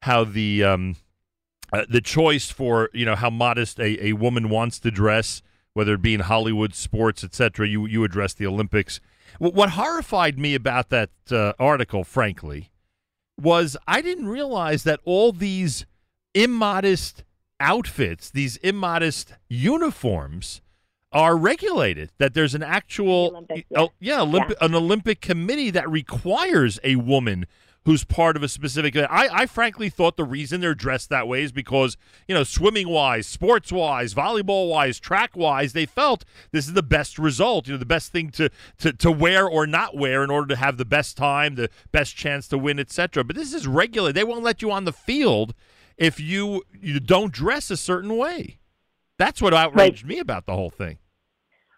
how 0.01 0.23
the 0.23 0.63
um, 0.63 0.95
uh, 1.71 1.85
the 1.89 2.01
choice 2.01 2.51
for 2.51 2.89
you 2.93 3.05
know 3.05 3.15
how 3.15 3.29
modest 3.29 3.79
a, 3.79 4.07
a 4.07 4.13
woman 4.13 4.49
wants 4.49 4.79
to 4.79 4.91
dress, 4.91 5.41
whether 5.73 5.93
it 5.93 6.01
be 6.01 6.13
in 6.13 6.21
Hollywood, 6.21 6.75
sports, 6.75 7.23
etc. 7.23 7.67
You 7.67 7.85
you 7.85 8.03
address 8.03 8.33
the 8.33 8.47
Olympics. 8.47 8.99
What 9.39 9.71
horrified 9.71 10.37
me 10.37 10.55
about 10.55 10.89
that 10.89 11.09
uh, 11.31 11.53
article, 11.57 12.03
frankly, 12.03 12.71
was 13.39 13.77
I 13.87 14.01
didn't 14.01 14.27
realize 14.27 14.83
that 14.83 14.99
all 15.05 15.31
these 15.31 15.85
immodest 16.33 17.23
outfits, 17.59 18.29
these 18.29 18.57
immodest 18.57 19.33
uniforms 19.47 20.61
are 21.11 21.37
regulated. 21.37 22.11
That 22.17 22.33
there's 22.33 22.55
an 22.55 22.63
actual, 22.63 23.29
Olympic, 23.29 23.65
yeah, 23.69 23.85
yeah, 23.99 24.17
Olymp- 24.19 24.49
yeah, 24.49 24.65
an 24.65 24.75
Olympic 24.75 25.21
committee 25.21 25.69
that 25.71 25.89
requires 25.89 26.79
a 26.83 26.97
woman 26.97 27.45
who's 27.85 28.03
part 28.03 28.35
of 28.35 28.43
a 28.43 28.47
specific. 28.47 28.95
I, 28.95 29.27
I 29.31 29.45
frankly 29.45 29.89
thought 29.89 30.17
the 30.17 30.23
reason 30.23 30.61
they're 30.61 30.75
dressed 30.75 31.09
that 31.09 31.27
way 31.27 31.43
is 31.43 31.51
because 31.51 31.97
you 32.27 32.35
know, 32.35 32.43
swimming 32.43 32.89
wise, 32.89 33.27
sports 33.27 33.71
wise, 33.71 34.13
volleyball 34.13 34.69
wise, 34.69 34.99
track 34.99 35.35
wise, 35.35 35.73
they 35.73 35.85
felt 35.85 36.23
this 36.51 36.67
is 36.67 36.73
the 36.73 36.83
best 36.83 37.17
result. 37.17 37.67
You 37.67 37.73
know, 37.73 37.79
the 37.79 37.85
best 37.85 38.11
thing 38.11 38.29
to 38.31 38.49
to 38.79 38.93
to 38.93 39.11
wear 39.11 39.47
or 39.47 39.65
not 39.65 39.97
wear 39.97 40.23
in 40.23 40.29
order 40.29 40.47
to 40.49 40.55
have 40.55 40.77
the 40.77 40.85
best 40.85 41.17
time, 41.17 41.55
the 41.55 41.69
best 41.91 42.15
chance 42.15 42.47
to 42.49 42.57
win, 42.57 42.79
etc. 42.79 43.23
But 43.23 43.35
this 43.35 43.53
is 43.53 43.67
regular. 43.67 44.11
They 44.13 44.23
won't 44.23 44.43
let 44.43 44.61
you 44.61 44.71
on 44.71 44.85
the 44.85 44.93
field 44.93 45.53
if 45.97 46.19
you 46.19 46.63
you 46.79 46.99
don't 46.99 47.33
dress 47.33 47.71
a 47.71 47.77
certain 47.77 48.17
way. 48.17 48.59
That's 49.17 49.41
what 49.41 49.53
outraged 49.53 50.03
right. 50.03 50.09
me 50.09 50.19
about 50.19 50.45
the 50.45 50.53
whole 50.53 50.71
thing. 50.71 50.97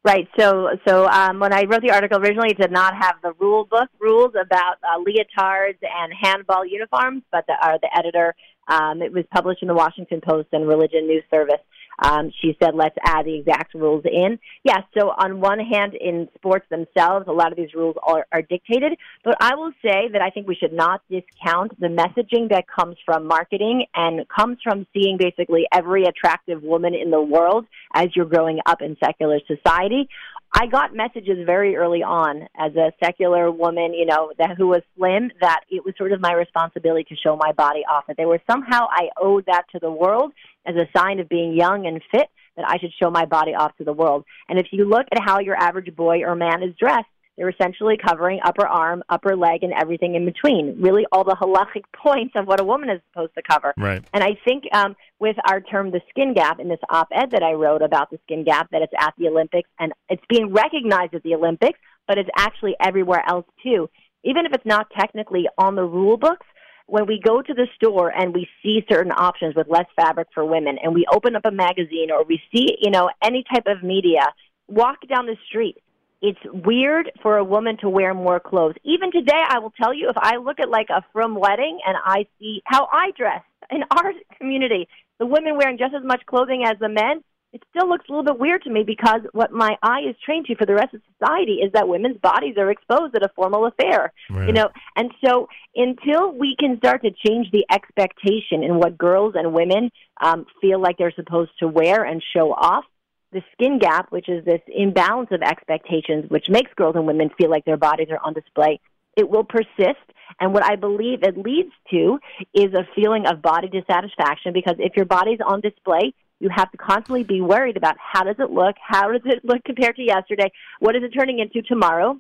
Right. 0.06 0.28
So, 0.38 0.68
so 0.86 1.08
um, 1.08 1.40
when 1.40 1.54
I 1.54 1.64
wrote 1.64 1.82
the 1.82 1.92
article 1.92 2.20
originally, 2.20 2.50
it 2.50 2.58
did 2.58 2.72
not 2.72 2.94
have 2.94 3.16
the 3.24 3.32
rule 3.40 3.64
book 3.64 3.90
rules 4.00 4.32
about 4.32 4.76
uh, 4.84 5.00
leotards 5.00 5.78
and 5.82 6.12
handball 6.22 6.66
uniforms, 6.66 7.24
but 7.32 7.46
the, 7.48 7.54
uh, 7.54 7.78
the 7.82 7.88
editor, 7.98 8.36
um, 8.68 9.02
it 9.02 9.14
was 9.14 9.24
published 9.34 9.62
in 9.62 9.70
the 9.70 9.74
Washington 9.74 10.20
Post 10.20 10.50
and 10.52 10.68
Religion 10.68 11.08
News 11.08 11.24
Service. 11.34 11.62
Um, 12.00 12.32
she 12.42 12.58
said, 12.62 12.76
let's 12.76 12.96
add 13.04 13.26
the 13.26 13.36
exact 13.36 13.74
rules 13.74 14.04
in. 14.06 14.40
Yeah, 14.64 14.82
so 14.98 15.10
on 15.10 15.40
one 15.40 15.60
hand, 15.60 15.94
in 15.94 16.28
sports 16.36 16.66
themselves, 16.70 17.28
a 17.28 17.32
lot 17.32 17.52
of 17.52 17.58
these 17.58 17.74
rules 17.74 17.96
are, 18.04 18.26
are 18.32 18.42
dictated. 18.42 18.98
But 19.24 19.38
I 19.40 19.56
will 19.56 19.72
say 19.82 20.10
that 20.12 20.22
I 20.22 20.30
think 20.30 20.48
we 20.48 20.56
should 20.56 20.74
not 20.74 21.02
discount 21.10 21.80
the 21.80 21.88
messaging 21.88 22.50
that 22.50 22.66
comes 22.68 22.98
from 23.06 23.28
marketing 23.28 23.86
and 23.96 24.28
comes 24.28 24.58
from 24.64 24.88
seeing 24.94 25.18
basically 25.18 25.68
every 25.72 26.04
attractive 26.06 26.64
woman 26.64 26.94
in 26.94 27.12
the 27.12 27.22
world 27.22 27.66
as 27.94 28.08
you're 28.16 28.26
growing 28.26 28.60
up 28.66 28.82
in 28.82 28.98
secular 29.04 29.40
society. 29.48 30.10
I 30.56 30.68
got 30.68 30.96
messages 30.96 31.46
very 31.46 31.76
early 31.76 32.04
on 32.04 32.48
as 32.56 32.76
a 32.76 32.92
secular 33.04 33.50
woman, 33.50 33.94
you 33.94 34.06
know, 34.06 34.32
that 34.38 34.56
who 34.56 34.68
was 34.68 34.82
slim, 34.96 35.32
that 35.42 35.62
it 35.70 35.84
was 35.84 35.96
sort 35.98 36.12
of 36.12 36.22
my 36.22 36.34
responsibility 36.34 37.06
to 37.06 37.16
show 37.16 37.36
my 37.36 37.52
body 37.54 37.82
off. 37.90 38.06
That 38.08 38.18
they 38.18 38.26
were 38.26 38.40
somehow 38.50 38.86
I 38.90 39.10
owed 39.20 39.46
that 39.48 39.64
to 39.72 39.80
the 39.80 39.92
world 39.92 40.32
as 40.68 40.76
a 40.76 40.88
sign 40.96 41.20
of 41.20 41.28
being 41.28 41.54
young 41.54 41.88
and 41.88 42.02
fit 42.12 42.30
that 42.56 42.66
I 42.68 42.78
should 42.78 42.92
show 43.02 43.10
my 43.10 43.26
body 43.26 43.56
off 43.56 43.76
to 43.78 43.84
the 43.84 43.94
world. 43.94 44.26
And 44.48 44.60
if 44.60 44.68
you 44.72 44.86
look 44.86 45.08
at 45.12 45.24
how 45.24 45.40
your 45.40 45.56
average 45.56 45.94
boy 45.96 46.22
or 46.22 46.36
man 46.36 46.62
is 46.62 46.76
dressed, 46.80 47.08
they're 47.38 47.50
essentially 47.50 47.98
covering 47.98 48.40
upper 48.46 48.68
arm, 48.68 49.04
upper 49.10 49.36
leg, 49.36 49.64
and 49.64 49.74
everything 49.74 50.16
in 50.16 50.26
between. 50.26 50.76
Really, 50.80 51.06
all 51.12 51.24
the 51.24 51.36
halachic 51.40 51.84
points 51.96 52.34
of 52.36 52.46
what 52.46 52.60
a 52.60 52.64
woman 52.64 52.90
is 52.90 53.02
supposed 53.12 53.34
to 53.36 53.42
cover. 53.42 53.74
Right. 53.78 54.04
And 54.14 54.24
I 54.24 54.38
think 54.46 54.66
um, 54.74 54.96
with 55.20 55.36
our 55.48 55.62
term, 55.62 55.92
the 55.92 56.02
skin 56.10 56.34
gap, 56.34 56.60
in 56.60 56.70
this 56.70 56.80
op-ed 56.90 57.32
that 57.32 57.44
I 57.44 57.54
wrote 57.54 57.82
about 57.82 58.12
the 58.12 58.20
skin 58.26 58.44
gap, 58.44 58.70
that 58.72 58.82
it's 58.82 58.94
at 59.00 59.14
the 59.18 59.28
Olympics 59.28 59.70
and 59.80 59.94
it's 60.10 60.24
being 60.30 60.54
recognized 60.54 61.14
at 61.16 61.24
the 61.24 61.34
Olympics, 61.34 61.80
but 62.08 62.18
it's 62.18 62.30
actually 62.38 62.76
everywhere 62.80 63.24
else 63.28 63.46
too. 63.64 63.90
Even 64.24 64.46
if 64.46 64.54
it's 64.54 64.66
not 64.66 64.88
technically 64.98 65.48
on 65.58 65.76
the 65.76 65.84
rule 65.84 66.18
books, 66.18 66.46
when 66.86 67.08
we 67.08 67.20
go 67.24 67.42
to 67.42 67.54
the 67.54 67.68
store 67.76 68.10
and 68.10 68.34
we 68.34 68.48
see 68.62 68.86
certain 68.90 69.12
options 69.12 69.56
with 69.56 69.68
less 69.68 69.86
fabric 69.96 70.28
for 70.34 70.46
women 70.46 70.78
and 70.84 70.94
we 70.94 71.06
open 71.12 71.36
up 71.36 71.46
a 71.46 71.52
magazine 71.52 72.12
or 72.12 72.24
we 72.24 72.42
see, 72.54 72.78
you 72.82 72.92
know, 72.92 73.10
any 73.24 73.44
type 73.52 73.64
of 73.68 73.84
media, 73.84 74.28
walk 74.68 74.98
down 75.08 75.26
the 75.26 75.38
street, 75.48 75.78
it's 76.24 76.40
weird 76.46 77.12
for 77.22 77.36
a 77.38 77.44
woman 77.44 77.76
to 77.82 77.90
wear 77.90 78.14
more 78.14 78.40
clothes. 78.40 78.76
Even 78.86 79.12
today, 79.12 79.44
I 79.50 79.60
will 79.60 79.72
tell 79.72 79.94
you, 79.94 80.08
if 80.10 80.16
I 80.18 80.38
look 80.38 80.62
at 80.62 80.70
like 80.70 80.88
a 80.90 81.04
frum 81.12 81.36
wedding 81.36 81.80
and 81.86 81.98
I 82.02 82.26
see 82.40 82.62
how 82.66 82.88
I 82.92 83.12
dress 83.16 83.44
in 83.70 83.82
our 83.92 84.14
community, 84.40 84.88
the 85.20 85.26
women 85.26 85.58
wearing 85.58 85.78
just 85.78 85.94
as 85.94 86.04
much 86.04 86.26
clothing 86.26 86.64
as 86.66 86.80
the 86.80 86.88
men, 86.88 87.24
it 87.52 87.62
still 87.76 87.90
looks 87.90 88.06
a 88.08 88.12
little 88.12 88.24
bit 88.24 88.40
weird 88.40 88.64
to 88.64 88.72
me 88.72 88.84
because 88.84 89.20
what 89.34 89.52
my 89.52 89.78
eye 89.84 90.02
is 90.10 90.16
trained 90.26 90.46
to 90.46 90.56
for 90.56 90.66
the 90.66 90.74
rest 90.74 90.94
of 90.94 91.02
society 91.20 91.60
is 91.64 91.72
that 91.74 91.90
women's 91.90 92.18
bodies 92.18 92.56
are 92.58 92.72
exposed 92.72 93.16
at 93.16 93.22
a 93.22 93.30
formal 93.36 93.68
affair. 93.68 94.12
Right. 94.30 94.48
You 94.48 94.54
know, 94.54 94.70
and 94.96 95.12
so 95.24 95.50
until 95.76 96.32
we 96.32 96.56
can 96.58 96.78
start 96.78 97.04
to 97.04 97.12
change 97.12 97.52
the 97.52 97.66
expectation 97.70 98.64
in 98.64 98.78
what 98.78 98.98
girls 98.98 99.36
and 99.36 99.54
women 99.54 99.92
um, 100.22 100.46
feel 100.62 100.82
like 100.82 100.98
they're 100.98 101.14
supposed 101.16 101.52
to 101.60 101.68
wear 101.68 102.06
and 102.06 102.24
show 102.34 102.54
off, 102.54 102.86
the 103.34 103.44
skin 103.54 103.80
gap, 103.80 104.12
which 104.12 104.30
is 104.30 104.46
this 104.46 104.62
imbalance 104.68 105.30
of 105.32 105.42
expectations, 105.42 106.30
which 106.30 106.50
makes 106.50 106.72
girls 106.76 106.96
and 106.96 107.06
women 107.06 107.30
feel 107.38 107.50
like 107.50 107.66
their 107.66 107.78
bodies 107.78 108.08
are 108.12 108.20
on 108.24 108.34
display, 108.34 108.80
it 109.18 109.30
will 109.30 109.44
persist. 109.44 110.06
And 110.40 110.54
what 110.54 110.64
I 110.64 110.76
believe 110.76 111.24
it 111.24 111.38
leads 111.38 111.72
to 111.92 112.20
is 112.54 112.74
a 112.74 112.88
feeling 112.96 113.26
of 113.28 113.42
body 113.42 113.68
dissatisfaction 113.68 114.54
because 114.54 114.76
if 114.80 114.96
your 114.96 115.06
body's 115.06 115.40
on 115.46 115.62
display, 115.62 116.14
you 116.40 116.50
have 116.50 116.72
to 116.72 116.78
constantly 116.78 117.24
be 117.24 117.42
worried 117.42 117.78
about 117.78 117.96
how 118.00 118.24
does 118.24 118.36
it 118.40 118.50
look, 118.50 118.76
how 118.82 119.12
does 119.12 119.22
it 119.26 119.46
look 119.46 119.64
compared 119.64 119.96
to 119.98 120.04
yesterday, 120.04 120.52
what 120.80 120.96
is 120.96 121.04
it 121.04 121.10
turning 121.10 121.40
into 121.40 121.62
tomorrow, 121.62 122.20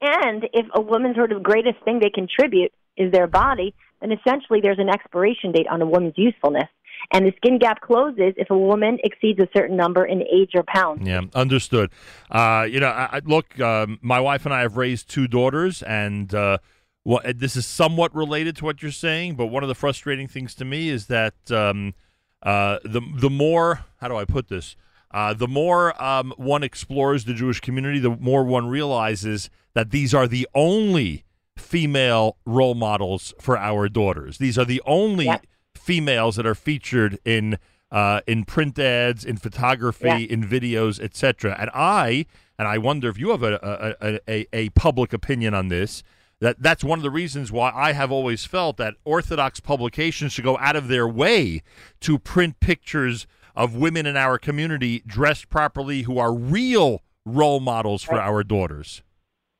and 0.00 0.48
if 0.52 0.66
a 0.74 0.80
woman's 0.80 1.14
sort 1.14 1.32
of 1.32 1.42
greatest 1.42 1.78
thing 1.84 2.00
they 2.00 2.10
contribute 2.10 2.72
is 2.96 3.12
their 3.12 3.28
body, 3.28 3.72
then 4.00 4.10
essentially 4.10 4.60
there's 4.60 4.80
an 4.80 4.88
expiration 4.88 5.52
date 5.52 5.68
on 5.70 5.80
a 5.80 5.86
woman's 5.86 6.14
usefulness. 6.16 6.68
And 7.10 7.26
the 7.26 7.32
skin 7.36 7.58
gap 7.58 7.80
closes 7.80 8.34
if 8.36 8.50
a 8.50 8.56
woman 8.56 8.98
exceeds 9.02 9.40
a 9.40 9.48
certain 9.56 9.76
number 9.76 10.04
in 10.04 10.22
age 10.22 10.52
or 10.54 10.62
pounds. 10.62 11.06
Yeah, 11.06 11.22
understood. 11.34 11.90
Uh, 12.30 12.66
you 12.70 12.80
know, 12.80 12.88
I, 12.88 13.16
I, 13.16 13.20
look, 13.24 13.58
um, 13.60 13.98
my 14.02 14.20
wife 14.20 14.44
and 14.44 14.54
I 14.54 14.60
have 14.60 14.76
raised 14.76 15.08
two 15.08 15.26
daughters, 15.26 15.82
and 15.82 16.34
uh, 16.34 16.58
well, 17.04 17.20
this 17.34 17.56
is 17.56 17.66
somewhat 17.66 18.14
related 18.14 18.56
to 18.56 18.64
what 18.64 18.82
you're 18.82 18.92
saying. 18.92 19.34
But 19.34 19.46
one 19.46 19.62
of 19.62 19.68
the 19.68 19.74
frustrating 19.74 20.28
things 20.28 20.54
to 20.56 20.64
me 20.64 20.88
is 20.88 21.06
that 21.06 21.34
um, 21.50 21.94
uh, 22.42 22.78
the 22.84 23.00
the 23.14 23.30
more 23.30 23.84
how 24.00 24.08
do 24.08 24.16
I 24.16 24.24
put 24.24 24.48
this? 24.48 24.76
Uh, 25.10 25.34
the 25.34 25.48
more 25.48 26.00
um, 26.02 26.32
one 26.36 26.62
explores 26.62 27.24
the 27.24 27.34
Jewish 27.34 27.60
community, 27.60 27.98
the 27.98 28.16
more 28.16 28.44
one 28.44 28.68
realizes 28.68 29.50
that 29.74 29.90
these 29.90 30.14
are 30.14 30.26
the 30.26 30.48
only 30.54 31.24
female 31.56 32.38
role 32.46 32.74
models 32.74 33.34
for 33.38 33.58
our 33.58 33.88
daughters. 33.88 34.38
These 34.38 34.58
are 34.58 34.64
the 34.64 34.80
only 34.86 35.26
Yep. 35.26 35.46
Females 35.76 36.36
that 36.36 36.46
are 36.46 36.54
featured 36.54 37.18
in 37.24 37.58
uh, 37.90 38.22
in 38.26 38.44
print 38.44 38.78
ads, 38.78 39.22
in 39.24 39.36
photography, 39.36 40.06
Yeah. 40.06 40.16
in 40.16 40.44
videos, 40.44 40.98
etc. 41.00 41.54
And 41.58 41.70
I 41.74 42.26
and 42.58 42.66
I 42.68 42.78
wonder 42.78 43.08
if 43.08 43.18
you 43.18 43.30
have 43.30 43.42
a 43.42 43.96
a, 44.00 44.20
a, 44.28 44.46
a 44.52 44.68
public 44.70 45.12
opinion 45.12 45.54
on 45.54 45.68
this. 45.68 46.02
That 46.40 46.56
that's 46.60 46.82
one 46.82 46.98
of 46.98 47.02
the 47.04 47.10
reasons 47.10 47.52
why 47.52 47.70
I 47.74 47.92
have 47.92 48.10
always 48.10 48.44
felt 48.46 48.76
that 48.78 48.94
Orthodox 49.04 49.60
publications 49.60 50.32
should 50.32 50.44
go 50.44 50.58
out 50.58 50.74
of 50.74 50.88
their 50.88 51.06
way 51.06 51.62
to 52.00 52.18
print 52.18 52.58
pictures 52.60 53.26
of 53.54 53.76
women 53.76 54.06
in 54.06 54.16
our 54.16 54.38
community 54.38 55.02
dressed 55.06 55.48
properly 55.50 56.02
who 56.02 56.18
are 56.18 56.32
real 56.34 57.02
role 57.24 57.60
models 57.60 58.02
for 58.02 58.16
Right. 58.16 58.26
our 58.26 58.42
daughters. 58.42 59.02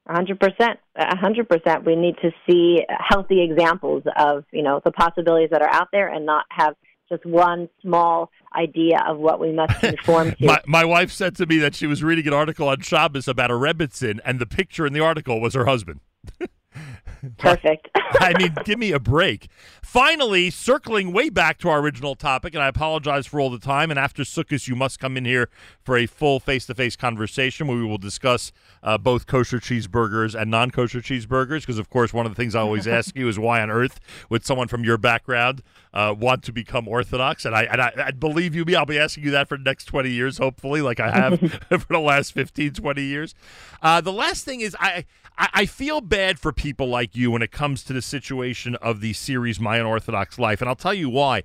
Hundred 0.09 0.41
percent, 0.41 0.81
a 0.97 1.17
hundred 1.17 1.49
percent. 1.49 1.87
We 1.87 1.95
need 1.95 2.17
to 2.23 2.33
see 2.45 2.81
healthy 2.89 3.41
examples 3.41 4.03
of 4.17 4.45
you 4.53 4.63
know 4.63 4.81
the 4.85 4.91
possibilities 4.91 5.51
that 5.53 5.63
are 5.63 5.73
out 5.73 5.89
there, 5.93 6.09
and 6.09 6.27
not 6.27 6.45
have 6.51 6.75
just 7.09 7.25
one 7.25 7.69
small 7.81 8.31
idea 8.57 9.01
of 9.07 9.19
what 9.19 9.39
we 9.39 9.53
must 9.53 9.79
conform 9.81 10.33
to. 10.33 10.47
My, 10.47 10.61
my 10.67 10.85
wife 10.85 11.13
said 11.13 11.37
to 11.37 11.47
me 11.47 11.59
that 11.59 11.75
she 11.75 11.87
was 11.87 12.03
reading 12.03 12.27
an 12.27 12.33
article 12.33 12.69
on 12.69 12.81
Shabbos 12.81 13.29
about 13.29 13.51
a 13.51 13.55
Rebbetzin, 13.55 14.19
and 14.25 14.41
the 14.41 14.47
picture 14.47 14.87
in 14.87 14.93
the 14.93 15.01
article 15.01 15.41
was 15.41 15.55
her 15.55 15.67
husband. 15.67 16.01
Perfect. 17.39 17.89
I 17.95 18.37
mean, 18.37 18.55
give 18.65 18.79
me 18.79 18.91
a 18.91 18.99
break. 18.99 19.49
Finally, 19.83 20.51
circling 20.51 21.13
way 21.13 21.29
back 21.29 21.59
to 21.59 21.69
our 21.69 21.79
original 21.79 22.17
topic, 22.17 22.55
and 22.55 22.63
I 22.63 22.69
apologize 22.69 23.27
for 23.27 23.39
all 23.41 23.51
the 23.51 23.61
time. 23.61 23.91
And 23.91 23.99
after 23.99 24.25
Sukkot, 24.25 24.67
you 24.67 24.75
must 24.75 24.99
come 24.99 25.17
in 25.17 25.25
here 25.25 25.49
for 25.83 25.97
a 25.97 26.07
full 26.07 26.41
face-to-face 26.41 26.97
conversation 26.97 27.67
where 27.67 27.77
we 27.77 27.85
will 27.85 27.99
discuss 27.99 28.53
uh, 28.83 28.99
both 28.99 29.27
kosher 29.27 29.59
cheeseburgers 29.59 30.41
and 30.41 30.51
non-kosher 30.51 31.01
cheeseburgers. 31.01 31.61
Because, 31.61 31.79
of 31.79 31.91
course, 31.91 32.13
one 32.13 32.27
of 32.27 32.33
the 32.33 32.37
things 32.37 32.55
I 32.55 32.61
always 32.61 32.87
ask 32.87 33.17
you 33.17 33.29
is 33.29 33.39
why 33.39 33.61
on 33.61 33.71
earth 33.71 34.01
would 34.29 34.45
someone 34.45 34.69
from 34.69 34.85
your 34.85 34.99
background 34.99 35.63
uh, 35.93 36.15
want 36.19 36.43
to 36.45 36.53
become 36.53 36.89
Orthodox? 36.89 37.45
And 37.45 37.55
I 37.55 37.65
and 37.65 37.81
I, 37.81 37.93
I 37.97 38.11
believe 38.13 38.55
you 38.55 38.65
me, 38.65 38.75
I'll 38.75 38.87
be 38.87 38.99
asking 38.99 39.25
you 39.25 39.31
that 39.33 39.49
for 39.49 39.57
the 39.57 39.65
next 39.65 39.87
twenty 39.87 40.11
years, 40.11 40.39
hopefully, 40.39 40.83
like 40.83 41.01
I 41.01 41.11
have 41.11 41.41
for 41.69 41.93
the 41.93 41.99
last 41.99 42.33
15, 42.33 42.75
20 42.75 43.03
years. 43.03 43.35
Uh, 43.83 44.01
the 44.01 44.13
last 44.13 44.45
thing 44.45 44.61
is 44.61 44.77
I. 44.79 45.05
I 45.39 45.49
I 45.55 45.65
feel 45.65 46.03
bad 46.03 46.39
for 46.39 46.53
people 46.53 46.89
like 46.89 47.17
you 47.17 47.31
when 47.31 47.41
it 47.41 47.51
comes 47.51 47.83
to 47.85 47.95
the 47.95 48.03
situation 48.03 48.77
of 48.77 49.01
the 49.01 49.15
series 49.15 49.59
My 49.59 49.79
Unorthodox 49.79 50.39
Life, 50.39 50.61
and 50.61 50.69
I'll 50.69 50.77
tell 50.77 50.93
you 50.93 51.09
why. 51.09 51.45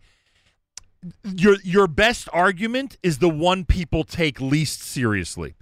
Your 1.24 1.58
your 1.64 1.88
best 1.88 2.30
argument 2.34 2.98
is 3.04 3.20
the 3.20 3.30
one 3.30 3.66
people 3.66 4.04
take 4.04 4.40
least 4.40 4.82
seriously. 4.82 5.56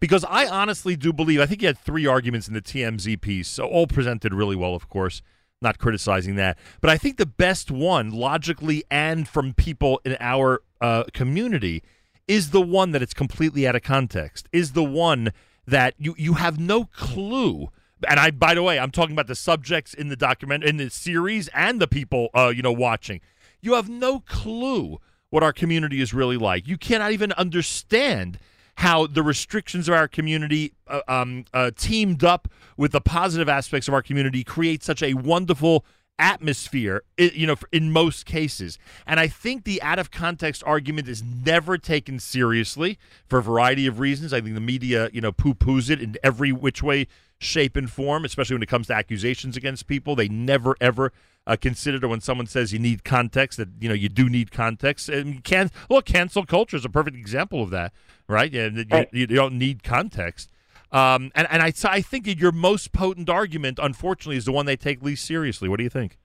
Because 0.00 0.24
I 0.28 0.46
honestly 0.46 0.94
do 0.94 1.12
believe, 1.12 1.40
I 1.40 1.46
think 1.46 1.60
you 1.60 1.66
had 1.66 1.78
three 1.78 2.06
arguments 2.06 2.46
in 2.46 2.54
the 2.54 2.62
TMZ 2.62 3.20
piece, 3.20 3.48
so 3.48 3.66
all 3.66 3.88
presented 3.88 4.32
really 4.32 4.54
well, 4.54 4.74
of 4.74 4.88
course, 4.88 5.22
not 5.60 5.78
criticizing 5.78 6.36
that. 6.36 6.56
But 6.80 6.90
I 6.90 6.98
think 6.98 7.16
the 7.16 7.26
best 7.26 7.70
one, 7.70 8.12
logically 8.12 8.84
and 8.90 9.26
from 9.26 9.54
people 9.54 10.00
in 10.04 10.16
our 10.20 10.62
uh, 10.80 11.04
community, 11.12 11.82
is 12.28 12.50
the 12.50 12.60
one 12.60 12.92
that 12.92 13.02
it's 13.02 13.14
completely 13.14 13.66
out 13.66 13.74
of 13.74 13.82
context, 13.82 14.48
is 14.52 14.72
the 14.72 14.84
one 14.84 15.32
that 15.66 15.94
you, 15.98 16.14
you 16.16 16.34
have 16.34 16.60
no 16.60 16.84
clue. 16.84 17.70
And 18.08 18.20
I, 18.20 18.30
by 18.30 18.54
the 18.54 18.62
way, 18.62 18.78
I'm 18.78 18.92
talking 18.92 19.14
about 19.14 19.26
the 19.26 19.34
subjects 19.34 19.94
in 19.94 20.08
the 20.08 20.16
document, 20.16 20.62
in 20.62 20.76
the 20.76 20.90
series, 20.90 21.48
and 21.48 21.80
the 21.80 21.88
people, 21.88 22.28
uh, 22.34 22.52
you 22.54 22.62
know, 22.62 22.72
watching. 22.72 23.20
You 23.60 23.74
have 23.74 23.88
no 23.88 24.20
clue 24.20 25.00
what 25.30 25.42
our 25.42 25.52
community 25.52 26.00
is 26.00 26.14
really 26.14 26.36
like. 26.36 26.66
You 26.66 26.78
cannot 26.78 27.12
even 27.12 27.32
understand 27.32 28.38
how 28.76 29.06
the 29.08 29.22
restrictions 29.22 29.88
of 29.88 29.94
our 29.94 30.06
community 30.06 30.72
uh, 30.86 31.00
um, 31.08 31.44
uh, 31.52 31.72
teamed 31.76 32.22
up 32.22 32.48
with 32.76 32.92
the 32.92 33.00
positive 33.00 33.48
aspects 33.48 33.88
of 33.88 33.94
our 33.94 34.02
community 34.02 34.44
create 34.44 34.84
such 34.84 35.02
a 35.02 35.14
wonderful 35.14 35.84
atmosphere 36.20 37.04
you 37.16 37.46
know 37.46 37.54
in 37.70 37.92
most 37.92 38.26
cases 38.26 38.76
and 39.06 39.20
i 39.20 39.28
think 39.28 39.62
the 39.62 39.80
out 39.82 40.00
of 40.00 40.10
context 40.10 40.64
argument 40.66 41.06
is 41.06 41.22
never 41.22 41.78
taken 41.78 42.18
seriously 42.18 42.98
for 43.28 43.38
a 43.38 43.42
variety 43.42 43.86
of 43.86 44.00
reasons 44.00 44.32
i 44.32 44.40
think 44.40 44.54
the 44.56 44.60
media 44.60 45.08
you 45.12 45.20
know 45.20 45.30
poo-poos 45.30 45.88
it 45.88 46.02
in 46.02 46.16
every 46.24 46.50
which 46.50 46.82
way 46.82 47.06
shape 47.38 47.76
and 47.76 47.90
form 47.90 48.24
especially 48.24 48.54
when 48.54 48.62
it 48.62 48.68
comes 48.68 48.86
to 48.88 48.94
accusations 48.94 49.56
against 49.56 49.86
people 49.86 50.16
they 50.16 50.28
never 50.28 50.76
ever 50.80 51.12
uh, 51.46 51.56
consider 51.60 52.06
when 52.08 52.20
someone 52.20 52.46
says 52.46 52.72
you 52.72 52.78
need 52.78 53.04
context 53.04 53.56
that 53.58 53.68
you 53.80 53.88
know 53.88 53.94
you 53.94 54.08
do 54.08 54.28
need 54.28 54.50
context 54.50 55.08
and 55.08 55.34
you 55.34 55.40
can 55.40 55.70
look 55.88 56.04
cancel 56.04 56.44
culture 56.44 56.76
is 56.76 56.84
a 56.84 56.88
perfect 56.88 57.16
example 57.16 57.62
of 57.62 57.70
that 57.70 57.92
right 58.28 58.52
yeah, 58.52 58.66
you, 58.66 58.84
Right. 58.90 59.08
you 59.12 59.26
don't 59.26 59.54
need 59.54 59.82
context 59.82 60.50
um, 60.90 61.30
and 61.34 61.46
and 61.50 61.62
I, 61.62 61.72
I 61.84 62.00
think 62.00 62.26
your 62.40 62.52
most 62.52 62.92
potent 62.92 63.28
argument, 63.28 63.78
unfortunately, 63.80 64.36
is 64.38 64.46
the 64.46 64.52
one 64.52 64.64
they 64.64 64.76
take 64.76 65.02
least 65.02 65.26
seriously. 65.26 65.68
What 65.68 65.76
do 65.76 65.84
you 65.84 65.90
think? 65.90 66.16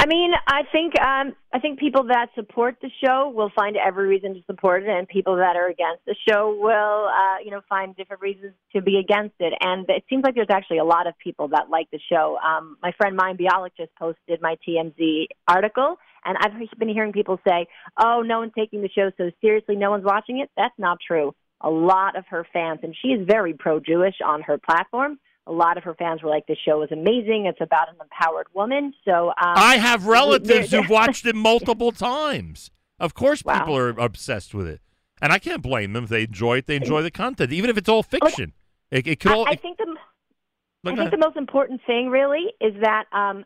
I 0.00 0.06
mean, 0.06 0.30
I 0.46 0.62
think 0.72 0.98
um, 0.98 1.34
I 1.52 1.58
think 1.58 1.78
people 1.78 2.04
that 2.04 2.28
support 2.34 2.76
the 2.80 2.88
show 3.04 3.30
will 3.34 3.50
find 3.54 3.76
every 3.76 4.08
reason 4.08 4.32
to 4.32 4.40
support 4.46 4.82
it, 4.82 4.88
and 4.88 5.06
people 5.06 5.36
that 5.36 5.56
are 5.56 5.68
against 5.68 6.06
the 6.06 6.16
show 6.26 6.56
will, 6.58 7.08
uh, 7.10 7.44
you 7.44 7.50
know, 7.50 7.60
find 7.68 7.94
different 7.94 8.22
reasons 8.22 8.54
to 8.74 8.80
be 8.80 8.96
against 8.96 9.34
it. 9.40 9.52
And 9.60 9.84
it 9.90 10.04
seems 10.08 10.24
like 10.24 10.34
there's 10.34 10.48
actually 10.48 10.78
a 10.78 10.84
lot 10.84 11.06
of 11.06 11.12
people 11.18 11.48
that 11.48 11.68
like 11.68 11.90
the 11.90 12.00
show. 12.10 12.38
Um, 12.38 12.78
my 12.82 12.92
friend 12.96 13.18
Mayim 13.18 13.38
Bialik 13.38 13.72
just 13.76 13.94
posted 13.96 14.40
my 14.40 14.56
TMZ 14.66 15.26
article, 15.46 15.98
and 16.24 16.38
I've 16.40 16.78
been 16.78 16.88
hearing 16.88 17.12
people 17.12 17.38
say, 17.46 17.66
"Oh, 17.98 18.22
no 18.24 18.38
one's 18.38 18.52
taking 18.56 18.80
the 18.80 18.88
show 18.88 19.10
so 19.18 19.30
seriously, 19.42 19.76
no 19.76 19.90
one's 19.90 20.04
watching 20.04 20.38
it." 20.38 20.50
That's 20.56 20.78
not 20.78 20.96
true. 21.06 21.34
A 21.60 21.68
lot 21.68 22.16
of 22.16 22.24
her 22.30 22.46
fans, 22.54 22.80
and 22.82 22.96
she 23.02 23.08
is 23.08 23.26
very 23.26 23.52
pro-Jewish 23.52 24.16
on 24.24 24.40
her 24.40 24.56
platform. 24.56 25.18
A 25.50 25.52
lot 25.52 25.76
of 25.76 25.82
her 25.84 25.94
fans 25.94 26.22
were 26.22 26.30
like, 26.30 26.46
"This 26.46 26.58
show 26.64 26.80
is 26.82 26.90
amazing. 26.92 27.46
It's 27.46 27.60
about 27.60 27.88
an 27.88 27.96
empowered 28.00 28.46
woman." 28.54 28.94
So 29.04 29.28
um, 29.28 29.34
I 29.38 29.76
have 29.76 30.06
relatives 30.06 30.70
who've 30.70 30.88
watched 30.98 31.26
it 31.26 31.34
multiple 31.34 31.90
times. 31.92 32.70
Of 32.98 33.14
course, 33.14 33.44
Wow. 33.44 33.58
people 33.58 33.76
are 33.76 33.88
obsessed 33.90 34.54
with 34.54 34.68
it, 34.68 34.80
and 35.20 35.32
I 35.32 35.38
can't 35.38 35.62
blame 35.62 35.92
them 35.92 36.04
if 36.04 36.10
they 36.10 36.22
enjoy 36.22 36.58
it. 36.58 36.66
They 36.66 36.76
enjoy 36.76 37.02
the 37.02 37.10
content, 37.10 37.52
even 37.52 37.68
if 37.68 37.76
it's 37.76 37.88
all 37.88 38.02
fiction. 38.04 38.52
It, 38.90 39.06
it 39.06 39.20
could 39.20 39.32
all. 39.32 39.46
I, 39.46 39.52
I 39.52 39.56
think 39.56 39.78
the 39.78 39.96
I 40.86 40.94
think 40.94 41.10
the 41.10 41.18
most 41.18 41.36
important 41.36 41.80
thing 41.86 42.08
really 42.08 42.46
is 42.60 42.74
that 42.82 43.04
um, 43.12 43.44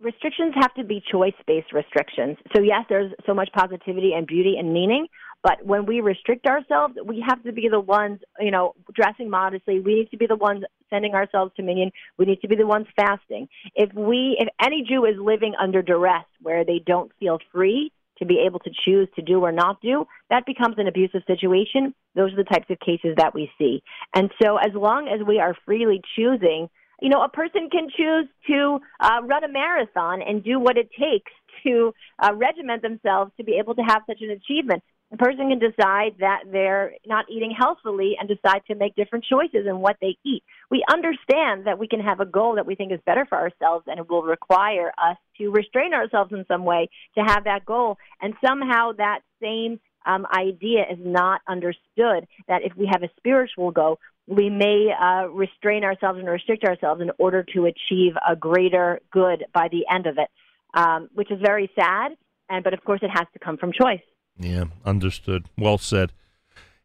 restrictions 0.00 0.54
have 0.56 0.74
to 0.74 0.84
be 0.84 1.02
choice-based 1.12 1.72
restrictions. 1.72 2.36
So 2.54 2.62
yes, 2.62 2.84
there's 2.88 3.12
so 3.26 3.34
much 3.34 3.50
positivity 3.56 4.12
and 4.14 4.26
beauty 4.26 4.56
and 4.58 4.72
meaning, 4.72 5.06
but 5.46 5.64
when 5.64 5.86
we 5.86 6.00
restrict 6.00 6.44
ourselves, 6.46 6.94
we 7.04 7.24
have 7.24 7.40
to 7.44 7.52
be 7.52 7.68
the 7.68 7.78
ones, 7.78 8.18
you 8.40 8.50
know, 8.50 8.74
dressing 8.92 9.30
modestly. 9.30 9.78
We 9.78 9.94
need 9.94 10.10
to 10.10 10.16
be 10.16 10.26
the 10.26 10.34
ones 10.34 10.64
sending 10.90 11.14
ourselves 11.14 11.52
to 11.54 11.62
Minyan. 11.62 11.92
We 12.18 12.26
need 12.26 12.40
to 12.40 12.48
be 12.48 12.56
the 12.56 12.66
ones 12.66 12.88
fasting. 12.96 13.46
If 13.76 13.94
we, 13.94 14.36
if 14.40 14.48
any 14.60 14.82
Jew 14.82 15.04
is 15.04 15.14
living 15.20 15.54
under 15.56 15.82
duress 15.82 16.24
where 16.42 16.64
they 16.64 16.80
don't 16.84 17.12
feel 17.20 17.38
free 17.52 17.92
to 18.18 18.26
be 18.26 18.42
able 18.44 18.58
to 18.58 18.70
choose 18.84 19.06
to 19.14 19.22
do 19.22 19.40
or 19.40 19.52
not 19.52 19.80
do, 19.80 20.08
that 20.30 20.46
becomes 20.46 20.78
an 20.78 20.88
abusive 20.88 21.22
situation. 21.28 21.94
Those 22.16 22.32
are 22.32 22.42
the 22.42 22.42
types 22.42 22.66
of 22.68 22.80
cases 22.80 23.14
that 23.16 23.32
we 23.32 23.48
see. 23.56 23.84
And 24.16 24.32
so 24.42 24.56
as 24.56 24.74
long 24.74 25.06
as 25.06 25.24
we 25.24 25.38
are 25.38 25.54
freely 25.64 26.02
choosing, 26.16 26.68
you 27.00 27.08
know, 27.08 27.22
a 27.22 27.28
person 27.28 27.70
can 27.70 27.86
choose 27.96 28.26
to 28.48 28.80
uh, 28.98 29.20
run 29.22 29.44
a 29.44 29.48
marathon 29.48 30.22
and 30.22 30.42
do 30.42 30.58
what 30.58 30.76
it 30.76 30.90
takes 30.90 31.30
to 31.64 31.94
uh, 32.18 32.34
regiment 32.34 32.82
themselves 32.82 33.30
to 33.36 33.44
be 33.44 33.58
able 33.60 33.76
to 33.76 33.82
have 33.82 34.02
such 34.08 34.22
an 34.22 34.30
achievement. 34.30 34.82
A 35.12 35.16
person 35.16 35.50
can 35.50 35.60
decide 35.60 36.16
that 36.18 36.44
they're 36.50 36.94
not 37.06 37.26
eating 37.30 37.54
healthfully 37.56 38.16
and 38.18 38.28
decide 38.28 38.62
to 38.66 38.74
make 38.74 38.96
different 38.96 39.24
choices 39.24 39.66
in 39.66 39.78
what 39.78 39.96
they 40.00 40.16
eat. 40.24 40.42
We 40.68 40.84
understand 40.92 41.66
that 41.66 41.78
we 41.78 41.86
can 41.86 42.00
have 42.00 42.18
a 42.18 42.26
goal 42.26 42.56
that 42.56 42.66
we 42.66 42.74
think 42.74 42.92
is 42.92 42.98
better 43.06 43.24
for 43.24 43.38
ourselves 43.38 43.84
and 43.86 44.00
it 44.00 44.10
will 44.10 44.24
require 44.24 44.92
us 44.98 45.16
to 45.38 45.50
restrain 45.50 45.94
ourselves 45.94 46.32
in 46.32 46.44
some 46.48 46.64
way 46.64 46.88
to 47.16 47.20
have 47.20 47.44
that 47.44 47.64
goal. 47.64 47.98
And 48.20 48.34
somehow 48.44 48.92
that 48.98 49.20
same 49.40 49.78
um, 50.06 50.26
idea 50.36 50.82
is 50.90 50.98
not 51.00 51.40
understood 51.46 52.26
that 52.48 52.62
if 52.64 52.76
we 52.76 52.88
have 52.90 53.04
a 53.04 53.10
spiritual 53.16 53.70
goal, 53.70 54.00
we 54.26 54.50
may 54.50 54.88
uh, 54.92 55.28
restrain 55.28 55.84
ourselves 55.84 56.18
and 56.18 56.28
restrict 56.28 56.64
ourselves 56.64 57.00
in 57.00 57.12
order 57.18 57.44
to 57.54 57.66
achieve 57.66 58.14
a 58.28 58.34
greater 58.34 59.00
good 59.12 59.44
by 59.54 59.68
the 59.70 59.84
end 59.92 60.06
of 60.06 60.18
it, 60.18 60.28
um, 60.74 61.08
which 61.14 61.30
is 61.30 61.38
very 61.40 61.70
sad. 61.78 62.16
And 62.48 62.64
but 62.64 62.74
of 62.74 62.82
course, 62.84 63.00
it 63.02 63.10
has 63.10 63.26
to 63.34 63.38
come 63.38 63.56
from 63.56 63.72
choice. 63.72 64.00
Yeah, 64.38 64.64
understood. 64.84 65.46
Well 65.56 65.78
said. 65.78 66.12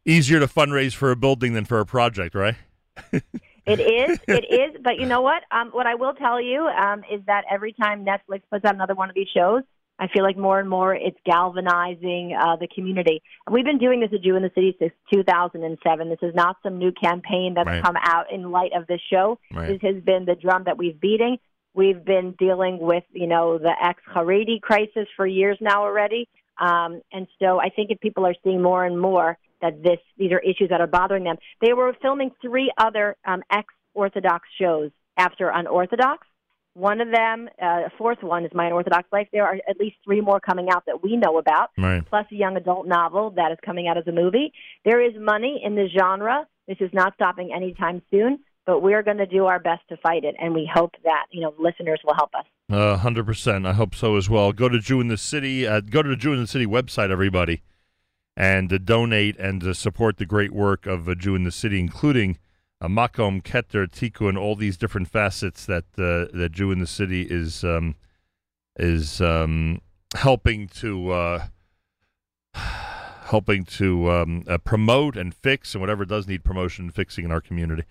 Easier 0.04 0.40
to 0.40 0.46
fundraise 0.46 0.94
for 0.94 1.10
a 1.10 1.16
building 1.16 1.52
than 1.52 1.64
for 1.64 1.78
a 1.78 1.86
project, 1.86 2.34
right? 2.34 2.56
It 3.64 3.78
is, 3.80 4.18
it 4.28 4.44
is. 4.50 4.80
But 4.82 4.98
you 4.98 5.06
know 5.06 5.20
what? 5.20 5.42
Um, 5.50 5.68
what 5.70 5.86
I 5.86 5.94
will 5.94 6.14
tell 6.14 6.40
you 6.40 6.66
um, 6.66 7.02
is 7.12 7.20
that 7.26 7.44
every 7.50 7.72
time 7.72 8.04
Netflix 8.04 8.42
puts 8.50 8.64
out 8.64 8.74
another 8.74 8.94
one 8.94 9.08
of 9.08 9.14
these 9.14 9.28
shows, 9.34 9.62
I 9.98 10.08
feel 10.08 10.24
like 10.24 10.36
more 10.36 10.58
and 10.58 10.68
more 10.68 10.94
it's 10.94 11.18
galvanizing 11.24 12.36
uh, 12.36 12.56
the 12.56 12.66
community. 12.74 13.22
And 13.46 13.54
we've 13.54 13.64
been 13.64 13.78
doing 13.78 14.00
this 14.00 14.10
at 14.12 14.22
Jew 14.22 14.34
in 14.34 14.42
the 14.42 14.50
City 14.54 14.74
since 14.80 14.92
2007. 15.12 16.08
This 16.08 16.18
is 16.22 16.34
not 16.34 16.56
some 16.62 16.78
new 16.78 16.90
campaign 16.90 17.54
that's 17.54 17.66
Right. 17.68 17.82
come 17.84 17.96
out 18.02 18.32
in 18.32 18.50
light 18.50 18.72
of 18.74 18.86
this 18.88 19.00
show. 19.08 19.38
Right. 19.54 19.68
This 19.68 19.80
has 19.82 20.02
been 20.02 20.24
the 20.24 20.34
drum 20.34 20.64
that 20.64 20.76
we've 20.76 21.00
beating. 21.00 21.38
We've 21.74 22.04
been 22.04 22.34
dealing 22.38 22.78
with, 22.80 23.04
you 23.12 23.26
know, 23.28 23.58
the 23.58 23.72
ex-Haredi 23.82 24.60
crisis 24.60 25.06
for 25.16 25.26
years 25.26 25.56
now 25.60 25.82
already. 25.84 26.28
Um, 26.68 27.00
and 27.12 27.26
so 27.40 27.60
I 27.60 27.68
think 27.74 27.90
if 27.90 27.98
people 28.00 28.24
are 28.24 28.34
seeing 28.44 28.62
more 28.62 28.84
and 28.84 28.96
more 29.08 29.36
that 29.60 29.82
this 29.82 29.98
these 30.16 30.32
are 30.32 30.38
issues 30.40 30.68
that 30.70 30.80
are 30.80 30.86
bothering 30.86 31.24
them, 31.24 31.36
they 31.60 31.72
were 31.72 31.92
filming 32.00 32.30
three 32.40 32.72
other 32.78 33.16
um, 33.24 33.42
ex-Orthodox 33.50 34.48
shows 34.60 34.90
after 35.16 35.44
Unorthodox. 35.50 36.26
One 36.74 37.00
of 37.02 37.10
them, 37.10 37.50
uh, 37.60 37.88
a 37.88 37.90
fourth 37.98 38.22
one, 38.22 38.44
is 38.46 38.50
My 38.54 38.66
Unorthodox 38.66 39.06
Life. 39.12 39.28
There 39.32 39.44
are 39.44 39.58
at 39.68 39.76
least 39.78 39.96
three 40.04 40.22
more 40.22 40.40
coming 40.40 40.68
out 40.70 40.84
that 40.86 41.02
we 41.02 41.16
know 41.16 41.36
about, 41.38 41.70
Right. 41.76 42.02
plus 42.06 42.26
a 42.32 42.34
young 42.34 42.56
adult 42.56 42.86
novel 42.86 43.30
that 43.32 43.52
is 43.52 43.58
coming 43.62 43.88
out 43.88 43.98
as 43.98 44.06
a 44.06 44.12
movie. 44.12 44.52
There 44.84 45.00
is 45.00 45.12
money 45.18 45.60
in 45.62 45.74
the 45.74 45.88
genre. 45.88 46.46
This 46.66 46.78
is 46.80 46.90
not 46.94 47.12
stopping 47.14 47.52
anytime 47.52 48.00
soon, 48.10 48.38
but 48.66 48.80
we're 48.80 49.02
going 49.02 49.18
to 49.18 49.26
do 49.26 49.46
our 49.46 49.58
best 49.58 49.82
to 49.88 49.96
fight 49.98 50.24
it, 50.24 50.34
and 50.38 50.54
we 50.54 50.70
hope 50.72 50.92
that 51.04 51.26
you 51.30 51.40
know 51.40 51.54
listeners 51.58 52.00
will 52.04 52.14
help 52.14 52.30
us. 52.34 52.46
Hundred 52.98 53.26
percent. 53.26 53.66
I 53.66 53.72
hope 53.72 53.94
so 53.94 54.16
as 54.16 54.30
well. 54.30 54.52
Go 54.52 54.68
to 54.68 54.78
Jew 54.78 55.00
in 55.00 55.08
the 55.08 55.18
City. 55.18 55.66
Uh, 55.66 55.80
go 55.80 56.02
to 56.02 56.08
the 56.08 56.16
Jew 56.16 56.32
in 56.32 56.40
the 56.40 56.46
City 56.46 56.66
website, 56.66 57.10
everybody, 57.10 57.62
and 58.36 58.72
uh, 58.72 58.78
donate 58.78 59.36
and 59.38 59.62
uh, 59.64 59.74
support 59.74 60.16
the 60.16 60.26
great 60.26 60.52
work 60.52 60.86
of 60.86 61.08
uh, 61.08 61.14
Jew 61.14 61.34
in 61.34 61.44
the 61.44 61.52
City, 61.52 61.78
including 61.80 62.38
uh, 62.80 62.88
Makom, 62.88 63.42
Keter, 63.42 63.86
Tiku, 63.86 64.28
and 64.28 64.38
all 64.38 64.56
these 64.56 64.76
different 64.76 65.08
facets 65.08 65.66
that 65.66 65.92
that 65.94 66.50
Jew 66.52 66.70
in 66.70 66.78
the 66.78 66.86
City 66.86 67.22
is 67.22 67.64
um, 67.64 67.96
is 68.76 69.20
um, 69.20 69.80
helping 70.14 70.68
to 70.68 71.40
helping 73.32 73.64
to 73.64 74.10
um, 74.10 74.44
uh, 74.46 74.58
promote 74.58 75.16
and 75.16 75.34
fix 75.34 75.74
and 75.74 75.80
whatever 75.80 76.04
does 76.04 76.28
need 76.28 76.44
promotion 76.44 76.84
and 76.84 76.94
fixing 76.94 77.24
in 77.24 77.32
our 77.32 77.40
community. 77.40 77.82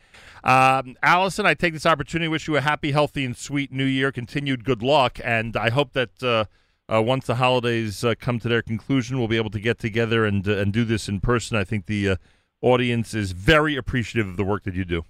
Um, 0.43 0.95
Allison, 1.01 1.47
I 1.47 1.55
take 1.55 1.73
this 1.73 1.87
opportunity 1.87 2.27
to 2.27 2.31
wish 2.31 2.47
you 2.47 2.57
a 2.57 2.61
happy, 2.61 2.91
healthy, 2.91 3.25
and 3.25 3.35
sweet 3.35 3.71
New 3.71 3.85
Year. 3.85 4.11
Continued 4.11 4.63
good 4.63 4.83
luck, 4.83 5.19
and 5.23 5.57
I 5.57 5.71
hope 5.71 5.93
that 5.93 6.21
uh, 6.21 6.45
uh, 6.93 7.01
once 7.01 7.25
the 7.25 7.35
holidays 7.35 8.03
uh, 8.03 8.13
come 8.19 8.37
to 8.39 8.47
their 8.47 8.61
conclusion, 8.61 9.17
we'll 9.17 9.27
be 9.27 9.37
able 9.37 9.49
to 9.49 9.59
get 9.59 9.79
together 9.79 10.25
and 10.25 10.47
uh, 10.47 10.57
and 10.57 10.71
do 10.71 10.85
this 10.85 11.09
in 11.09 11.19
person. 11.19 11.57
I 11.57 11.63
think 11.63 11.87
the 11.87 12.09
uh, 12.09 12.15
audience 12.61 13.15
is 13.15 13.31
very 13.31 13.75
appreciative 13.75 14.29
of 14.29 14.37
the 14.37 14.43
work 14.43 14.63
that 14.65 14.75
you 14.75 14.85
do. 14.85 15.03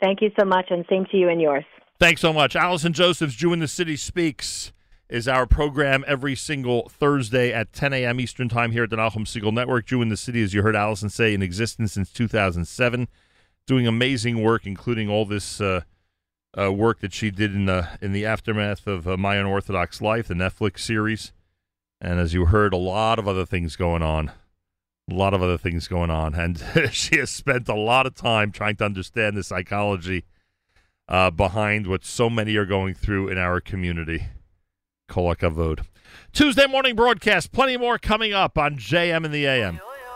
Thank 0.00 0.22
you 0.22 0.30
so 0.38 0.46
much, 0.46 0.66
and 0.70 0.84
same 0.88 1.06
to 1.06 1.16
you 1.16 1.28
and 1.28 1.40
yours. 1.40 1.64
Thanks 1.98 2.20
so 2.20 2.32
much. 2.32 2.54
Allison 2.54 2.92
Josephs, 2.92 3.34
Jew 3.34 3.52
in 3.52 3.58
the 3.58 3.68
City 3.68 3.96
Speaks, 3.96 4.72
is 5.08 5.28
our 5.28 5.46
program 5.46 6.04
every 6.06 6.34
single 6.34 6.88
Thursday 6.88 7.52
at 7.52 7.72
10 7.72 7.92
a.m. 7.92 8.20
Eastern 8.20 8.48
Time 8.48 8.72
here 8.72 8.84
at 8.84 8.90
the 8.90 8.96
Nachum 8.96 9.26
Segal 9.26 9.52
Network. 9.52 9.86
Jew 9.86 10.02
in 10.02 10.08
the 10.08 10.16
City, 10.16 10.42
as 10.42 10.54
you 10.54 10.62
heard 10.62 10.76
Allison 10.76 11.10
say, 11.10 11.34
in 11.34 11.42
existence 11.42 11.92
since 11.92 12.10
2007, 12.10 13.08
doing 13.66 13.86
amazing 13.86 14.42
work, 14.42 14.66
including 14.66 15.08
all 15.08 15.24
this 15.24 15.60
uh, 15.60 15.82
uh, 16.58 16.72
work 16.72 17.00
that 17.00 17.12
she 17.12 17.30
did 17.30 17.54
in 17.54 17.66
the, 17.66 17.88
in 18.00 18.12
the 18.12 18.24
aftermath 18.24 18.86
of 18.86 19.06
uh, 19.06 19.16
My 19.16 19.36
Unorthodox 19.36 20.00
Life, 20.00 20.28
the 20.28 20.34
Netflix 20.34 20.80
series. 20.80 21.32
And 22.00 22.18
as 22.18 22.34
you 22.34 22.46
heard, 22.46 22.72
a 22.72 22.78
lot 22.78 23.18
of 23.18 23.28
other 23.28 23.46
things 23.46 23.76
going 23.76 24.02
on. 24.02 24.30
A 25.10 25.14
lot 25.14 25.34
of 25.34 25.42
other 25.42 25.58
things 25.58 25.86
going 25.86 26.10
on. 26.10 26.34
And 26.34 26.62
she 26.92 27.18
has 27.18 27.30
spent 27.30 27.68
a 27.68 27.74
lot 27.74 28.06
of 28.06 28.14
time 28.14 28.52
trying 28.52 28.76
to 28.76 28.84
understand 28.84 29.36
the 29.36 29.42
psychology 29.42 30.24
uh, 31.08 31.30
behind 31.30 31.86
what 31.86 32.04
so 32.04 32.30
many 32.30 32.56
are 32.56 32.64
going 32.64 32.94
through 32.94 33.28
in 33.28 33.36
our 33.36 33.60
community. 33.60 34.28
Kol 35.08 35.34
hakavod. 35.34 35.84
Tuesday 36.32 36.66
morning 36.66 36.96
broadcast. 36.96 37.52
Plenty 37.52 37.76
more 37.76 37.98
coming 37.98 38.32
up 38.32 38.56
on 38.56 38.76
JM 38.76 39.24
in 39.24 39.30
the 39.30 39.46
AM. 39.46 39.80